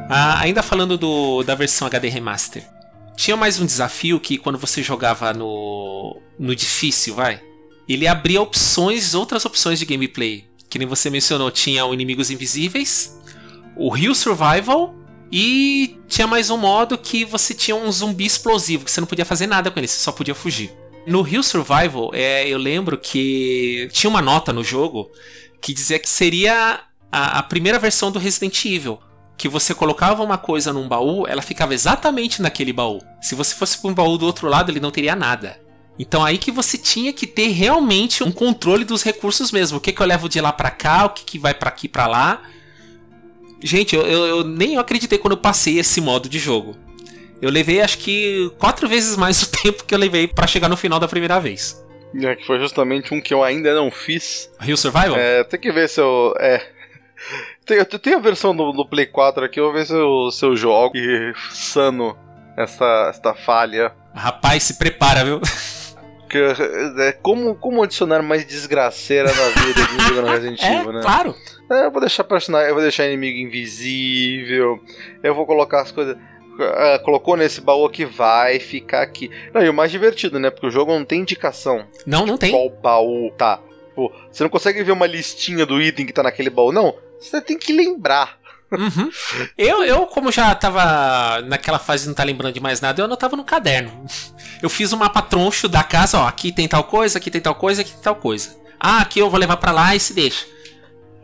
Ah, 0.10 0.40
ainda 0.40 0.64
falando 0.64 0.98
do, 0.98 1.44
da 1.44 1.54
versão 1.54 1.86
HD 1.86 2.10
Remaster. 2.10 2.68
Tinha 3.16 3.38
mais 3.38 3.60
um 3.60 3.68
desafio 3.68 4.20
que 4.20 4.40
quando 4.40 4.58
você 4.58 4.82
jogava 4.82 5.32
no, 5.32 6.20
no 6.40 6.56
difícil, 6.56 7.14
vai, 7.14 7.40
ele 7.88 8.08
abria 8.08 8.42
opções, 8.42 9.14
outras 9.14 9.46
opções 9.46 9.78
de 9.78 9.86
gameplay. 9.86 10.46
Que 10.68 10.80
nem 10.80 10.88
você 10.88 11.12
mencionou, 11.12 11.52
tinha 11.52 11.86
o 11.86 11.94
Inimigos 11.94 12.32
Invisíveis, 12.32 13.16
o 13.78 13.90
Rio 13.90 14.16
Survival 14.16 15.05
e 15.32 16.00
tinha 16.08 16.28
mais 16.28 16.50
um 16.50 16.58
modo 16.58 16.98
que 16.98 17.26
você 17.26 17.54
tinha 17.54 17.76
um 17.76 17.92
zumbi 17.92 18.26
explosivo, 18.26 18.86
que 18.86 18.92
você 18.92 19.02
não 19.02 19.08
podia 19.08 19.26
fazer 19.26 19.48
nada 19.48 19.72
com 19.72 19.80
ele, 19.80 19.88
você 19.88 20.00
só 20.00 20.12
podia 20.12 20.36
fugir. 20.36 20.72
No 21.06 21.22
Rio 21.22 21.44
Survival, 21.44 22.12
é, 22.14 22.48
eu 22.48 22.58
lembro 22.58 22.98
que 22.98 23.90
tinha 23.92 24.10
uma 24.10 24.22
nota 24.22 24.52
no 24.52 24.64
jogo 24.64 25.12
que 25.62 25.74
dizia 25.74 26.00
que 26.00 26.10
seria 26.10 26.82
a, 27.12 27.40
a 27.40 27.44
primeira 27.44 27.78
versão 27.78 28.12
do 28.12 28.20
Resident 28.20 28.66
Evil 28.66 29.00
que 29.38 29.50
você 29.50 29.74
colocava 29.74 30.24
uma 30.24 30.38
coisa 30.38 30.72
num 30.72 30.88
baú, 30.88 31.28
ela 31.28 31.42
ficava 31.42 31.74
exatamente 31.74 32.42
naquele 32.42 32.72
baú. 32.72 33.02
Se 33.22 33.36
você 33.36 33.54
fosse 33.54 33.78
para 33.78 33.92
um 33.92 33.94
baú 33.94 34.18
do 34.18 34.26
outro 34.26 34.48
lado, 34.48 34.72
ele 34.72 34.80
não 34.80 34.92
teria 34.92 35.16
nada. 35.16 35.60
Então 35.98 36.24
aí 36.24 36.38
que 36.38 36.52
você 36.52 36.78
tinha 36.78 37.14
que 37.14 37.28
ter 37.28 37.50
realmente 37.50 38.24
um 38.24 38.32
controle 38.32 38.84
dos 38.84 39.04
recursos 39.04 39.52
mesmo. 39.52 39.78
O 39.78 39.82
que, 39.82 39.92
que 39.92 40.02
eu 40.02 40.06
levo 40.06 40.28
de 40.30 40.40
lá 40.42 40.52
para 40.52 40.72
cá, 40.72 41.06
o 41.06 41.10
que, 41.10 41.24
que 41.24 41.40
vai 41.40 41.54
para 41.54 41.70
aqui 41.70 41.88
para 41.88 42.08
lá. 42.08 42.42
Gente, 43.62 43.96
eu, 43.96 44.02
eu, 44.04 44.26
eu 44.26 44.44
nem 44.44 44.78
acreditei 44.78 45.18
quando 45.18 45.34
eu 45.34 45.38
passei 45.38 45.80
esse 45.80 46.02
modo 46.02 46.30
de 46.30 46.40
jogo. 46.40 46.76
Eu 47.42 47.50
levei 47.50 47.82
acho 47.82 47.98
que 47.98 48.52
quatro 48.58 48.88
vezes 48.88 49.18
mais 49.18 49.42
o 49.44 49.52
tempo 49.64 49.84
que 49.84 49.94
eu 49.94 50.00
levei 50.00 50.28
para 50.28 50.48
chegar 50.48 50.70
no 50.70 50.78
final 50.78 51.00
da 51.00 51.08
primeira 51.08 51.40
vez. 51.40 51.84
É, 52.22 52.36
que 52.36 52.46
foi 52.46 52.60
justamente 52.60 53.14
um 53.14 53.20
que 53.20 53.34
eu 53.34 53.44
ainda 53.44 53.76
não 53.76 53.92
fiz. 53.92 54.50
Rio 54.60 54.78
Survival? 54.78 55.18
É, 55.18 55.44
tem 55.44 55.60
que 55.60 55.72
ver 55.72 55.90
se 55.90 56.00
eu. 56.00 56.34
É. 56.40 56.62
Tem, 57.66 58.14
a 58.14 58.20
versão 58.20 58.56
do, 58.56 58.72
do 58.72 58.86
Play 58.86 59.08
4 59.08 59.44
aqui, 59.44 59.60
eu 59.60 59.66
vou 59.66 59.74
ver 59.74 59.86
se 59.86 59.94
eu, 59.94 60.30
se 60.32 60.46
eu 60.46 60.56
jogo 60.56 60.96
e 60.96 61.34
sano 61.50 62.16
essa, 62.56 63.10
essa 63.10 63.34
falha. 63.34 63.92
Rapaz, 64.14 64.64
se 64.64 64.78
prepara, 64.78 65.26
viu? 65.26 65.42
Que, 66.36 67.02
é, 67.02 67.12
como, 67.14 67.56
como 67.56 67.84
adicionar 67.84 68.22
mais 68.22 68.46
desgraceira 68.46 69.32
na 69.34 69.64
vida 69.64 69.86
de 69.86 69.96
um 69.96 70.00
jogando 70.08 70.28
Resident 70.28 70.60
É, 70.64 70.76
Evil, 70.80 70.92
né? 70.94 71.02
claro. 71.02 71.36
É, 71.72 71.86
eu 71.86 71.92
vou 71.92 72.02
deixar 72.02 72.24
personagem, 72.24 72.68
eu 72.70 72.74
vou 72.74 72.82
deixar 72.84 73.06
inimigo 73.06 73.38
invisível, 73.38 74.80
eu 75.24 75.34
vou 75.34 75.46
colocar 75.46 75.82
as 75.82 75.92
coisas. 75.92 76.18
ah, 76.60 77.00
colocou 77.04 77.36
nesse 77.38 77.62
baú 77.62 77.86
aqui, 77.86 78.06
vai 78.06 78.60
ficar 78.60 79.02
aqui. 79.02 79.32
Não, 79.54 79.64
e 79.64 79.70
o 79.70 79.74
mais 79.74 79.92
divertido, 79.92 80.40
né? 80.40 80.50
Porque 80.50 80.68
o 80.68 80.72
jogo 80.72 80.92
não 80.92 81.06
tem 81.06 81.22
indicação 81.22 81.86
Não, 82.06 82.26
não 82.26 82.38
tem. 82.38 82.52
qual 82.52 82.70
baú 82.70 83.32
tá. 83.38 83.60
Pô, 83.96 84.12
você 84.30 84.44
não 84.44 84.50
consegue 84.50 84.84
ver 84.84 84.92
uma 84.92 85.08
listinha 85.08 85.66
do 85.66 85.82
item 85.82 86.06
que 86.06 86.14
tá 86.14 86.22
naquele 86.22 86.50
baú, 86.50 86.72
não. 86.72 86.94
Você 87.20 87.40
tem 87.42 87.58
que 87.58 87.72
lembrar. 87.72 88.38
Uhum. 88.72 89.10
Eu, 89.58 89.84
eu, 89.84 90.06
como 90.08 90.32
já 90.32 90.54
tava 90.56 91.40
naquela 91.42 91.80
fase 91.80 92.04
de 92.04 92.10
não 92.10 92.16
tá 92.16 92.24
lembrando 92.24 92.54
de 92.54 92.60
mais 92.60 92.82
nada, 92.82 93.00
eu 93.00 93.06
anotava 93.06 93.38
no 93.38 93.44
caderno. 93.44 94.06
Eu 94.62 94.70
fiz 94.70 94.94
um 94.94 94.98
mapa 94.98 95.22
troncho 95.22 95.68
da 95.68 95.84
casa, 95.84 96.20
ó, 96.20 96.28
aqui 96.28 96.52
tem 96.52 96.68
tal 96.68 96.84
coisa, 96.84 97.18
aqui 97.18 97.30
tem 97.30 97.42
tal 97.42 97.56
coisa, 97.56 97.82
aqui 97.82 97.92
tem 97.92 98.02
tal 98.02 98.16
coisa. 98.16 98.56
Ah, 98.80 99.00
aqui 99.00 99.20
eu 99.20 99.30
vou 99.30 99.40
levar 99.40 99.58
pra 99.58 99.72
lá 99.72 99.96
e 99.96 100.00
se 100.00 100.14
deixa. 100.14 100.46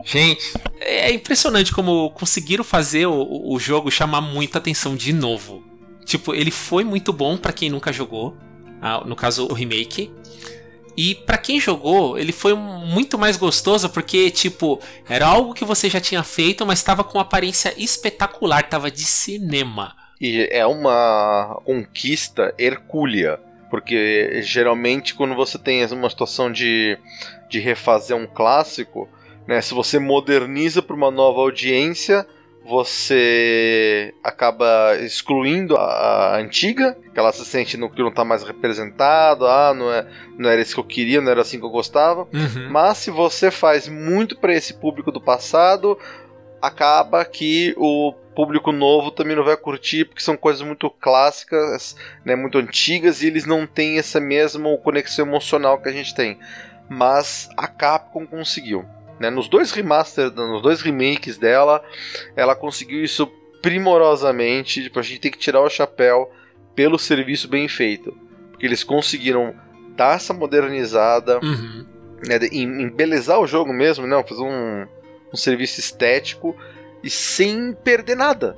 Gente, 0.04 0.40
é 0.80 1.12
impressionante 1.12 1.72
como 1.72 2.10
conseguiram 2.10 2.64
fazer 2.64 3.06
o, 3.06 3.52
o 3.52 3.58
jogo 3.58 3.90
chamar 3.90 4.20
muita 4.20 4.58
atenção 4.58 4.96
de 4.96 5.12
novo. 5.12 5.62
Tipo, 6.04 6.34
ele 6.34 6.50
foi 6.50 6.84
muito 6.84 7.12
bom 7.12 7.36
pra 7.36 7.52
quem 7.52 7.70
nunca 7.70 7.92
jogou, 7.92 8.36
no 9.06 9.14
caso 9.14 9.46
o 9.46 9.52
remake. 9.52 10.10
E 10.96 11.14
pra 11.14 11.38
quem 11.38 11.58
jogou, 11.58 12.18
ele 12.18 12.32
foi 12.32 12.54
muito 12.54 13.18
mais 13.18 13.36
gostoso 13.36 13.88
porque, 13.88 14.30
tipo, 14.30 14.80
era 15.08 15.26
algo 15.26 15.54
que 15.54 15.64
você 15.64 15.88
já 15.88 16.00
tinha 16.00 16.22
feito, 16.22 16.66
mas 16.66 16.80
estava 16.80 17.02
com 17.02 17.18
aparência 17.18 17.72
espetacular, 17.78 18.68
tava 18.68 18.90
de 18.90 19.04
cinema. 19.04 19.96
E 20.22 20.48
é 20.52 20.64
uma 20.64 21.60
conquista 21.64 22.54
hercúlea. 22.56 23.40
Porque 23.68 24.40
geralmente 24.42 25.14
quando 25.14 25.34
você 25.34 25.58
tem 25.58 25.84
uma 25.86 26.08
situação 26.08 26.52
de, 26.52 26.96
de 27.50 27.58
refazer 27.58 28.16
um 28.16 28.26
clássico, 28.26 29.08
né, 29.48 29.60
se 29.60 29.74
você 29.74 29.98
moderniza 29.98 30.80
para 30.80 30.94
uma 30.94 31.10
nova 31.10 31.40
audiência, 31.40 32.24
você 32.64 34.14
acaba 34.22 34.96
excluindo 35.00 35.76
a, 35.76 36.34
a 36.34 36.38
antiga, 36.38 36.96
que 37.12 37.18
ela 37.18 37.32
se 37.32 37.44
sente 37.44 37.76
no 37.76 37.90
que 37.90 38.00
não 38.00 38.10
está 38.10 38.24
mais 38.24 38.44
representado, 38.44 39.46
ah, 39.46 39.74
não, 39.74 39.92
é, 39.92 40.06
não 40.38 40.48
era 40.48 40.60
isso 40.60 40.74
que 40.74 40.80
eu 40.80 40.84
queria, 40.84 41.20
não 41.20 41.30
era 41.30 41.40
assim 41.40 41.58
que 41.58 41.64
eu 41.64 41.70
gostava. 41.70 42.28
Uhum. 42.32 42.68
Mas 42.70 42.98
se 42.98 43.10
você 43.10 43.50
faz 43.50 43.88
muito 43.88 44.36
para 44.36 44.54
esse 44.54 44.74
público 44.74 45.10
do 45.10 45.20
passado, 45.20 45.98
acaba 46.60 47.24
que 47.24 47.74
o 47.76 48.14
público 48.34 48.72
novo 48.72 49.10
também 49.10 49.36
não 49.36 49.44
vai 49.44 49.56
curtir, 49.56 50.04
porque 50.04 50.22
são 50.22 50.36
coisas 50.36 50.62
muito 50.62 50.88
clássicas, 50.90 51.94
né, 52.24 52.34
muito 52.34 52.58
antigas, 52.58 53.22
e 53.22 53.26
eles 53.26 53.44
não 53.44 53.66
têm 53.66 53.98
essa 53.98 54.18
mesma 54.20 54.76
conexão 54.78 55.26
emocional 55.26 55.80
que 55.80 55.88
a 55.88 55.92
gente 55.92 56.14
tem. 56.14 56.38
Mas 56.88 57.48
a 57.56 57.66
Capcom 57.66 58.26
conseguiu. 58.26 58.84
Né? 59.20 59.30
Nos 59.30 59.48
dois 59.48 59.70
remasters, 59.70 60.34
nos 60.34 60.62
dois 60.62 60.80
remakes 60.82 61.38
dela, 61.38 61.82
ela 62.34 62.54
conseguiu 62.54 63.04
isso 63.04 63.26
primorosamente. 63.60 64.82
Tipo, 64.82 64.98
a 64.98 65.02
gente 65.02 65.20
tem 65.20 65.30
que 65.30 65.38
tirar 65.38 65.60
o 65.60 65.70
chapéu 65.70 66.30
pelo 66.74 66.98
serviço 66.98 67.48
bem 67.48 67.68
feito. 67.68 68.16
Porque 68.50 68.66
eles 68.66 68.82
conseguiram 68.82 69.54
dar 69.96 70.16
essa 70.16 70.32
modernizada, 70.34 71.38
Uhum. 71.42 71.86
né, 72.26 72.38
embelezar 72.52 73.38
o 73.38 73.46
jogo 73.46 73.72
mesmo, 73.72 74.06
né, 74.06 74.22
fazer 74.26 74.42
um, 74.42 74.86
um 75.32 75.36
serviço 75.36 75.78
estético 75.80 76.56
e 77.02 77.10
sem 77.10 77.72
perder 77.72 78.16
nada. 78.16 78.56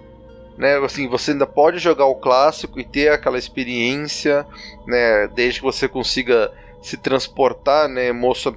Né, 0.56 0.76
assim, 0.84 1.08
você 1.08 1.32
ainda 1.32 1.46
pode 1.48 1.78
jogar 1.78 2.06
o 2.06 2.14
clássico 2.14 2.78
e 2.78 2.84
ter 2.84 3.08
aquela 3.08 3.36
experiência, 3.38 4.46
né, 4.86 5.26
desde 5.34 5.58
que 5.58 5.66
você 5.66 5.88
consiga 5.88 6.52
se 6.80 6.96
transportar, 6.96 7.88
né, 7.88 8.12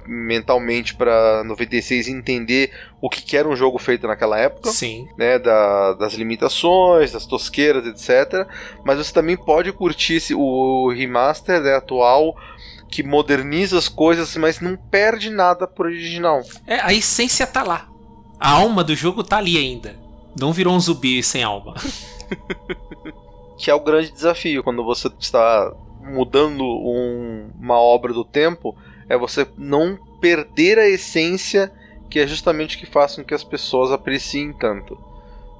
mentalmente 0.06 0.94
para 0.94 1.42
96 1.44 2.06
e 2.06 2.12
entender 2.12 2.70
o 3.00 3.08
que, 3.08 3.22
que 3.22 3.36
era 3.36 3.48
um 3.48 3.56
jogo 3.56 3.78
feito 3.78 4.06
naquela 4.06 4.38
época 4.38 4.70
Sim. 4.70 5.08
né, 5.16 5.38
da- 5.38 5.94
das 5.94 6.12
limitações, 6.14 7.12
das 7.12 7.26
tosqueiras, 7.26 7.86
etc. 7.86 8.46
Mas 8.84 8.98
você 8.98 9.12
também 9.12 9.36
pode 9.36 9.72
curtir 9.72 10.16
esse- 10.16 10.34
o 10.34 10.90
remaster 10.90 11.60
né, 11.60 11.74
atual 11.74 12.36
que 12.90 13.02
moderniza 13.02 13.76
as 13.78 13.88
coisas, 13.88 14.36
mas 14.36 14.60
não 14.60 14.76
perde 14.76 15.30
nada 15.30 15.66
pro 15.66 15.86
original. 15.86 16.42
É, 16.66 16.80
a 16.80 16.92
essência 16.92 17.46
tá 17.46 17.62
lá. 17.62 17.88
A 18.38 18.50
alma 18.52 18.84
do 18.84 18.94
jogo 18.94 19.22
tá 19.24 19.38
ali 19.38 19.56
ainda. 19.58 19.96
Não 20.38 20.52
virou 20.52 20.74
um 20.74 20.80
zumbi 20.80 21.22
sem 21.22 21.42
alma. 21.42 21.74
Que 23.58 23.70
é 23.70 23.74
o 23.74 23.80
grande 23.80 24.12
desafio 24.12 24.62
quando 24.62 24.84
você 24.84 25.10
está 25.18 25.72
mudando 26.00 26.62
um- 26.62 27.50
uma 27.60 27.74
obra 27.76 28.12
do 28.12 28.24
tempo, 28.24 28.76
é 29.08 29.16
você 29.18 29.46
não 29.56 29.98
perder 30.20 30.78
a 30.78 30.88
essência 30.88 31.72
que 32.08 32.20
é 32.20 32.26
justamente 32.26 32.76
o 32.76 32.78
que 32.78 32.86
faz 32.86 33.16
com 33.16 33.24
que 33.24 33.34
as 33.34 33.42
pessoas 33.42 33.90
apreciem 33.90 34.52
tanto. 34.52 34.96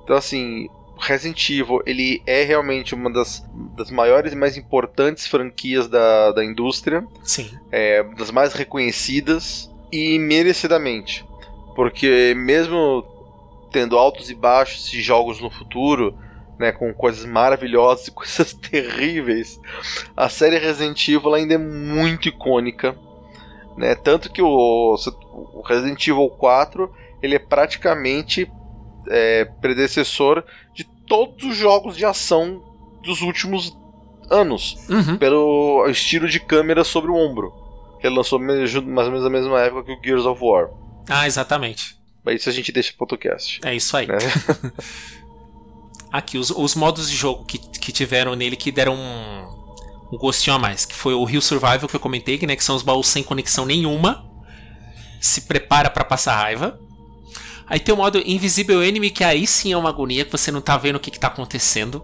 Então 0.05 0.15
assim, 0.17 0.69
Resident 0.97 1.51
Evil 1.51 1.83
ele 1.85 2.23
é 2.25 2.45
realmente 2.45 2.95
uma 2.95 3.13
das, 3.13 3.45
das 3.77 3.91
maiores 3.91 4.33
e 4.33 4.37
mais 4.37 4.57
importantes 4.57 5.27
franquias 5.27 5.89
da, 5.89 6.31
da 6.31 6.45
indústria. 6.45 7.05
Sim. 7.25 7.51
é, 7.73 8.05
das 8.17 8.31
mais 8.31 8.53
reconhecidas 8.55 9.69
e 9.91 10.19
merecidamente. 10.21 11.27
Porque 11.79 12.35
mesmo 12.37 13.05
tendo 13.71 13.97
altos 13.97 14.29
e 14.31 14.35
baixos 14.35 14.91
de 14.91 15.01
jogos 15.01 15.41
no 15.41 15.49
futuro, 15.49 16.13
né, 16.59 16.73
com 16.73 16.93
coisas 16.93 17.25
maravilhosas 17.25 18.09
e 18.09 18.11
coisas 18.11 18.53
terríveis, 18.53 19.61
a 20.17 20.29
série 20.29 20.59
Resident 20.59 21.07
Evil 21.07 21.35
ainda 21.35 21.55
é 21.55 21.59
muito 21.59 22.27
icônica. 22.27 22.99
Né? 23.77 23.95
Tanto 23.95 24.29
que 24.29 24.43
o, 24.43 24.97
o 25.55 25.63
Resident 25.65 26.05
Evil 26.05 26.29
4 26.31 26.93
ele 27.23 27.37
é 27.37 27.39
praticamente 27.39 28.51
é, 29.09 29.45
predecessor 29.45 30.43
de 30.75 30.83
todos 30.83 31.45
os 31.45 31.57
jogos 31.57 31.97
de 31.97 32.05
ação 32.05 32.61
dos 33.05 33.21
últimos 33.23 33.79
anos 34.29 34.85
Uhum. 34.91 35.17
pelo 35.17 35.87
estilo 35.89 36.27
de 36.27 36.41
câmera 36.41 36.83
sobre 36.83 37.13
o 37.13 37.15
ombro. 37.15 37.55
Que 38.01 38.09
ele 38.09 38.17
lançou 38.17 38.41
mais 38.41 38.75
ou 38.75 38.91
menos 38.91 39.23
na 39.23 39.31
mesma 39.31 39.61
época 39.61 39.85
que 39.85 39.93
o 39.93 40.05
Gears 40.05 40.27
of 40.27 40.43
War. 40.43 40.71
Ah, 41.09 41.27
exatamente. 41.27 41.97
Mas 42.25 42.41
isso 42.41 42.49
a 42.49 42.53
gente 42.53 42.71
deixa 42.71 42.93
pro 42.97 43.07
podcast. 43.07 43.61
É 43.65 43.75
isso 43.75 43.97
aí. 43.97 44.07
Né? 44.07 44.19
Aqui, 46.13 46.39
os, 46.39 46.51
os 46.51 46.75
modos 46.75 47.11
de 47.11 47.17
jogo 47.17 47.45
que, 47.45 47.59
que 47.59 47.93
tiveram 47.93 48.35
nele 48.35 48.57
que 48.57 48.73
deram 48.73 48.95
um, 48.95 50.15
um 50.15 50.19
gostinho 50.19 50.57
a 50.57 50.59
mais. 50.59 50.85
Que 50.85 50.95
foi 50.95 51.15
o 51.15 51.25
Rio 51.25 51.41
Survival 51.41 51.89
que 51.89 51.97
eu 51.97 52.01
comentei, 52.01 52.39
que, 52.39 52.47
né, 52.47 52.57
que 52.57 52.65
são 52.65 52.77
os 52.77 52.83
baús 52.83 53.09
sem 53.09 53.23
conexão 53.23 53.65
nenhuma. 53.65 54.27
Se 55.21 55.43
prepara 55.43 55.91
pra 55.91 56.05
passar 56.05 56.37
raiva. 56.37 56.79
Aí 57.67 57.79
tem 57.79 57.95
o 57.95 57.99
modo 57.99 58.23
Invisible 58.25 58.87
Enemy, 58.87 59.11
que 59.11 59.23
aí 59.23 59.47
sim 59.47 59.73
é 59.73 59.77
uma 59.77 59.91
agonia, 59.91 60.25
que 60.25 60.33
você 60.33 60.51
não 60.51 60.61
tá 60.61 60.79
vendo 60.79 60.97
o 60.97 61.01
que, 61.01 61.11
que 61.11 61.21
tá 61.21 61.27
acontecendo. 61.27 62.03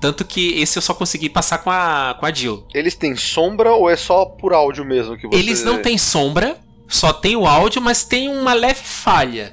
Tanto 0.00 0.24
que 0.24 0.60
esse 0.60 0.78
eu 0.78 0.82
só 0.82 0.94
consegui 0.94 1.28
passar 1.28 1.58
com 1.58 1.70
a, 1.70 2.16
com 2.18 2.26
a 2.26 2.32
Jill. 2.32 2.64
Eles 2.72 2.94
têm 2.94 3.16
sombra 3.16 3.72
ou 3.72 3.90
é 3.90 3.96
só 3.96 4.26
por 4.26 4.52
áudio 4.52 4.84
mesmo 4.84 5.16
que 5.16 5.26
você... 5.26 5.36
Eles 5.36 5.64
não 5.64 5.82
têm 5.82 5.98
sombra, 5.98 6.58
só 6.88 7.12
tem 7.12 7.36
o 7.36 7.46
áudio, 7.46 7.82
mas 7.82 8.02
tem 8.02 8.28
uma 8.28 8.54
leve 8.54 8.82
falha. 8.82 9.52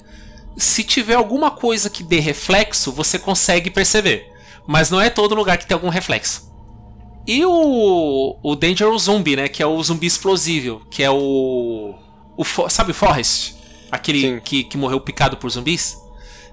Se 0.56 0.84
tiver 0.84 1.16
alguma 1.16 1.52
coisa 1.52 1.90
que 1.90 2.02
dê 2.02 2.20
reflexo, 2.20 2.94
você 2.94 3.20
consegue 3.20 3.70
perceber. 3.70 4.32
Mas 4.66 4.90
não 4.90 5.02
é 5.02 5.10
todo 5.10 5.36
lugar 5.36 5.58
que 5.58 5.68
tem 5.68 5.76
algum 5.76 5.90
reflexo. 5.90 6.50
E 7.28 7.44
o, 7.46 8.40
o 8.42 8.56
Dangerous 8.56 9.04
Zombie, 9.04 9.36
né? 9.36 9.48
Que 9.50 9.62
é 9.62 9.66
o 9.66 9.82
zumbi 9.84 10.08
explosível. 10.08 10.82
Que 10.90 11.04
é 11.04 11.12
o. 11.12 11.96
o 12.38 12.70
sabe 12.70 12.92
o 12.92 12.94
Forrest? 12.94 13.54
Aquele 13.92 14.22
Sim. 14.22 14.40
que, 14.40 14.64
que 14.64 14.78
morreu 14.78 15.02
picado 15.02 15.36
por 15.36 15.50
zumbis? 15.50 15.98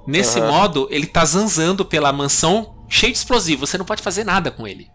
Nesse 0.06 0.40
Aham. 0.40 0.50
modo, 0.50 0.88
ele 0.90 1.06
tá 1.06 1.24
zanzando 1.24 1.84
pela 1.84 2.12
mansão 2.12 2.74
cheio 2.88 3.12
de 3.12 3.18
explosivo. 3.18 3.66
Você 3.66 3.78
não 3.78 3.84
pode 3.84 4.02
fazer 4.02 4.24
nada 4.24 4.50
com 4.50 4.66
ele. 4.66 4.90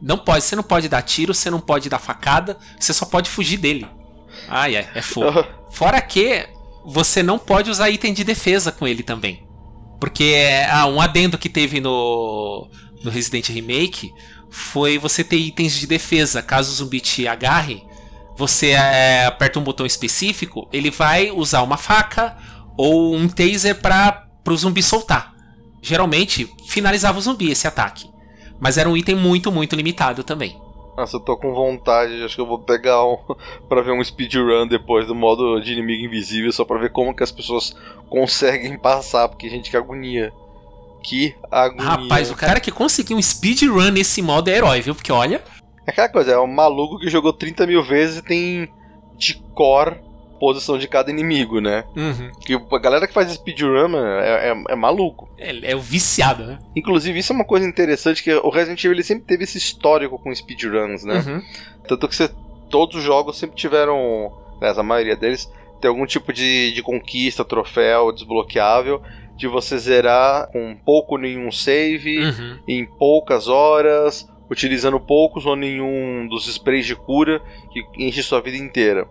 Não 0.00 0.18
pode, 0.18 0.44
você 0.44 0.54
não 0.54 0.62
pode 0.62 0.88
dar 0.88 1.02
tiro, 1.02 1.32
você 1.32 1.48
não 1.48 1.60
pode 1.60 1.88
dar 1.88 1.98
facada, 1.98 2.58
você 2.78 2.92
só 2.92 3.06
pode 3.06 3.30
fugir 3.30 3.56
dele. 3.56 3.88
Ai, 4.48 4.76
é, 4.76 4.90
é 4.94 5.02
fogo. 5.02 5.44
Fora 5.70 6.00
que 6.00 6.48
você 6.84 7.22
não 7.22 7.38
pode 7.38 7.70
usar 7.70 7.90
item 7.90 8.12
de 8.12 8.24
defesa 8.24 8.70
com 8.70 8.86
ele 8.86 9.02
também. 9.02 9.46
Porque 10.00 10.34
ah, 10.70 10.86
um 10.86 11.00
adendo 11.00 11.38
que 11.38 11.48
teve 11.48 11.80
no, 11.80 12.68
no 13.02 13.10
Resident 13.10 13.48
Remake 13.48 14.12
foi 14.50 14.98
você 14.98 15.24
ter 15.24 15.36
itens 15.36 15.74
de 15.74 15.86
defesa. 15.86 16.42
Caso 16.42 16.70
o 16.70 16.74
zumbi 16.74 17.00
te 17.00 17.26
agarre, 17.26 17.82
você 18.36 18.70
é, 18.70 19.26
aperta 19.26 19.58
um 19.58 19.64
botão 19.64 19.86
específico, 19.86 20.68
ele 20.72 20.90
vai 20.90 21.30
usar 21.30 21.62
uma 21.62 21.76
faca 21.76 22.36
ou 22.76 23.16
um 23.16 23.28
taser 23.28 23.80
para 23.80 24.28
o 24.46 24.56
zumbi 24.56 24.82
soltar. 24.82 25.34
Geralmente 25.82 26.50
finalizava 26.68 27.18
o 27.18 27.22
zumbi 27.22 27.50
esse 27.50 27.66
ataque. 27.66 28.08
Mas 28.60 28.78
era 28.78 28.88
um 28.88 28.96
item 28.96 29.14
muito, 29.14 29.50
muito 29.50 29.76
limitado 29.76 30.22
também. 30.22 30.58
Nossa, 30.96 31.16
eu 31.16 31.20
tô 31.20 31.36
com 31.36 31.52
vontade, 31.52 32.22
acho 32.24 32.34
que 32.34 32.40
eu 32.40 32.46
vou 32.46 32.58
pegar 32.58 33.04
um 33.04 33.18
para 33.68 33.82
ver 33.82 33.92
um 33.92 34.02
speedrun 34.02 34.66
depois 34.66 35.06
do 35.06 35.14
modo 35.14 35.60
de 35.60 35.72
inimigo 35.72 36.06
invisível, 36.06 36.50
só 36.52 36.64
para 36.64 36.78
ver 36.78 36.90
como 36.90 37.14
que 37.14 37.22
as 37.22 37.30
pessoas 37.30 37.76
conseguem 38.08 38.76
passar, 38.80 39.28
porque 39.28 39.50
gente 39.50 39.70
que 39.70 39.76
agonia. 39.76 40.32
Que 41.02 41.36
agonia. 41.50 41.84
Rapaz, 41.84 42.30
o 42.30 42.36
cara 42.36 42.58
que 42.58 42.72
conseguiu 42.72 43.16
um 43.16 43.22
speedrun 43.22 43.90
nesse 43.90 44.22
modo 44.22 44.48
é 44.48 44.56
herói, 44.56 44.80
viu? 44.80 44.94
Porque 44.94 45.12
olha. 45.12 45.42
É 45.86 45.90
aquela 45.90 46.08
coisa, 46.08 46.32
é 46.32 46.38
um 46.38 46.46
maluco 46.46 46.98
que 46.98 47.08
jogou 47.08 47.32
30 47.32 47.66
mil 47.66 47.82
vezes 47.82 48.18
e 48.18 48.22
tem 48.22 48.68
de 49.16 49.34
cor 49.54 49.96
posição 50.36 50.78
de 50.78 50.86
cada 50.86 51.10
inimigo, 51.10 51.60
né? 51.60 51.84
Uhum. 51.96 52.30
Que 52.40 52.54
a 52.54 52.78
galera 52.78 53.06
que 53.06 53.12
faz 53.12 53.30
speedrun 53.32 53.96
é, 53.96 54.50
é, 54.50 54.64
é 54.70 54.76
maluco. 54.76 55.28
É, 55.38 55.72
é 55.72 55.76
o 55.76 55.80
viciado, 55.80 56.44
né? 56.44 56.58
Inclusive, 56.74 57.18
isso 57.18 57.32
é 57.32 57.36
uma 57.36 57.44
coisa 57.44 57.66
interessante, 57.66 58.22
que 58.22 58.32
o 58.32 58.48
Resident 58.50 58.82
Evil 58.84 59.02
sempre 59.02 59.24
teve 59.26 59.44
esse 59.44 59.58
histórico 59.58 60.18
com 60.18 60.34
speedruns, 60.34 61.04
né? 61.04 61.24
Uhum. 61.26 61.42
Tanto 61.88 62.08
que 62.08 62.14
você, 62.16 62.30
todos 62.70 62.96
os 62.96 63.02
jogos 63.02 63.38
sempre 63.38 63.56
tiveram, 63.56 64.32
né, 64.60 64.72
a 64.76 64.82
maioria 64.82 65.16
deles, 65.16 65.50
tem 65.80 65.88
algum 65.88 66.06
tipo 66.06 66.32
de, 66.32 66.72
de 66.72 66.82
conquista, 66.82 67.44
troféu, 67.44 68.12
desbloqueável, 68.12 69.02
de 69.36 69.46
você 69.46 69.78
zerar 69.78 70.48
com 70.50 70.76
pouco 70.84 71.18
nenhum 71.18 71.52
save, 71.52 72.18
Uhum. 72.18 72.58
em 72.66 72.86
poucas 72.86 73.48
horas, 73.48 74.26
utilizando 74.50 74.98
poucos 74.98 75.44
ou 75.44 75.54
nenhum 75.56 76.26
dos 76.28 76.46
sprays 76.46 76.86
de 76.86 76.96
cura 76.96 77.42
que 77.72 77.84
enche 77.98 78.22
sua 78.22 78.40
vida 78.40 78.56
inteira. 78.56 79.06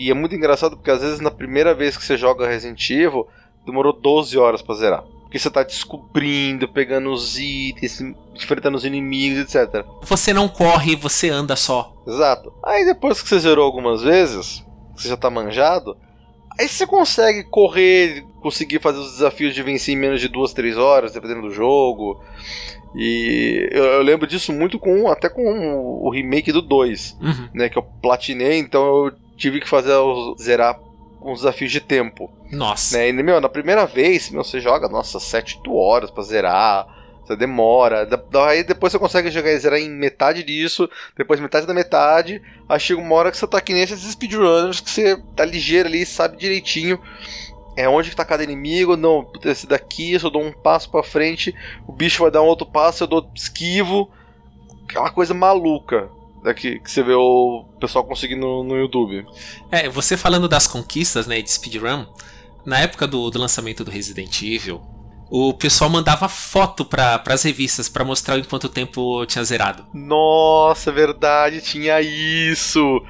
E 0.00 0.10
é 0.10 0.14
muito 0.14 0.34
engraçado 0.34 0.76
porque 0.76 0.90
às 0.90 1.00
vezes 1.02 1.20
na 1.20 1.30
primeira 1.30 1.74
vez 1.74 1.96
que 1.96 2.04
você 2.04 2.16
joga 2.16 2.48
Resident 2.48 2.88
Evil, 2.90 3.26
demorou 3.66 3.92
12 3.92 4.38
horas 4.38 4.62
pra 4.62 4.74
zerar. 4.74 5.02
Porque 5.22 5.38
você 5.38 5.50
tá 5.50 5.62
descobrindo, 5.62 6.66
pegando 6.68 7.10
os 7.12 7.38
itens, 7.38 8.00
enfrentando 8.34 8.76
os 8.76 8.84
inimigos, 8.84 9.38
etc. 9.54 9.84
Você 10.02 10.32
não 10.32 10.48
corre, 10.48 10.96
você 10.96 11.28
anda 11.30 11.54
só. 11.54 11.92
Exato. 12.06 12.52
Aí 12.64 12.84
depois 12.84 13.22
que 13.22 13.28
você 13.28 13.38
zerou 13.38 13.64
algumas 13.64 14.02
vezes, 14.02 14.64
você 14.96 15.08
já 15.08 15.16
tá 15.16 15.30
manjado, 15.30 15.96
aí 16.58 16.66
você 16.66 16.84
consegue 16.86 17.44
correr, 17.44 18.24
conseguir 18.42 18.80
fazer 18.80 18.98
os 18.98 19.12
desafios 19.12 19.54
de 19.54 19.62
vencer 19.62 19.94
em 19.94 19.98
menos 19.98 20.20
de 20.20 20.26
2, 20.28 20.52
3 20.52 20.76
horas, 20.76 21.12
dependendo 21.12 21.42
do 21.42 21.52
jogo. 21.54 22.20
E 22.96 23.68
eu, 23.70 23.84
eu 23.84 24.02
lembro 24.02 24.26
disso 24.26 24.52
muito 24.52 24.78
com 24.80 25.08
até 25.08 25.28
com 25.28 25.42
o, 25.44 26.06
o 26.06 26.10
remake 26.10 26.50
do 26.50 26.60
2, 26.60 27.16
Uhum. 27.20 27.48
né, 27.54 27.68
que 27.68 27.78
eu 27.78 27.82
platinei, 27.82 28.58
então 28.58 29.06
eu 29.06 29.12
tive 29.40 29.58
que 29.60 29.68
fazer 29.68 29.94
o- 29.94 30.36
zerar 30.38 30.78
os 31.22 31.40
desafios 31.40 31.72
de 31.72 31.80
tempo. 31.80 32.30
Nossa. 32.52 32.96
Né? 32.98 33.08
E, 33.08 33.12
meu, 33.12 33.40
na 33.40 33.48
primeira 33.48 33.86
vez, 33.86 34.30
meu, 34.30 34.44
você 34.44 34.60
joga, 34.60 34.88
nossa, 34.88 35.18
7, 35.18 35.56
8 35.56 35.74
horas 35.74 36.10
pra 36.10 36.22
zerar. 36.22 36.86
Você 37.24 37.36
demora. 37.36 38.04
Da- 38.06 38.20
Daí 38.30 38.64
depois 38.64 38.92
você 38.92 38.98
consegue 38.98 39.30
jogar 39.30 39.50
e 39.52 39.58
zerar 39.58 39.78
em 39.78 39.88
metade 39.90 40.42
disso. 40.42 40.88
Depois 41.16 41.38
metade 41.40 41.66
da 41.66 41.72
metade. 41.74 42.42
Aí 42.68 42.78
chega 42.80 43.00
uma 43.00 43.14
hora 43.14 43.30
que 43.30 43.36
você 43.36 43.46
tá 43.46 43.60
que 43.60 43.72
nem 43.72 43.82
esses 43.82 44.00
speedrunners 44.12 44.80
que 44.80 44.90
você 44.90 45.16
tá 45.36 45.44
ligeiro 45.44 45.88
ali, 45.88 46.04
sabe 46.04 46.36
direitinho. 46.36 46.98
É 47.76 47.88
onde 47.88 48.10
que 48.10 48.16
tá 48.16 48.24
cada 48.24 48.42
inimigo. 48.42 48.96
Não, 48.96 49.30
esse 49.44 49.66
daqui, 49.66 50.18
se 50.18 50.24
eu 50.24 50.30
dou 50.30 50.42
um 50.42 50.52
passo 50.52 50.90
pra 50.90 51.02
frente, 51.04 51.54
o 51.86 51.92
bicho 51.92 52.22
vai 52.22 52.30
dar 52.32 52.42
um 52.42 52.46
outro 52.46 52.66
passo, 52.66 53.04
eu 53.04 53.08
dou 53.08 53.30
esquivo. 53.34 54.10
Aquela 54.88 55.10
coisa 55.10 55.32
maluca. 55.32 56.08
Daqui 56.42 56.80
que 56.80 56.90
você 56.90 57.02
vê 57.02 57.12
o 57.12 57.64
pessoal 57.78 58.04
conseguindo 58.04 58.40
no, 58.40 58.64
no 58.64 58.76
YouTube. 58.76 59.26
É, 59.70 59.88
você 59.88 60.16
falando 60.16 60.48
das 60.48 60.66
conquistas, 60.66 61.26
né, 61.26 61.42
de 61.42 61.50
speedrun, 61.50 62.06
na 62.64 62.78
época 62.78 63.06
do, 63.06 63.30
do 63.30 63.38
lançamento 63.38 63.84
do 63.84 63.90
Resident 63.90 64.42
Evil, 64.42 64.80
o 65.30 65.54
pessoal 65.54 65.88
mandava 65.88 66.28
foto 66.28 66.84
para 66.84 67.22
as 67.26 67.42
revistas 67.42 67.88
pra 67.88 68.04
mostrar 68.04 68.38
em 68.38 68.44
quanto 68.44 68.68
tempo 68.68 69.24
tinha 69.26 69.44
zerado. 69.44 69.86
Nossa, 69.94 70.90
é 70.90 70.92
verdade, 70.92 71.60
tinha 71.60 72.00
isso. 72.00 73.00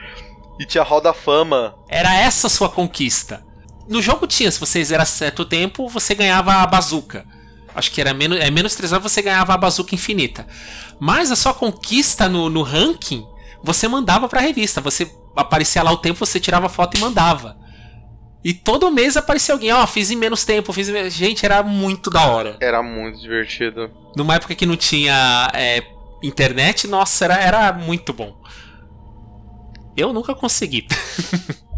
E 0.59 0.67
tinha 0.67 0.85
Roda 0.85 1.15
Fama. 1.15 1.75
Era 1.89 2.15
essa 2.15 2.47
a 2.47 2.51
sua 2.51 2.69
conquista. 2.69 3.43
No 3.89 4.03
jogo 4.03 4.27
tinha, 4.27 4.51
se 4.51 4.61
você 4.61 4.85
zerasse 4.85 5.17
certo 5.17 5.45
tempo, 5.45 5.89
você 5.89 6.15
ganhava 6.15 6.53
a 6.53 6.67
bazuca. 6.67 7.27
Acho 7.75 7.91
que 7.91 8.01
era 8.01 8.13
menos, 8.13 8.39
é 8.39 8.51
menos 8.51 8.75
3 8.75 8.93
horas 8.93 9.03
você 9.03 9.23
ganhava 9.23 9.55
a 9.55 9.57
bazuca 9.57 9.95
infinita. 9.95 10.47
Mas 10.99 11.31
a 11.31 11.37
sua 11.37 11.55
conquista 11.55 12.29
no, 12.29 12.49
no 12.49 12.63
ranking, 12.63 13.25
você 13.63 13.87
mandava 13.89 14.29
pra 14.29 14.41
revista. 14.41 14.81
Você 14.81 15.11
aparecia 15.37 15.83
lá 15.83 15.93
o 15.93 15.97
tempo, 15.97 16.19
você 16.19 16.41
tirava 16.41 16.69
foto 16.69 16.97
e 16.97 17.01
mandava. 17.01 17.57
E 18.43 18.55
todo 18.55 18.91
mês 18.91 19.17
aparecia 19.17 19.55
alguém, 19.55 19.71
ó, 19.71 19.87
fiz 19.87 20.11
em 20.11 20.17
menos 20.17 20.45
tempo, 20.45 20.73
fiz 20.73 20.89
em 20.89 20.93
menos... 20.93 21.13
Gente, 21.13 21.45
era 21.45 21.63
muito 21.63 22.09
da 22.09 22.27
hora. 22.27 22.57
Era 22.61 22.83
muito 22.83 23.21
divertido. 23.21 23.91
Numa 24.17 24.35
época 24.35 24.55
que 24.55 24.65
não 24.65 24.77
tinha 24.77 25.51
é, 25.55 25.83
internet, 26.23 26.89
nossa, 26.89 27.27
era, 27.27 27.37
era 27.37 27.73
muito 27.73 28.15
bom. 28.15 28.41
Eu 29.95 30.13
nunca 30.13 30.35
consegui. 30.35 30.87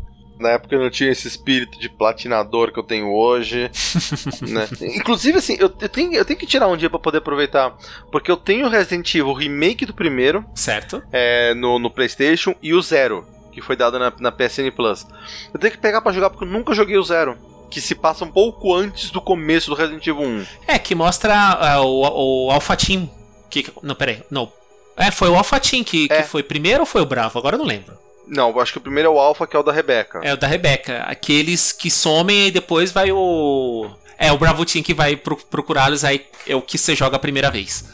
Na 0.42 0.50
época 0.50 0.74
eu 0.74 0.80
não 0.80 0.90
tinha 0.90 1.10
esse 1.10 1.26
espírito 1.28 1.78
de 1.78 1.88
platinador 1.88 2.72
que 2.72 2.78
eu 2.78 2.82
tenho 2.82 3.10
hoje. 3.12 3.70
né? 4.48 4.68
Inclusive, 4.96 5.38
assim, 5.38 5.56
eu, 5.58 5.72
eu 5.80 5.88
tenho, 5.88 6.12
eu 6.14 6.24
tenho 6.24 6.38
que 6.38 6.46
tirar 6.46 6.66
um 6.68 6.76
dia 6.76 6.90
pra 6.90 6.98
poder 6.98 7.18
aproveitar. 7.18 7.74
Porque 8.10 8.30
eu 8.30 8.36
tenho 8.36 8.66
o 8.66 8.68
Resident 8.68 9.14
Evil 9.14 9.32
Remake 9.32 9.86
do 9.86 9.94
primeiro 9.94 10.44
certo? 10.54 11.02
é, 11.12 11.54
no, 11.54 11.78
no 11.78 11.90
PlayStation 11.90 12.54
e 12.62 12.74
o 12.74 12.82
Zero, 12.82 13.26
que 13.52 13.62
foi 13.62 13.76
dado 13.76 13.98
na, 13.98 14.12
na 14.18 14.32
PSN 14.32 14.70
Plus. 14.74 15.06
Eu 15.54 15.60
tenho 15.60 15.72
que 15.72 15.78
pegar 15.78 16.00
pra 16.02 16.12
jogar 16.12 16.30
porque 16.30 16.44
eu 16.44 16.48
nunca 16.48 16.74
joguei 16.74 16.98
o 16.98 17.02
Zero. 17.04 17.38
Que 17.70 17.80
se 17.80 17.94
passa 17.94 18.22
um 18.24 18.30
pouco 18.30 18.74
antes 18.74 19.10
do 19.10 19.20
começo 19.20 19.70
do 19.70 19.74
Resident 19.76 20.06
Evil 20.06 20.22
1. 20.22 20.46
É, 20.66 20.78
que 20.78 20.94
mostra 20.94 21.34
ah, 21.34 21.80
o, 21.80 22.46
o 22.46 22.50
Alpha 22.50 22.76
Team. 22.76 23.08
Que, 23.48 23.66
não, 23.82 23.94
peraí, 23.94 24.22
não. 24.30 24.52
É, 24.94 25.10
foi 25.10 25.30
o 25.30 25.34
Alpha 25.36 25.58
Team 25.58 25.82
que, 25.82 26.06
É. 26.10 26.20
que 26.22 26.28
foi 26.28 26.42
primeiro 26.42 26.80
ou 26.80 26.86
foi 26.86 27.00
o 27.00 27.06
Bravo? 27.06 27.38
Agora 27.38 27.54
eu 27.54 27.58
não 27.58 27.64
lembro. 27.66 28.01
Não, 28.26 28.50
eu 28.50 28.60
acho 28.60 28.72
que 28.72 28.78
o 28.78 28.82
primeiro 28.82 29.08
é 29.08 29.12
o 29.12 29.18
Alpha, 29.18 29.46
que 29.46 29.56
é 29.56 29.58
o 29.58 29.62
da 29.62 29.72
Rebecca. 29.72 30.20
É 30.22 30.32
o 30.32 30.36
da 30.36 30.46
Rebeca. 30.46 30.98
Aqueles 31.02 31.72
que 31.72 31.90
somem 31.90 32.48
e 32.48 32.50
depois 32.50 32.92
vai 32.92 33.10
o. 33.12 33.90
É, 34.18 34.30
o 34.32 34.38
Bravo 34.38 34.64
Team 34.64 34.82
que 34.82 34.94
vai 34.94 35.16
pro- 35.16 35.36
procurá-los, 35.36 36.04
aí 36.04 36.24
é 36.46 36.54
o 36.54 36.62
que 36.62 36.78
você 36.78 36.94
joga 36.94 37.16
a 37.16 37.18
primeira 37.18 37.50
vez. 37.50 37.84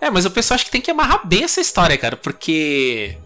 É, 0.00 0.08
mas 0.10 0.24
o 0.24 0.30
pessoal 0.30 0.56
acho 0.56 0.64
que 0.64 0.70
tem 0.70 0.80
que 0.80 0.90
amarrar 0.90 1.26
bem 1.26 1.44
essa 1.44 1.60
história, 1.60 1.96
cara, 1.98 2.16
porque. 2.16 3.16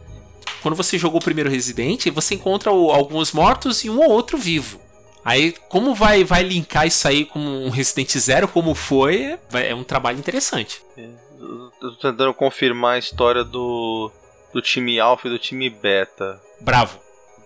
Quando 0.63 0.75
você 0.75 0.99
jogou 0.99 1.21
o 1.21 1.25
primeiro 1.25 1.49
Resident, 1.49 2.07
você 2.13 2.35
encontra 2.35 2.71
o- 2.71 2.91
alguns 2.91 3.33
mortos 3.33 3.83
e 3.85 3.89
um 3.89 3.99
ou 4.01 4.11
outro 4.11 4.37
vivo. 4.37 4.79
Aí, 5.25 5.55
como 5.69 5.95
vai, 5.95 6.23
vai 6.25 6.43
linkar 6.43 6.87
isso 6.87 7.07
aí 7.09 7.25
com 7.25 7.39
um 7.39 7.71
Resident 7.71 8.11
Zero, 8.19 8.47
como 8.49 8.75
foi, 8.75 9.39
é- 9.55 9.71
é 9.71 9.75
um 9.75 9.85
trabalho 9.85 10.19
interessante. 10.19 10.83
Eu 10.99 11.71
tô 11.81 11.93
tentando 11.93 12.35
confirmar 12.35 12.97
a 12.97 12.99
história 12.99 13.43
do, 13.43 14.11
do 14.53 14.61
time 14.63 14.99
Alpha 15.01 15.29
e 15.29 15.31
do 15.31 15.39
time 15.39 15.69
Beta. 15.71 16.41
Bravo. 16.61 16.99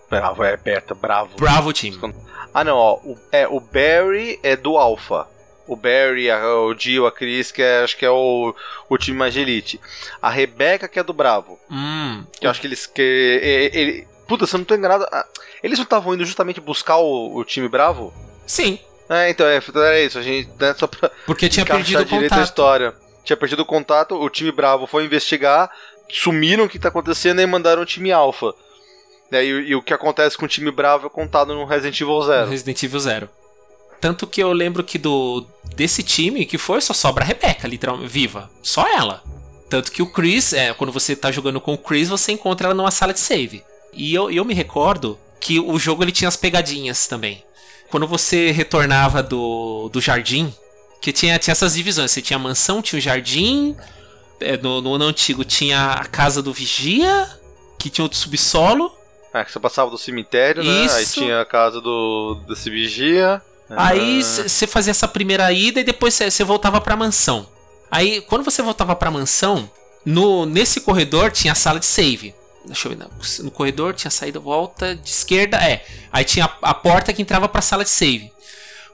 Bravo, 0.09 0.43
é 0.43 0.55
Beta, 0.55 0.93
bravo. 0.93 1.35
Bravo 1.37 1.73
Team. 1.73 2.13
Ah, 2.53 2.63
não, 2.63 2.77
ó. 2.77 2.95
O, 3.03 3.17
é, 3.31 3.47
o 3.47 3.59
Barry 3.59 4.39
é 4.43 4.55
do 4.55 4.77
Alpha. 4.77 5.27
O 5.67 5.75
Barry, 5.75 6.29
a- 6.29 6.45
o 6.59 6.75
Jill, 6.77 7.07
a 7.07 7.11
Chris, 7.11 7.51
que 7.51 7.61
é- 7.61 7.83
acho 7.83 7.97
que 7.97 8.05
é 8.05 8.09
o, 8.09 8.53
o 8.87 8.97
time 8.99 9.17
mais 9.17 9.33
de 9.33 9.39
elite. 9.41 9.81
A 10.21 10.29
Rebecca, 10.29 10.87
que 10.87 10.99
é 10.99 11.03
do 11.03 11.11
Bravo. 11.11 11.59
Hum. 11.71 12.23
Que 12.39 12.45
eu 12.45 12.51
acho 12.51 12.61
que 12.61 12.67
eles. 12.67 12.85
Que, 12.85 13.01
e- 13.73 13.77
ele, 13.79 14.07
puta, 14.27 14.45
se 14.45 14.55
eu 14.55 14.59
não 14.59 14.65
tô 14.65 14.75
enganado. 14.75 15.05
Eles 15.63 15.79
não 15.79 15.83
estavam 15.83 16.13
indo 16.13 16.23
justamente 16.23 16.61
buscar 16.61 16.97
o, 16.97 17.35
o 17.35 17.43
time 17.43 17.67
Bravo? 17.67 18.13
Sim, 18.45 18.79
É, 19.09 19.29
então, 19.31 19.45
é, 19.47 19.59
era 19.75 19.99
isso. 20.01 20.19
A 20.19 20.21
gente. 20.21 20.49
Né, 20.59 20.75
só 20.77 20.85
pra 20.85 21.09
porque 21.25 21.49
tinha 21.49 21.65
perdido 21.65 21.99
o 21.99 22.03
a 22.03 22.05
contato. 22.05 22.41
história. 22.43 22.93
Tinha 23.23 23.35
perdido 23.37 23.63
o 23.63 23.65
contato, 23.65 24.13
o 24.15 24.29
time 24.29 24.51
Bravo 24.51 24.85
foi 24.85 25.03
investigar, 25.03 25.71
sumiram 26.09 26.65
o 26.65 26.69
que 26.69 26.79
tá 26.79 26.89
acontecendo 26.89 27.41
e 27.41 27.45
mandaram 27.45 27.81
o 27.81 27.85
time 27.85 28.11
Alpha. 28.11 28.53
E, 29.31 29.35
aí, 29.35 29.47
e 29.47 29.75
o 29.75 29.81
que 29.81 29.93
acontece 29.93 30.37
com 30.37 30.45
o 30.45 30.47
time 30.47 30.71
Bravo 30.71 31.07
é 31.07 31.09
contado 31.09 31.53
no 31.53 31.65
Resident 31.65 31.99
Evil 31.99 32.21
Zero. 32.21 32.49
Resident 32.49 32.83
Evil 32.83 32.99
Zero. 32.99 33.29
Tanto 33.99 34.27
que 34.27 34.41
eu 34.41 34.51
lembro 34.53 34.83
que 34.83 34.97
do 34.97 35.45
desse 35.75 36.03
time 36.03 36.45
que 36.45 36.57
foi, 36.57 36.79
só 36.79 36.93
sobra 36.93 37.23
a 37.23 37.27
Rebecca, 37.27 37.67
literalmente, 37.67 38.11
viva. 38.11 38.49
Só 38.61 38.87
ela. 38.87 39.23
Tanto 39.69 39.91
que 39.91 40.01
o 40.01 40.07
Chris, 40.07 40.53
é, 40.53 40.73
quando 40.73 40.93
você 40.93 41.15
tá 41.15 41.31
jogando 41.31 41.59
com 41.59 41.73
o 41.73 41.77
Chris, 41.77 42.07
você 42.07 42.31
encontra 42.31 42.67
ela 42.67 42.75
numa 42.75 42.91
sala 42.91 43.13
de 43.13 43.19
save. 43.19 43.63
E 43.91 44.13
eu, 44.13 44.29
eu 44.29 44.45
me 44.45 44.53
recordo 44.53 45.17
que 45.39 45.59
o 45.59 45.77
jogo 45.79 46.03
ele 46.03 46.11
tinha 46.11 46.27
as 46.27 46.37
pegadinhas 46.37 47.07
também. 47.07 47.43
Quando 47.89 48.07
você 48.07 48.51
retornava 48.51 49.23
do, 49.23 49.89
do 49.89 49.99
jardim, 49.99 50.53
que 51.01 51.13
tinha, 51.13 51.37
tinha 51.37 51.51
essas 51.51 51.75
divisões. 51.75 52.11
Você 52.11 52.21
tinha 52.21 52.37
a 52.37 52.41
mansão, 52.41 52.81
tinha 52.81 52.97
o 52.97 53.01
jardim. 53.01 53.75
É, 54.39 54.57
no, 54.57 54.81
no 54.81 54.93
ano 54.95 55.05
antigo 55.05 55.43
tinha 55.43 55.93
a 55.93 56.05
casa 56.05 56.41
do 56.41 56.53
vigia, 56.53 57.29
que 57.77 57.89
tinha 57.89 58.03
outro 58.03 58.17
subsolo. 58.17 58.91
É, 59.33 59.43
que 59.43 59.51
você 59.51 59.59
passava 59.59 59.89
do 59.91 59.97
cemitério, 59.97 60.63
né? 60.63 60.87
Aí 60.91 61.03
Isso. 61.03 61.13
tinha 61.15 61.41
a 61.41 61.45
casa 61.45 61.81
do 61.81 62.39
desse 62.47 62.69
vigia. 62.69 63.41
Aí 63.69 64.19
Ah. 64.21 64.23
você 64.47 64.67
fazia 64.67 64.91
essa 64.91 65.07
primeira 65.07 65.51
ida 65.51 65.79
e 65.79 65.83
depois 65.83 66.13
você 66.13 66.43
voltava 66.43 66.79
pra 66.79 66.95
mansão. 66.95 67.47
Aí, 67.91 68.21
quando 68.21 68.43
você 68.43 68.61
voltava 68.61 68.95
pra 68.95 69.11
mansão, 69.11 69.69
no, 70.05 70.45
nesse 70.45 70.81
corredor 70.81 71.31
tinha 71.31 71.53
a 71.53 71.55
sala 71.55 71.79
de 71.79 71.85
save. 71.85 72.33
Deixa 72.65 72.87
eu 72.87 72.91
ver. 72.95 72.97
No, 72.97 73.09
no 73.45 73.51
corredor 73.51 73.93
tinha 73.93 74.09
saída 74.11 74.39
volta 74.39 74.95
de 74.95 75.09
esquerda. 75.09 75.57
É. 75.57 75.85
Aí 76.11 76.23
tinha 76.23 76.45
a, 76.45 76.69
a 76.71 76.73
porta 76.73 77.13
que 77.13 77.21
entrava 77.21 77.47
pra 77.47 77.61
sala 77.61 77.83
de 77.83 77.89
save. 77.89 78.31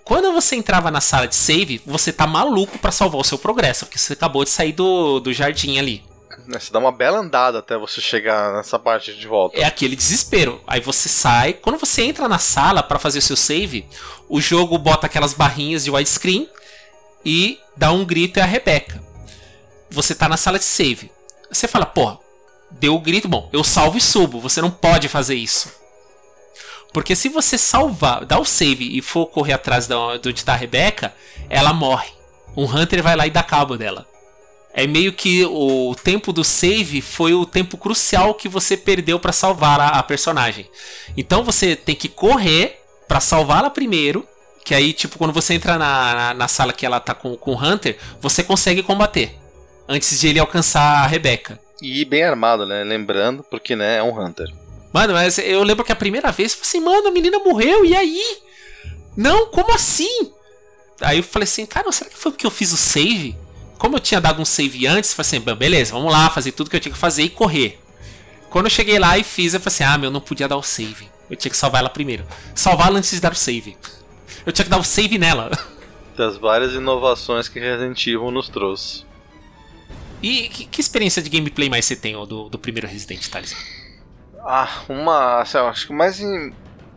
Quando 0.03 0.33
você 0.33 0.55
entrava 0.55 0.89
na 0.91 1.01
sala 1.01 1.27
de 1.27 1.35
save, 1.35 1.81
você 1.85 2.11
tá 2.11 2.25
maluco 2.25 2.77
pra 2.79 2.91
salvar 2.91 3.21
o 3.21 3.23
seu 3.23 3.37
progresso, 3.37 3.85
porque 3.85 3.99
você 3.99 4.13
acabou 4.13 4.43
de 4.43 4.49
sair 4.49 4.73
do, 4.73 5.19
do 5.19 5.33
jardim 5.33 5.77
ali. 5.77 6.03
Né, 6.47 6.59
Você 6.59 6.71
dá 6.71 6.79
uma 6.79 6.91
bela 6.91 7.19
andada 7.19 7.59
até 7.59 7.77
você 7.77 8.01
chegar 8.01 8.53
nessa 8.53 8.79
parte 8.79 9.13
de 9.13 9.27
volta. 9.27 9.57
É 9.57 9.63
aquele 9.63 9.95
desespero. 9.95 10.61
Aí 10.65 10.79
você 10.81 11.07
sai. 11.07 11.53
Quando 11.53 11.77
você 11.77 12.03
entra 12.03 12.27
na 12.27 12.39
sala 12.39 12.81
pra 12.81 12.99
fazer 12.99 13.19
o 13.19 13.21
seu 13.21 13.37
save, 13.37 13.87
o 14.27 14.41
jogo 14.41 14.77
bota 14.77 15.05
aquelas 15.05 15.33
barrinhas 15.33 15.83
de 15.83 15.91
widescreen 15.91 16.49
e 17.23 17.59
dá 17.77 17.91
um 17.91 18.03
grito 18.03 18.39
é 18.39 18.43
a 18.43 18.45
Rebeca. 18.45 19.01
Você 19.89 20.15
tá 20.15 20.27
na 20.27 20.37
sala 20.37 20.57
de 20.57 20.65
save. 20.65 21.11
Você 21.51 21.67
fala, 21.67 21.85
pô, 21.85 22.17
deu 22.71 22.95
o 22.95 22.99
grito, 22.99 23.27
bom, 23.27 23.49
eu 23.51 23.63
salvo 23.63 23.97
e 23.97 24.01
subo. 24.01 24.39
Você 24.39 24.61
não 24.61 24.71
pode 24.71 25.07
fazer 25.07 25.35
isso. 25.35 25.80
Porque 26.93 27.15
se 27.15 27.29
você 27.29 27.57
salvar, 27.57 28.25
dar 28.25 28.39
o 28.39 28.45
save 28.45 28.97
e 28.97 29.01
for 29.01 29.27
correr 29.27 29.53
atrás 29.53 29.87
de 29.87 29.95
onde 29.95 30.43
tá 30.43 30.53
a 30.53 30.57
Rebeca, 30.57 31.13
ela 31.49 31.73
morre. 31.73 32.09
Um 32.55 32.65
Hunter 32.65 33.01
vai 33.01 33.15
lá 33.15 33.25
e 33.25 33.31
dá 33.31 33.41
cabo 33.41 33.77
dela. 33.77 34.05
É 34.73 34.87
meio 34.87 35.11
que 35.11 35.45
o 35.45 35.95
tempo 36.01 36.31
do 36.31 36.43
save 36.43 37.01
foi 37.01 37.33
o 37.33 37.45
tempo 37.45 37.77
crucial 37.77 38.33
que 38.33 38.47
você 38.47 38.77
perdeu 38.77 39.19
pra 39.19 39.33
salvar 39.33 39.79
a, 39.79 39.87
a 39.89 40.03
personagem. 40.03 40.69
Então 41.15 41.43
você 41.43 41.75
tem 41.75 41.95
que 41.95 42.07
correr 42.07 42.79
pra 43.07 43.19
salvá-la 43.19 43.69
primeiro. 43.69 44.25
Que 44.63 44.75
aí, 44.75 44.93
tipo, 44.93 45.17
quando 45.17 45.33
você 45.33 45.55
entra 45.55 45.77
na, 45.77 46.13
na, 46.13 46.33
na 46.35 46.47
sala 46.47 46.71
que 46.71 46.85
ela 46.85 46.99
tá 46.99 47.13
com, 47.15 47.35
com 47.35 47.51
o 47.51 47.61
Hunter, 47.61 47.97
você 48.21 48.43
consegue 48.43 48.83
combater. 48.83 49.35
Antes 49.89 50.19
de 50.19 50.27
ele 50.27 50.39
alcançar 50.39 51.03
a 51.03 51.07
Rebeca. 51.07 51.59
E 51.81 52.05
bem 52.05 52.23
armado, 52.23 52.65
né? 52.65 52.83
Lembrando, 52.83 53.43
porque 53.43 53.75
né, 53.75 53.97
é 53.97 54.03
um 54.03 54.17
Hunter. 54.17 54.47
Mano, 54.93 55.13
mas 55.13 55.37
eu 55.37 55.63
lembro 55.63 55.85
que 55.85 55.91
a 55.91 55.95
primeira 55.95 56.31
vez 56.31 56.51
eu 56.51 56.57
falei 56.57 56.69
assim, 56.69 56.79
mano, 56.81 57.07
a 57.07 57.11
menina 57.11 57.39
morreu, 57.39 57.85
e 57.85 57.95
aí? 57.95 58.37
Não, 59.15 59.47
como 59.47 59.73
assim? 59.73 60.31
Aí 60.99 61.17
eu 61.17 61.23
falei 61.23 61.45
assim, 61.45 61.65
cara, 61.65 61.91
será 61.91 62.09
que 62.09 62.17
foi 62.17 62.31
porque 62.31 62.45
eu 62.45 62.51
fiz 62.51 62.71
o 62.71 62.77
save? 62.77 63.35
Como 63.77 63.95
eu 63.95 63.99
tinha 63.99 64.21
dado 64.21 64.41
um 64.41 64.45
save 64.45 64.85
antes, 64.85 65.09
eu 65.09 65.15
falei 65.15 65.27
assim, 65.27 65.39
"Bom, 65.39 65.55
beleza, 65.55 65.93
vamos 65.93 66.11
lá, 66.11 66.29
fazer 66.29 66.51
tudo 66.51 66.69
que 66.69 66.75
eu 66.75 66.79
tinha 66.79 66.93
que 66.93 66.97
fazer 66.99 67.23
e 67.23 67.29
correr. 67.29 67.79
Quando 68.49 68.65
eu 68.65 68.69
cheguei 68.69 68.99
lá 68.99 69.17
e 69.17 69.23
fiz, 69.23 69.53
eu 69.53 69.59
falei 69.59 69.73
assim, 69.73 69.83
ah, 69.85 69.97
meu, 69.97 70.11
não 70.11 70.19
podia 70.21 70.47
dar 70.47 70.57
o 70.57 70.61
save. 70.61 71.09
Eu 71.29 71.37
tinha 71.37 71.49
que 71.49 71.57
salvar 71.57 71.79
ela 71.79 71.89
primeiro. 71.89 72.25
Salvá-la 72.53 72.99
antes 72.99 73.11
de 73.11 73.21
dar 73.21 73.31
o 73.31 73.35
save. 73.35 73.77
Eu 74.45 74.51
tinha 74.51 74.65
que 74.65 74.69
dar 74.69 74.77
o 74.77 74.83
save 74.83 75.17
nela. 75.17 75.49
Das 76.17 76.35
várias 76.37 76.73
inovações 76.73 77.47
que 77.47 77.57
Resident 77.57 78.05
Evil 78.05 78.29
nos 78.31 78.49
trouxe. 78.49 79.05
E 80.21 80.49
que, 80.49 80.65
que 80.65 80.81
experiência 80.81 81.21
de 81.21 81.29
gameplay 81.29 81.69
mais 81.69 81.85
você 81.85 81.95
tem 81.95 82.15
ó, 82.17 82.25
do, 82.25 82.49
do 82.49 82.59
primeiro 82.59 82.85
Resident, 82.85 83.25
Thales? 83.29 83.55
Ah, 84.45 84.81
uma. 84.89 85.41
assim, 85.41 85.57
acho 85.57 85.87
que 85.87 85.93
o 85.93 85.95
mais 85.95 86.21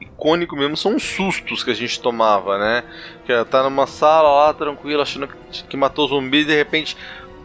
icônico 0.01 0.57
mesmo 0.57 0.77
são 0.77 0.97
os 0.97 1.03
sustos 1.03 1.63
que 1.63 1.71
a 1.71 1.75
gente 1.75 2.01
tomava, 2.01 2.59
né? 2.59 2.85
Que 3.27 3.45
tá 3.45 3.63
numa 3.63 3.87
sala 3.87 4.47
lá, 4.47 4.55
tranquilo, 4.55 5.03
achando 5.03 5.29
que, 5.29 5.65
que 5.65 5.77
matou 5.77 6.09
zumbis 6.09 6.45
e 6.45 6.49
de 6.49 6.57
repente. 6.57 6.97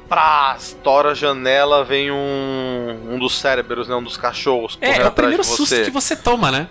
Prá, 0.07 0.57
estoura 0.57 1.11
a 1.11 1.13
janela, 1.13 1.85
vem 1.85 2.09
um, 2.09 3.13
um 3.13 3.19
dos 3.19 3.37
cérebros, 3.37 3.87
né? 3.87 3.93
Um 3.93 4.01
dos 4.01 4.17
cachorros. 4.17 4.75
É, 4.81 4.97
é 4.97 5.07
o 5.07 5.11
primeiro 5.11 5.43
susto 5.43 5.83
que 5.83 5.91
você 5.91 6.15
toma, 6.15 6.51
né? 6.51 6.67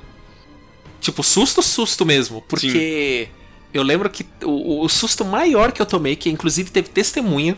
Tipo, 1.00 1.22
susto, 1.22 1.62
susto 1.62 2.04
mesmo. 2.04 2.42
Porque 2.42 3.28
eu 3.72 3.84
lembro 3.84 4.10
que 4.10 4.26
o, 4.42 4.84
o 4.84 4.88
susto 4.88 5.24
maior 5.24 5.70
que 5.70 5.80
eu 5.80 5.86
tomei, 5.86 6.16
que 6.16 6.28
inclusive 6.28 6.70
teve 6.70 6.88
testemunha, 6.88 7.56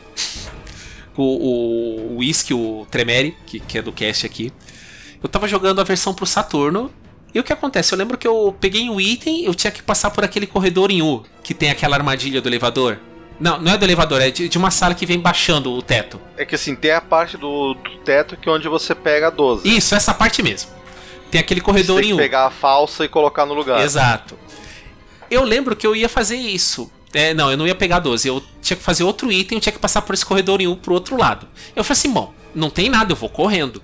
o, 1.17 1.23
o, 1.23 2.13
o 2.13 2.17
Whisky, 2.19 2.53
o 2.53 2.87
Tremere, 2.91 3.37
que, 3.47 3.61
que 3.61 3.79
é 3.79 3.83
do 3.83 3.93
cast 3.93 4.27
aqui, 4.27 4.53
eu 5.23 5.29
tava 5.29 5.47
jogando 5.47 5.81
a 5.81 5.85
versão 5.85 6.15
pro 6.15 6.27
Saturno. 6.27 6.91
E 7.33 7.39
o 7.39 7.45
que 7.45 7.53
acontece? 7.53 7.93
Eu 7.93 7.99
lembro 7.99 8.19
que 8.19 8.27
eu 8.27 8.57
peguei 8.61 8.91
um 8.91 9.01
item, 9.01 9.45
eu 9.45 9.55
tinha 9.55 9.71
que 9.71 9.83
passar 9.83 10.11
por 10.11 10.25
aquele 10.25 10.47
corredor 10.47 10.91
em 10.91 11.01
U, 11.01 11.23
que 11.45 11.55
tem 11.55 11.71
aquela 11.71 11.97
armadilha 11.97 12.41
do 12.41 12.49
elevador. 12.49 12.99
Não, 13.39 13.59
não 13.59 13.73
é 13.73 13.79
do 13.79 13.85
elevador, 13.85 14.21
é 14.21 14.31
de, 14.31 14.49
de 14.49 14.59
uma 14.59 14.71
sala 14.71 14.95
que 14.95 15.07
vem 15.07 15.19
baixando 15.19 15.73
o 15.73 15.81
teto. 15.81 16.21
É 16.37 16.45
que 16.45 16.55
assim, 16.55 16.75
tem 16.75 16.91
a 16.91 17.01
parte 17.01 17.37
do, 17.39 17.75
do 17.75 17.97
teto 18.05 18.37
que 18.37 18.49
é 18.49 18.53
onde 18.53 18.69
você 18.69 18.95
pega 18.95 19.29
a 19.29 19.31
12. 19.31 19.67
Isso, 19.67 19.95
essa 19.95 20.13
parte 20.13 20.43
mesmo. 20.43 20.71
Tem 21.31 21.41
aquele 21.41 21.61
você 21.61 21.65
corredor 21.65 22.01
tem 22.01 22.05
em 22.05 22.09
que 22.09 22.15
U. 22.15 22.17
pegar 22.19 22.47
a 22.47 22.51
falsa 22.51 23.05
e 23.05 23.09
colocar 23.09 23.47
no 23.47 23.55
lugar. 23.55 23.81
Exato. 23.83 24.37
Eu 25.31 25.45
lembro 25.45 25.77
que 25.77 25.87
eu 25.87 25.95
ia 25.95 26.09
fazer 26.09 26.37
isso. 26.37 26.91
É, 27.15 27.33
não, 27.33 27.51
eu 27.51 27.57
não 27.57 27.67
ia 27.67 27.75
pegar 27.75 28.01
12. 28.01 28.29
Eu 28.29 28.43
tinha 28.61 28.77
que 28.77 28.83
fazer 28.83 29.05
outro 29.05 29.33
item, 29.33 29.57
eu 29.57 29.63
tinha 29.63 29.73
que 29.73 29.79
passar 29.79 30.03
por 30.03 30.15
esse 30.15 30.27
corredor 30.27 30.61
em 30.61 30.67
um 30.67 30.77
pro 30.77 30.93
outro 30.93 31.17
lado. 31.17 31.47
Eu 31.75 31.83
falei 31.83 31.99
assim: 31.99 32.11
bom, 32.11 32.35
não 32.55 32.69
tem 32.69 32.89
nada, 32.89 33.13
eu 33.13 33.17
vou 33.17 33.29
correndo. 33.29 33.83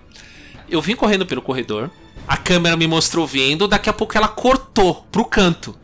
Eu 0.69 0.81
vim 0.81 0.97
correndo 0.97 1.27
pelo 1.27 1.43
corredor, 1.43 1.91
a 2.27 2.37
câmera 2.37 2.77
me 2.77 2.87
mostrou 2.87 3.27
vindo, 3.27 3.69
daqui 3.69 3.89
a 3.89 3.93
pouco 3.93 4.17
ela 4.17 4.29
cortou 4.29 5.07
pro 5.13 5.25
canto. 5.25 5.77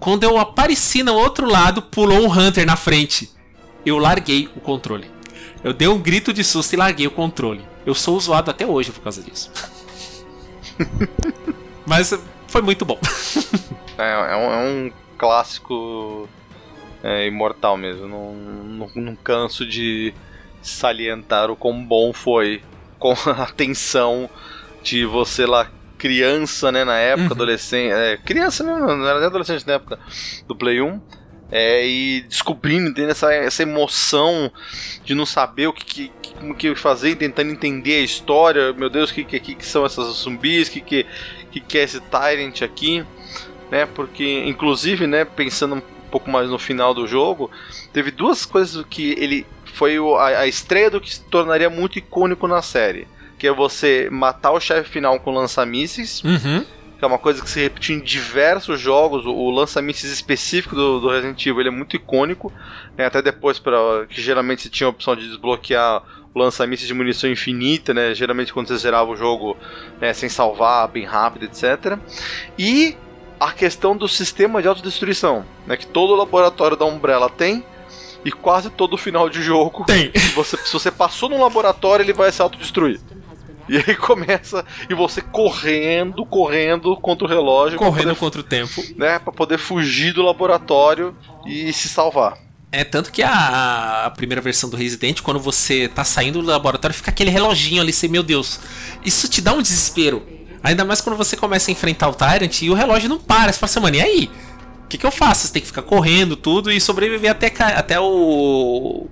Quando 0.00 0.24
eu 0.24 0.38
apareci 0.38 1.02
no 1.02 1.14
outro 1.14 1.48
lado, 1.48 1.80
pulou 1.80 2.18
um 2.18 2.30
Hunter 2.30 2.66
na 2.66 2.76
frente. 2.76 3.30
Eu 3.86 3.98
larguei 3.98 4.48
o 4.56 4.60
controle. 4.60 5.10
Eu 5.62 5.72
dei 5.72 5.88
um 5.88 5.98
grito 5.98 6.32
de 6.32 6.42
susto 6.42 6.74
e 6.74 6.76
larguei 6.76 7.06
o 7.06 7.10
controle. 7.10 7.64
Eu 7.86 7.94
sou 7.94 8.18
zoado 8.18 8.50
até 8.50 8.66
hoje 8.66 8.90
por 8.90 9.00
causa 9.00 9.22
disso. 9.22 9.50
Mas 11.86 12.12
foi 12.48 12.60
muito 12.60 12.84
bom. 12.84 12.98
É, 13.96 14.32
é 14.32 14.36
um, 14.36 14.52
é 14.52 14.56
um 14.56 14.92
clássico 15.16 16.28
é, 17.02 17.26
imortal 17.26 17.76
mesmo. 17.76 18.08
Não, 18.08 18.34
não, 18.34 18.90
não 18.94 19.16
canso 19.16 19.64
de 19.64 20.12
salientar 20.60 21.50
o 21.50 21.56
quão 21.56 21.84
bom 21.84 22.12
foi 22.12 22.62
com 23.04 23.12
a 23.30 23.42
atenção 23.42 24.30
de 24.82 25.04
você 25.04 25.44
lá, 25.44 25.70
criança, 25.98 26.72
né, 26.72 26.84
na 26.84 26.96
época, 26.96 27.26
Uhum. 27.26 27.32
adolescente. 27.32 27.92
É, 27.92 28.16
criança, 28.16 28.64
né, 28.64 28.72
não 28.78 29.06
era 29.06 29.18
nem 29.18 29.26
adolescente 29.26 29.66
na 29.66 29.74
época 29.74 29.98
do 30.48 30.56
Play 30.56 30.80
1. 30.80 31.00
É, 31.52 31.86
e 31.86 32.22
descobrindo, 32.22 32.92
tendo 32.94 33.10
essa, 33.10 33.32
essa 33.32 33.62
emoção 33.62 34.50
de 35.04 35.14
não 35.14 35.26
saber 35.26 35.66
o 35.66 35.72
que, 35.72 35.84
que, 35.84 36.34
como 36.34 36.54
que 36.54 36.74
fazer, 36.74 37.14
tentando 37.16 37.50
entender 37.52 37.96
a 37.96 38.04
história. 38.04 38.72
Meu 38.72 38.88
Deus, 38.88 39.10
o 39.10 39.14
que, 39.14 39.22
que, 39.22 39.38
que, 39.38 39.54
que 39.54 39.66
são 39.66 39.84
essas 39.84 40.06
zumbis? 40.16 40.68
O 40.68 40.72
que, 40.72 40.80
que, 40.80 41.06
que, 41.52 41.60
que 41.60 41.78
é 41.78 41.82
esse 41.84 42.00
Tyrant 42.00 42.62
aqui? 42.62 43.04
né? 43.70 43.86
Porque, 43.86 44.44
inclusive, 44.46 45.06
né, 45.06 45.24
pensando 45.24 45.74
um 45.76 45.82
pouco 46.10 46.30
mais 46.30 46.48
no 46.48 46.58
final 46.58 46.94
do 46.94 47.06
jogo, 47.06 47.50
teve 47.92 48.10
duas 48.10 48.46
coisas 48.46 48.84
que 48.88 49.12
ele 49.18 49.46
foi 49.74 49.98
o- 49.98 50.16
a, 50.16 50.26
a 50.40 50.46
estreia 50.46 50.90
do 50.90 51.00
que 51.00 51.14
se 51.14 51.20
tornaria 51.24 51.68
muito 51.68 51.98
icônico 51.98 52.46
na 52.48 52.62
série. 52.62 53.06
Que 53.38 53.46
é 53.48 53.52
você 53.52 54.08
matar 54.10 54.52
o 54.52 54.60
chefe 54.60 54.88
final 54.88 55.18
com 55.20 55.30
lança-mísseis, 55.32 56.22
Uhum. 56.24 56.64
que 56.98 57.04
é 57.04 57.06
uma 57.06 57.18
coisa 57.18 57.42
que 57.42 57.50
se 57.50 57.60
repetiu 57.60 57.96
em 57.96 58.00
diversos 58.00 58.80
jogos. 58.80 59.26
O, 59.26 59.30
o 59.32 59.50
lança-mísseis 59.50 60.12
específico 60.12 60.74
do, 60.74 61.00
do 61.00 61.10
Resident 61.10 61.44
Evil 61.44 61.60
ele 61.60 61.68
é 61.68 61.72
muito 61.72 61.96
icônico, 61.96 62.52
né? 62.96 63.06
até 63.06 63.20
depois 63.20 63.58
para 63.58 64.06
que 64.08 64.22
geralmente 64.22 64.62
você 64.62 64.68
tinha 64.70 64.86
a 64.86 64.90
opção 64.90 65.14
de 65.16 65.26
desbloquear 65.28 66.02
o 66.32 66.38
lança-mísseis 66.38 66.88
de 66.88 66.94
munição 66.94 67.30
infinita, 67.30 67.92
né? 67.94 68.12
Geralmente 68.14 68.52
quando 68.52 68.66
você 68.68 68.76
zerava 68.76 69.10
o 69.10 69.16
jogo 69.16 69.56
né, 70.00 70.12
sem 70.12 70.28
salvar, 70.28 70.88
bem 70.88 71.04
rápido, 71.04 71.44
etc. 71.44 71.96
E 72.58 72.96
a 73.38 73.52
questão 73.52 73.96
do 73.96 74.08
sistema 74.08 74.60
de 74.62 74.68
autodestruição, 74.68 75.44
né? 75.66 75.76
Que 75.76 75.86
todo 75.86 76.14
laboratório 76.14 76.76
da 76.76 76.84
Umbrella 76.84 77.28
tem. 77.28 77.64
E 78.24 78.32
quase 78.32 78.70
todo 78.70 78.96
final 78.96 79.28
de 79.28 79.42
jogo, 79.42 79.84
Tem. 79.84 80.10
você, 80.34 80.56
se 80.56 80.72
você 80.72 80.90
passou 80.90 81.28
num 81.28 81.40
laboratório, 81.40 82.02
ele 82.02 82.12
vai 82.12 82.32
se 82.32 82.40
autodestruir. 82.40 83.00
E 83.68 83.76
aí 83.78 83.94
começa 83.96 84.64
e 84.90 84.94
você 84.94 85.20
correndo, 85.22 86.24
correndo 86.26 86.96
contra 86.98 87.26
o 87.26 87.28
relógio, 87.28 87.78
pra 87.78 87.86
Correndo 87.86 88.08
poder, 88.08 88.18
contra 88.18 88.40
o 88.40 88.44
tempo. 88.44 88.82
né, 88.96 89.18
para 89.18 89.32
poder 89.32 89.58
fugir 89.58 90.12
do 90.12 90.22
laboratório 90.22 91.16
e 91.46 91.72
se 91.72 91.88
salvar. 91.88 92.36
É 92.70 92.82
tanto 92.82 93.12
que 93.12 93.22
a, 93.22 94.04
a 94.06 94.10
primeira 94.10 94.42
versão 94.42 94.68
do 94.68 94.76
Resident, 94.76 95.20
quando 95.22 95.38
você 95.38 95.86
tá 95.88 96.02
saindo 96.04 96.42
do 96.42 96.48
laboratório, 96.48 96.94
fica 96.94 97.10
aquele 97.10 97.30
reloginho 97.30 97.80
ali, 97.80 97.90
assim, 97.90 98.08
meu 98.08 98.22
Deus. 98.22 98.58
Isso 99.04 99.28
te 99.28 99.40
dá 99.40 99.52
um 99.52 99.62
desespero. 99.62 100.26
Ainda 100.62 100.84
mais 100.84 101.00
quando 101.00 101.16
você 101.16 101.36
começa 101.36 101.70
a 101.70 101.72
enfrentar 101.72 102.08
o 102.08 102.14
Tyrant 102.14 102.62
e 102.62 102.70
o 102.70 102.74
relógio 102.74 103.08
não 103.08 103.18
para. 103.18 103.52
Você 103.52 103.58
fala 103.60 103.70
assim, 103.70 103.80
mano, 103.80 103.96
e 103.96 104.00
aí? 104.00 104.30
O 104.84 104.88
que, 104.88 104.98
que 104.98 105.06
eu 105.06 105.10
faço? 105.10 105.46
Você 105.46 105.52
tem 105.52 105.62
que 105.62 105.68
ficar 105.68 105.82
correndo 105.82 106.36
tudo 106.36 106.70
e 106.70 106.80
sobreviver 106.80 107.30
até, 107.30 107.52
até 107.74 107.98
o. 108.00 109.06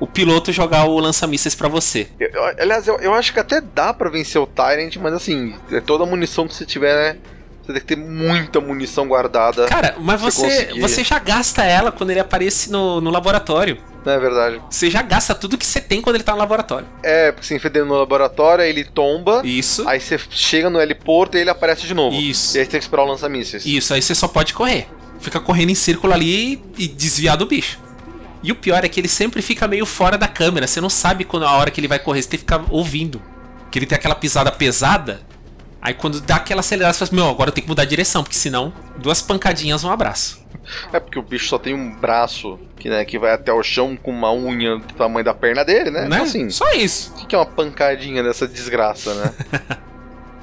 O 0.00 0.06
piloto 0.06 0.52
jogar 0.52 0.84
o 0.84 0.98
lança-mísseis 1.00 1.56
pra 1.56 1.66
você. 1.68 2.06
Eu- 2.20 2.28
eu- 2.30 2.44
aliás, 2.60 2.86
eu, 2.86 2.96
eu 3.00 3.12
acho 3.14 3.32
que 3.32 3.40
até 3.40 3.60
dá 3.60 3.92
pra 3.92 4.08
vencer 4.08 4.40
o 4.40 4.46
Tyrant, 4.46 4.94
mas 4.96 5.12
assim, 5.12 5.54
é 5.72 5.80
toda 5.80 6.04
a 6.04 6.06
munição 6.06 6.46
que 6.46 6.54
você 6.54 6.64
tiver, 6.64 6.94
né? 6.94 7.18
Você 7.64 7.72
tem 7.72 7.80
que 7.80 7.86
ter 7.88 7.96
muita 7.96 8.60
munição 8.60 9.08
guardada. 9.08 9.66
Cara, 9.66 9.96
mas 9.98 10.20
Você 10.20 10.40
você, 10.40 10.62
conseguir. 10.64 10.80
você 10.80 11.04
já 11.04 11.18
gasta 11.18 11.64
ela 11.64 11.90
quando 11.90 12.10
ele 12.10 12.20
aparece 12.20 12.70
no, 12.70 13.00
no 13.00 13.10
laboratório. 13.10 13.76
Não 14.06 14.12
é 14.12 14.18
verdade? 14.20 14.62
Você 14.70 14.88
já 14.88 15.02
gasta 15.02 15.34
tudo 15.34 15.58
que 15.58 15.66
você 15.66 15.80
tem 15.80 16.00
quando 16.00 16.14
ele 16.14 16.24
tá 16.24 16.32
no 16.32 16.38
laboratório. 16.38 16.86
É, 17.02 17.32
porque 17.32 17.44
você 17.46 17.56
enfia 17.56 17.84
no 17.84 17.94
laboratório, 17.98 18.62
aí 18.64 18.70
ele 18.70 18.84
tomba, 18.84 19.42
Isso. 19.44 19.86
aí 19.86 20.00
você 20.00 20.16
chega 20.30 20.70
no 20.70 20.80
heliporto 20.80 21.36
e 21.36 21.40
ele 21.40 21.50
aparece 21.50 21.86
de 21.86 21.92
novo. 21.92 22.16
Isso. 22.16 22.56
E 22.56 22.60
aí 22.60 22.64
você 22.64 22.70
tem 22.70 22.78
que 22.80 22.84
esperar 22.86 23.02
o 23.02 23.06
lança-mísseis. 23.06 23.66
Isso, 23.66 23.92
aí 23.92 24.00
você 24.00 24.14
só 24.14 24.28
pode 24.28 24.54
correr. 24.54 24.86
Fica 25.20 25.40
correndo 25.40 25.70
em 25.70 25.74
círculo 25.74 26.12
ali 26.12 26.62
e 26.76 26.86
desviar 26.86 27.36
do 27.36 27.46
bicho. 27.46 27.78
E 28.42 28.52
o 28.52 28.54
pior 28.54 28.84
é 28.84 28.88
que 28.88 29.00
ele 29.00 29.08
sempre 29.08 29.42
fica 29.42 29.66
meio 29.66 29.84
fora 29.84 30.16
da 30.16 30.28
câmera. 30.28 30.66
Você 30.66 30.80
não 30.80 30.90
sabe 30.90 31.24
quando 31.24 31.44
a 31.44 31.52
hora 31.52 31.70
que 31.70 31.80
ele 31.80 31.88
vai 31.88 31.98
correr, 31.98 32.22
você 32.22 32.28
tem 32.28 32.38
que 32.38 32.44
ficar 32.44 32.64
ouvindo. 32.70 33.20
Que 33.70 33.78
ele 33.78 33.86
tem 33.86 33.96
aquela 33.96 34.14
pisada 34.14 34.50
pesada. 34.52 35.20
Aí 35.80 35.94
quando 35.94 36.20
dá 36.20 36.36
aquela 36.36 36.60
acelerada, 36.60 36.92
você 36.92 36.98
fala, 37.00 37.08
assim, 37.08 37.16
meu, 37.16 37.28
agora 37.30 37.50
eu 37.50 37.52
tenho 37.52 37.64
que 37.64 37.68
mudar 37.68 37.84
de 37.84 37.90
direção, 37.90 38.22
porque 38.22 38.36
senão, 38.36 38.72
duas 38.96 39.22
pancadinhas, 39.22 39.84
um 39.84 39.90
abraço. 39.90 40.44
É 40.92 41.00
porque 41.00 41.18
o 41.18 41.22
bicho 41.22 41.48
só 41.48 41.58
tem 41.58 41.74
um 41.74 41.94
braço 41.96 42.58
que, 42.76 42.88
né, 42.88 43.04
que 43.04 43.18
vai 43.18 43.32
até 43.32 43.52
o 43.52 43.62
chão 43.62 43.96
com 43.96 44.10
uma 44.10 44.32
unha 44.32 44.76
do 44.76 44.94
tamanho 44.94 45.24
da 45.24 45.34
perna 45.34 45.64
dele, 45.64 45.90
né? 45.90 46.02
né? 46.02 46.06
Então, 46.06 46.22
assim, 46.22 46.50
Só 46.50 46.70
isso. 46.72 47.14
o 47.22 47.26
que 47.26 47.34
é 47.34 47.38
uma 47.38 47.46
pancadinha 47.46 48.22
dessa 48.22 48.46
desgraça, 48.46 49.14
né? 49.14 49.32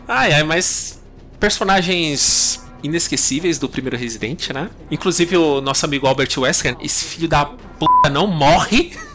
Ai, 0.07 0.33
ai, 0.33 0.43
mas 0.43 1.01
personagens 1.39 2.63
inesquecíveis 2.85 3.57
do 3.59 3.67
primeiro 3.67 3.97
Resident, 3.97 4.49
né? 4.51 4.69
Inclusive 4.89 5.35
o 5.37 5.61
nosso 5.61 5.85
amigo 5.85 6.07
Albert 6.07 6.29
Wesker, 6.37 6.75
esse 6.81 7.05
filho 7.05 7.27
da 7.27 7.45
puta 7.45 8.09
não 8.11 8.27
morre. 8.27 8.93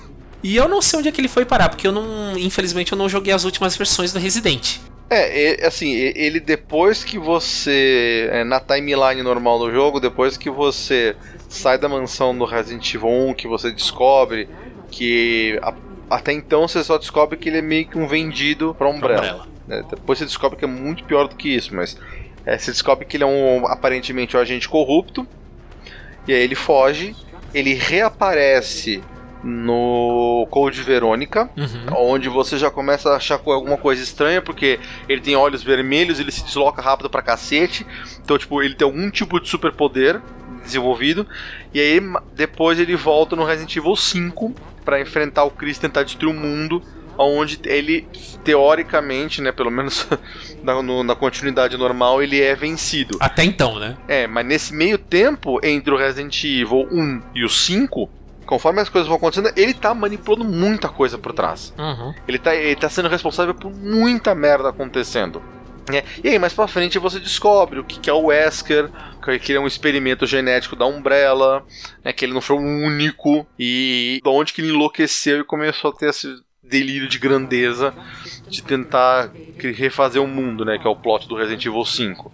E 0.43 0.57
eu 0.57 0.67
não 0.67 0.81
sei 0.81 0.99
onde 1.01 1.09
é 1.09 1.13
que 1.13 1.21
ele 1.21 1.29
foi 1.29 1.45
parar, 1.45 1.69
porque 1.69 1.87
eu 1.87 1.93
não, 1.93 2.35
infelizmente, 2.39 2.93
eu 2.93 2.97
não 2.97 3.11
joguei 3.11 3.31
as 3.31 3.45
últimas 3.45 3.77
versões 3.77 4.11
do 4.11 4.19
Resident. 4.19 4.79
É, 5.11 5.67
assim, 5.67 5.93
ele 5.93 6.41
depois 6.41 7.05
que 7.05 7.19
você. 7.19 8.27
é, 8.33 8.43
na 8.43 8.59
timeline 8.59 9.23
normal 9.23 9.59
do 9.59 9.71
jogo, 9.71 10.01
depois 10.01 10.39
que 10.39 10.49
você 10.49 11.15
sai 11.47 11.77
da 11.77 11.91
mansão 11.91 12.35
do 12.35 12.47
Resident 12.47 12.95
Evil 12.95 13.11
1, 13.29 13.35
que 13.35 13.47
você 13.47 13.71
descobre 13.71 14.49
que. 14.91 15.59
a- 15.63 15.75
até 16.09 16.33
então 16.33 16.67
você 16.67 16.83
só 16.83 16.97
descobre 16.97 17.37
que 17.37 17.51
ele 17.51 17.59
é 17.59 17.63
meio 17.63 17.87
que 17.87 17.99
um 17.99 18.07
vendido 18.09 18.75
pra 18.79 18.89
Umbrella. 18.89 19.21
Umbrella. 19.21 19.49
né? 19.69 19.85
Depois 19.91 20.19
você 20.21 20.25
descobre 20.25 20.59
que 20.59 20.65
é 20.65 20.69
muito 20.69 21.05
pior 21.05 21.29
do 21.29 21.37
que 21.37 21.55
isso, 21.55 21.75
mas. 21.75 21.99
É, 22.51 22.59
você 22.59 22.71
descobre 22.73 23.05
que 23.07 23.17
ele 23.17 23.25
é 23.25 23.27
um 23.27 23.67
aparentemente 23.67 24.37
um 24.37 24.41
agente 24.41 24.69
corrupto. 24.69 25.27
E 26.27 26.33
aí 26.33 26.43
ele 26.43 26.55
foge. 26.55 27.15
Ele 27.55 27.75
reaparece 27.75 29.03
no 29.43 30.47
Code 30.51 30.83
Verônica 30.83 31.49
Uhum. 31.57 32.11
onde 32.11 32.29
você 32.29 32.59
já 32.59 32.71
começa 32.71 33.11
a 33.11 33.17
achar 33.17 33.41
alguma 33.47 33.77
coisa 33.77 34.03
estranha, 34.03 34.43
porque 34.43 34.79
ele 35.09 35.21
tem 35.21 35.35
olhos 35.35 35.63
vermelhos, 35.63 36.21
ele 36.21 36.31
se 36.31 36.45
desloca 36.45 36.83
rápido 36.83 37.09
pra 37.09 37.23
cacete, 37.23 37.87
então, 38.23 38.37
tipo, 38.37 38.63
ele 38.63 38.75
tem 38.75 38.85
algum 38.85 39.11
tipo 39.11 39.41
de 39.41 39.49
superpoder 39.49 40.21
desenvolvido, 40.63 41.27
e 41.73 41.81
aí 41.81 42.01
depois 42.35 42.79
ele 42.79 42.95
volta 42.95 43.35
no 43.35 43.45
Resident 43.45 43.75
Evil 43.77 43.97
5 43.97 44.55
pra 44.85 45.01
enfrentar 45.01 45.45
o 45.45 45.51
Chris 45.51 45.79
e 45.79 45.81
tentar 45.81 46.03
destruir 46.03 46.35
o 46.35 46.39
mundo, 46.39 46.83
onde 47.25 47.59
ele, 47.65 48.07
teoricamente, 48.43 49.41
né, 49.41 49.53
pelo 49.53 49.71
menos 49.71 50.07
na, 50.63 50.83
no- 50.83 51.03
na 51.03 51.15
continuidade 51.15 51.77
normal, 51.77 52.23
ele 52.23 52.41
é 52.41 52.55
vencido. 52.55 53.17
Até 53.21 53.45
então, 53.45 53.79
né? 53.79 53.97
É, 54.09 54.27
mas 54.27 54.45
nesse 54.47 54.75
meio 54.75 54.99
tempo, 54.99 55.59
entre 55.65 55.93
o 55.93 55.97
Resident 55.97 56.43
Evil 56.45 56.87
1 56.91 57.23
e 57.35 57.45
o 57.45 57.49
5, 57.49 58.09
conforme 58.47 58.81
as 58.81 58.89
coisas 58.89 59.07
vão 59.09 59.17
acontecendo, 59.17 59.53
ele 59.57 59.75
tá 59.75 59.95
manipulando 59.95 60.45
muita 60.45 60.89
coisa 60.89 61.17
por 61.19 61.33
trás. 61.33 61.73
Uhum. 61.79 62.13
Ele 62.27 62.39
tá, 62.39 62.55
ele 62.55 62.77
tá 62.77 62.89
sendo 62.89 63.09
responsável 63.09 63.55
por 63.55 63.73
muita 63.73 64.35
merda 64.35 64.69
acontecendo. 64.71 65.43
né? 65.89 66.03
E 66.23 66.29
aí, 66.29 66.39
mais 66.39 66.53
pra 66.53 66.67
frente, 66.69 66.99
você 66.99 67.19
descobre 67.19 67.79
o 67.81 67.85
que, 67.85 67.99
que 68.01 68.11
é 68.11 68.13
o 68.13 68.27
Wesker, 68.27 68.91
que 69.43 69.53
ele 69.53 69.59
é 69.59 69.61
um 69.61 69.67
experimento 69.67 70.27
genético 70.27 70.75
da 70.77 70.87
Umbrella, 70.87 71.65
né, 72.05 72.13
que 72.13 72.25
ele 72.25 72.33
não 72.35 72.41
foi 72.41 72.57
o 72.57 72.61
único, 72.61 73.47
e 73.59 74.21
de 74.23 74.29
onde 74.29 74.53
que 74.53 74.61
ele 74.61 74.71
enlouqueceu 74.73 75.41
e 75.41 75.45
começou 75.45 75.91
a 75.91 75.95
ter 75.95 76.09
esse 76.11 76.29
delírio 76.71 77.09
de 77.09 77.19
grandeza 77.19 77.93
de 78.49 78.63
tentar 78.63 79.31
refazer 79.59 80.23
o 80.23 80.27
mundo, 80.27 80.65
né, 80.65 80.79
que 80.79 80.87
é 80.87 80.91
o 80.91 80.97
plot 80.97 81.29
do 81.29 81.35
Resident 81.37 81.65
Evil 81.67 81.85
5. 81.85 82.33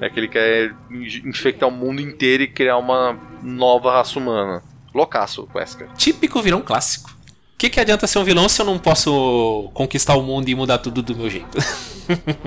É 0.00 0.10
que 0.10 0.20
ele 0.20 0.28
quer 0.28 0.74
in- 0.90 1.28
infectar 1.28 1.68
o 1.68 1.72
mundo 1.72 2.00
inteiro 2.02 2.42
e 2.42 2.46
criar 2.48 2.76
uma 2.76 3.18
nova 3.42 3.92
raça 3.92 4.18
humana. 4.18 4.62
Loucaço, 4.94 5.48
Wesker. 5.54 5.88
Típico 5.96 6.42
vilão 6.42 6.60
clássico. 6.60 7.10
O 7.10 7.58
que, 7.58 7.70
que 7.70 7.80
adianta 7.80 8.06
ser 8.06 8.18
um 8.18 8.24
vilão 8.24 8.48
se 8.50 8.60
eu 8.60 8.66
não 8.66 8.78
posso 8.78 9.70
conquistar 9.72 10.14
o 10.16 10.22
mundo 10.22 10.48
e 10.50 10.54
mudar 10.54 10.76
tudo 10.78 11.02
do 11.02 11.16
meu 11.16 11.30
jeito? 11.30 11.56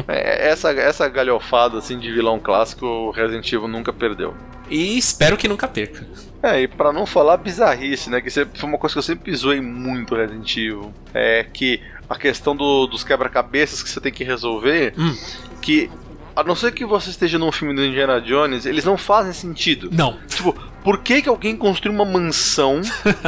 É, 0.07 0.47
essa, 0.51 0.71
essa 0.71 1.09
galhofada 1.09 1.77
assim 1.79 1.99
de 1.99 2.09
vilão 2.09 2.39
clássico, 2.39 2.85
o 2.85 3.11
Resident 3.11 3.45
Evil 3.51 3.67
nunca 3.67 3.91
perdeu. 3.91 4.33
e 4.69 4.97
espero 4.97 5.35
que 5.35 5.49
nunca 5.49 5.67
perca. 5.67 6.07
É, 6.41 6.61
e 6.61 6.67
pra 6.67 6.93
não 6.93 7.05
falar 7.05 7.37
bizarrice, 7.37 8.09
né? 8.09 8.21
Que 8.21 8.29
sempre- 8.29 8.57
foi 8.57 8.69
uma 8.69 8.77
coisa 8.77 8.93
que 8.93 8.99
eu 8.99 9.03
sempre 9.03 9.35
zoei 9.35 9.59
muito 9.59 10.15
Resident 10.15 10.55
Evil. 10.55 10.93
É 11.13 11.43
que 11.43 11.81
a 12.09 12.15
questão 12.15 12.55
do- 12.55 12.87
dos 12.87 13.03
quebra-cabeças 13.03 13.83
que 13.83 13.89
você 13.89 13.99
tem 13.99 14.11
que 14.11 14.23
resolver, 14.23 14.93
Hum. 14.97 15.15
que 15.61 15.89
a 16.35 16.41
não 16.43 16.55
ser 16.55 16.71
que 16.71 16.85
você 16.85 17.09
esteja 17.09 17.37
num 17.37 17.51
filme 17.51 17.75
do 17.75 17.83
Indiana 17.85 18.21
Jones, 18.21 18.65
eles 18.65 18.85
não 18.85 18.97
fazem 18.97 19.33
sentido. 19.33 19.89
Não. 19.91 20.17
Tipo, 20.27 20.55
por 20.89 20.97
que, 21.03 21.21
que 21.21 21.29
alguém 21.29 21.55
construiu 21.55 21.93
uma 21.93 22.03
mansão 22.03 22.81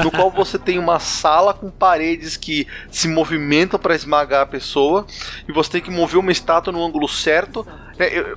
no 0.03 0.09
qual 0.09 0.31
você 0.33 0.57
tem 0.57 0.79
uma 0.79 0.97
sala 0.97 1.53
com 1.53 1.69
paredes 1.69 2.35
que 2.35 2.67
se 2.89 3.07
movimentam 3.07 3.79
pra 3.79 3.93
esmagar 3.93 4.41
a 4.41 4.45
pessoa 4.47 5.05
e 5.47 5.51
você 5.51 5.73
tem 5.73 5.81
que 5.81 5.91
mover 5.91 6.17
uma 6.17 6.31
estátua 6.31 6.73
no 6.73 6.83
ângulo 6.83 7.07
certo? 7.07 7.63
É, 7.99 8.17
eu- 8.17 8.35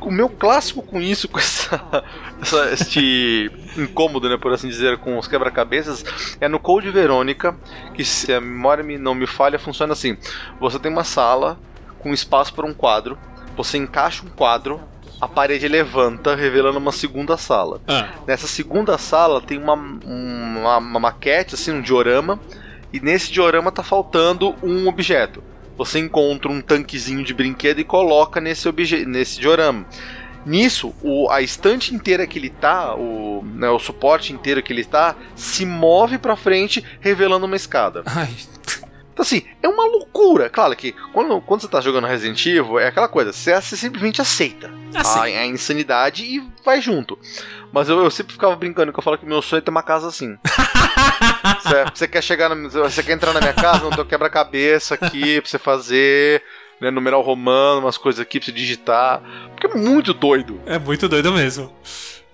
o, 0.00 0.10
meu 0.10 0.28
clássico 0.28 0.82
com 0.82 1.00
isso, 1.00 1.28
com 1.28 1.38
essa, 1.38 2.02
essa- 2.42 2.72
este 2.72 3.48
incômodo, 3.76 4.28
né, 4.28 4.36
por 4.36 4.52
assim 4.52 4.66
dizer, 4.68 4.98
com 4.98 5.16
os 5.20 5.28
quebra-cabeças, 5.28 6.04
é 6.40 6.48
no 6.48 6.58
Code 6.58 6.90
Verônica, 6.90 7.54
que 7.94 8.04
se 8.04 8.32
a 8.34 8.40
memória 8.40 8.82
me- 8.82 8.98
não 8.98 9.14
me 9.14 9.28
falha, 9.28 9.56
funciona 9.56 9.92
assim. 9.92 10.16
Você 10.58 10.80
tem 10.80 10.90
uma 10.90 11.04
sala 11.04 11.60
com 12.00 12.12
espaço 12.12 12.52
para 12.54 12.66
um 12.66 12.74
quadro, 12.74 13.16
você 13.56 13.78
encaixa 13.78 14.24
um 14.26 14.30
quadro, 14.30 14.80
a 15.22 15.28
parede 15.28 15.68
levanta, 15.68 16.34
revelando 16.34 16.78
uma 16.78 16.90
segunda 16.90 17.36
sala. 17.36 17.80
Ah, 17.86 18.08
Nessa 18.26 18.48
segunda 18.48 18.98
sala 18.98 19.40
tem 19.40 19.56
uma, 19.56 19.74
uma, 19.74 20.78
uma 20.78 20.98
maquete, 21.00 21.54
assim, 21.54 21.70
um 21.70 21.80
diorama, 21.80 22.40
e 22.92 22.98
nesse 23.00 23.30
diorama 23.32 23.70
tá 23.70 23.82
faltando 23.84 24.54
um 24.62 24.88
objeto. 24.88 25.42
Você 25.78 25.98
encontra 26.00 26.50
um 26.50 26.60
tanquezinho 26.60 27.24
de 27.24 27.32
brinquedo 27.32 27.78
e 27.78 27.84
coloca 27.84 28.40
nesse, 28.40 28.70
nesse 29.06 29.38
diorama. 29.40 29.86
Nisso, 30.44 30.92
o- 31.02 31.30
a 31.30 31.40
estante 31.40 31.94
inteira 31.94 32.26
que 32.26 32.36
ele 32.38 32.50
tá, 32.50 32.94
o, 32.96 33.44
né, 33.54 33.70
o 33.70 33.78
suporte 33.78 34.32
inteiro 34.32 34.60
que 34.60 34.72
ele 34.72 34.84
tá, 34.84 35.14
se 35.36 35.64
move 35.64 36.18
pra 36.18 36.34
frente, 36.34 36.84
revelando 37.00 37.46
uma 37.46 37.54
escada. 37.56 38.02
ai. 38.06 38.28
Então, 39.22 39.38
assim, 39.38 39.42
é 39.62 39.68
uma 39.68 39.86
loucura. 39.86 40.50
Claro 40.50 40.74
que 40.74 40.92
quando, 41.12 41.40
quando 41.42 41.60
você 41.60 41.68
tá 41.68 41.80
jogando 41.80 42.08
Resident 42.08 42.44
Evil, 42.44 42.78
é 42.80 42.88
aquela 42.88 43.06
coisa, 43.06 43.32
você, 43.32 43.54
você 43.54 43.76
simplesmente 43.76 44.20
aceita 44.20 44.68
Assim. 44.94 45.18
a, 45.20 45.22
a 45.22 45.46
insanidade 45.46 46.24
e 46.24 46.42
vai 46.64 46.80
junto. 46.80 47.16
Mas 47.72 47.88
eu, 47.88 48.02
eu 48.02 48.10
sempre 48.10 48.32
ficava 48.32 48.56
brincando 48.56 48.92
que 48.92 48.98
eu 48.98 49.02
falo 49.02 49.16
que 49.16 49.24
meu 49.24 49.40
sonho 49.40 49.58
é 49.58 49.62
ter 49.62 49.70
uma 49.70 49.82
casa 49.82 50.08
assim. 50.08 50.36
Você, 51.62 51.84
você 51.94 52.08
quer 52.08 52.22
chegar 52.22 52.48
na, 52.48 52.68
Você 52.68 53.02
quer 53.02 53.12
entrar 53.12 53.32
na 53.32 53.40
minha 53.40 53.52
casa, 53.52 53.80
não 53.80 53.90
tem 53.90 54.00
um 54.00 54.06
quebra-cabeça 54.06 54.94
aqui 54.94 55.40
pra 55.40 55.50
você 55.50 55.58
fazer, 55.58 56.42
né, 56.80 56.90
numeral 56.90 57.20
romano, 57.22 57.80
umas 57.80 57.96
coisas 57.98 58.20
aqui 58.20 58.38
pra 58.38 58.46
você 58.46 58.52
digitar. 58.52 59.22
Porque 59.50 59.66
é 59.66 59.80
muito 59.80 60.12
doido. 60.12 60.60
É 60.66 60.78
muito 60.78 61.08
doido 61.08 61.32
mesmo. 61.32 61.72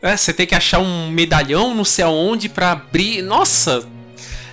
É, 0.01 0.16
você 0.16 0.32
tem 0.32 0.47
que 0.47 0.55
achar 0.55 0.78
um 0.78 1.11
medalhão 1.11 1.74
não 1.74 1.84
sei 1.84 2.05
aonde 2.05 2.49
pra 2.49 2.72
abrir. 2.72 3.22
Nossa! 3.22 3.86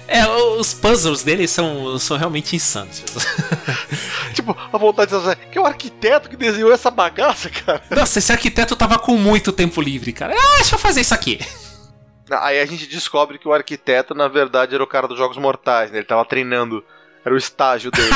É, 0.08 0.28
os 0.28 0.74
puzzles 0.74 1.24
dele 1.24 1.48
são, 1.48 1.98
são 1.98 2.18
realmente 2.18 2.56
insanos. 2.56 3.04
Tipo, 4.34 4.56
a 4.72 4.78
vontade 4.78 5.12
de 5.12 5.18
dizer, 5.18 5.36
que 5.50 5.58
é 5.58 5.62
o 5.62 5.66
arquiteto 5.66 6.30
que 6.30 6.36
desenhou 6.36 6.72
essa 6.72 6.92
bagaça, 6.92 7.50
cara. 7.50 7.82
Nossa, 7.90 8.20
esse 8.20 8.32
arquiteto 8.32 8.76
tava 8.76 9.00
com 9.00 9.18
muito 9.18 9.52
tempo 9.52 9.82
livre, 9.82 10.12
cara. 10.12 10.34
Ah, 10.38 10.56
deixa 10.58 10.76
eu 10.76 10.80
fazer 10.80 11.02
isso 11.02 11.14
aqui. 11.14 11.40
Aí 12.30 12.60
a 12.60 12.66
gente 12.66 12.86
descobre 12.88 13.38
que 13.38 13.48
o 13.48 13.54
arquiteto, 13.54 14.14
na 14.14 14.28
verdade, 14.28 14.76
era 14.76 14.84
o 14.84 14.88
cara 14.88 15.08
dos 15.08 15.18
Jogos 15.18 15.38
Mortais, 15.38 15.90
né? 15.92 16.00
Ele 16.00 16.06
tava 16.06 16.26
treinando. 16.26 16.84
Era 17.24 17.34
o 17.34 17.38
estágio 17.38 17.92
dele. 17.92 18.10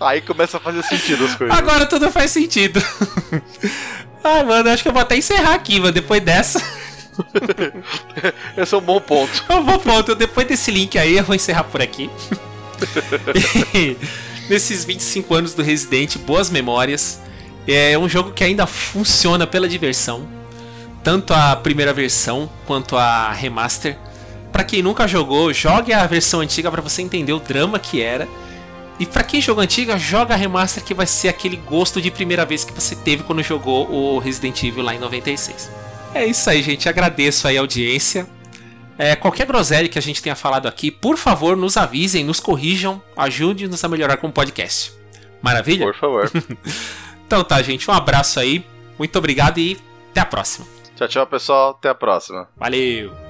Aí 0.00 0.20
começa 0.22 0.56
a 0.56 0.60
fazer 0.60 0.82
sentido 0.82 1.24
as 1.24 1.34
coisas. 1.34 1.56
Agora 1.56 1.86
tudo 1.86 2.10
faz 2.10 2.30
sentido. 2.30 2.82
Ai, 4.24 4.42
mano, 4.44 4.70
acho 4.70 4.82
que 4.82 4.88
eu 4.88 4.92
vou 4.92 5.02
até 5.02 5.16
encerrar 5.16 5.54
aqui, 5.54 5.78
mano. 5.78 5.92
Depois 5.92 6.22
dessa. 6.22 6.60
Esse 8.56 8.74
é 8.74 8.78
um 8.78 8.80
bom 8.80 9.00
ponto. 9.00 9.44
Eu 9.48 9.62
vou 9.62 9.78
ponto. 9.78 10.14
Depois 10.14 10.46
desse 10.46 10.70
link 10.70 10.98
aí, 10.98 11.16
eu 11.16 11.24
vou 11.24 11.34
encerrar 11.34 11.64
por 11.64 11.80
aqui. 11.82 12.10
Nesses 14.48 14.84
25 14.84 15.34
anos 15.34 15.54
do 15.54 15.62
Resident, 15.62 16.18
boas 16.18 16.50
memórias. 16.50 17.20
É 17.66 17.96
um 17.96 18.08
jogo 18.08 18.32
que 18.32 18.42
ainda 18.42 18.66
funciona 18.66 19.46
pela 19.46 19.68
diversão. 19.68 20.28
Tanto 21.02 21.32
a 21.32 21.54
primeira 21.56 21.92
versão 21.92 22.50
quanto 22.66 22.96
a 22.96 23.32
remaster. 23.32 23.96
Pra 24.52 24.64
quem 24.64 24.82
nunca 24.82 25.08
jogou, 25.08 25.52
jogue 25.52 25.92
a 25.92 26.06
versão 26.06 26.40
antiga 26.40 26.70
pra 26.70 26.82
você 26.82 27.02
entender 27.02 27.32
o 27.32 27.40
drama 27.40 27.78
que 27.78 28.02
era. 28.02 28.28
E 28.98 29.06
pra 29.06 29.24
quem 29.24 29.40
jogou 29.40 29.62
a 29.62 29.64
antiga, 29.64 29.98
joga 29.98 30.34
a 30.34 30.36
remaster 30.36 30.84
que 30.84 30.92
vai 30.94 31.06
ser 31.06 31.28
aquele 31.28 31.56
gosto 31.56 32.00
de 32.00 32.10
primeira 32.10 32.44
vez 32.44 32.62
que 32.62 32.72
você 32.72 32.94
teve 32.94 33.22
quando 33.22 33.42
jogou 33.42 33.90
o 33.90 34.18
Resident 34.18 34.62
Evil 34.62 34.82
lá 34.82 34.94
em 34.94 34.98
96. 34.98 35.81
É 36.14 36.26
isso 36.26 36.48
aí, 36.48 36.62
gente. 36.62 36.88
Agradeço 36.88 37.48
aí 37.48 37.56
a 37.56 37.60
audiência. 37.60 38.26
É, 38.98 39.16
qualquer 39.16 39.46
groselha 39.46 39.88
que 39.88 39.98
a 39.98 40.02
gente 40.02 40.22
tenha 40.22 40.36
falado 40.36 40.68
aqui, 40.68 40.90
por 40.90 41.16
favor, 41.16 41.56
nos 41.56 41.76
avisem, 41.76 42.24
nos 42.24 42.38
corrijam, 42.38 43.02
ajude-nos 43.16 43.82
a 43.82 43.88
melhorar 43.88 44.18
com 44.18 44.28
o 44.28 44.32
podcast. 44.32 44.92
Maravilha? 45.40 45.86
Por 45.86 45.94
favor. 45.96 46.30
Então 47.24 47.42
tá, 47.42 47.62
gente. 47.62 47.90
Um 47.90 47.94
abraço 47.94 48.38
aí. 48.38 48.62
Muito 48.98 49.18
obrigado 49.18 49.56
e 49.56 49.78
até 50.10 50.20
a 50.20 50.26
próxima. 50.26 50.66
Tchau, 50.94 51.08
tchau, 51.08 51.26
pessoal. 51.26 51.70
Até 51.70 51.88
a 51.88 51.94
próxima. 51.94 52.46
Valeu! 52.58 53.21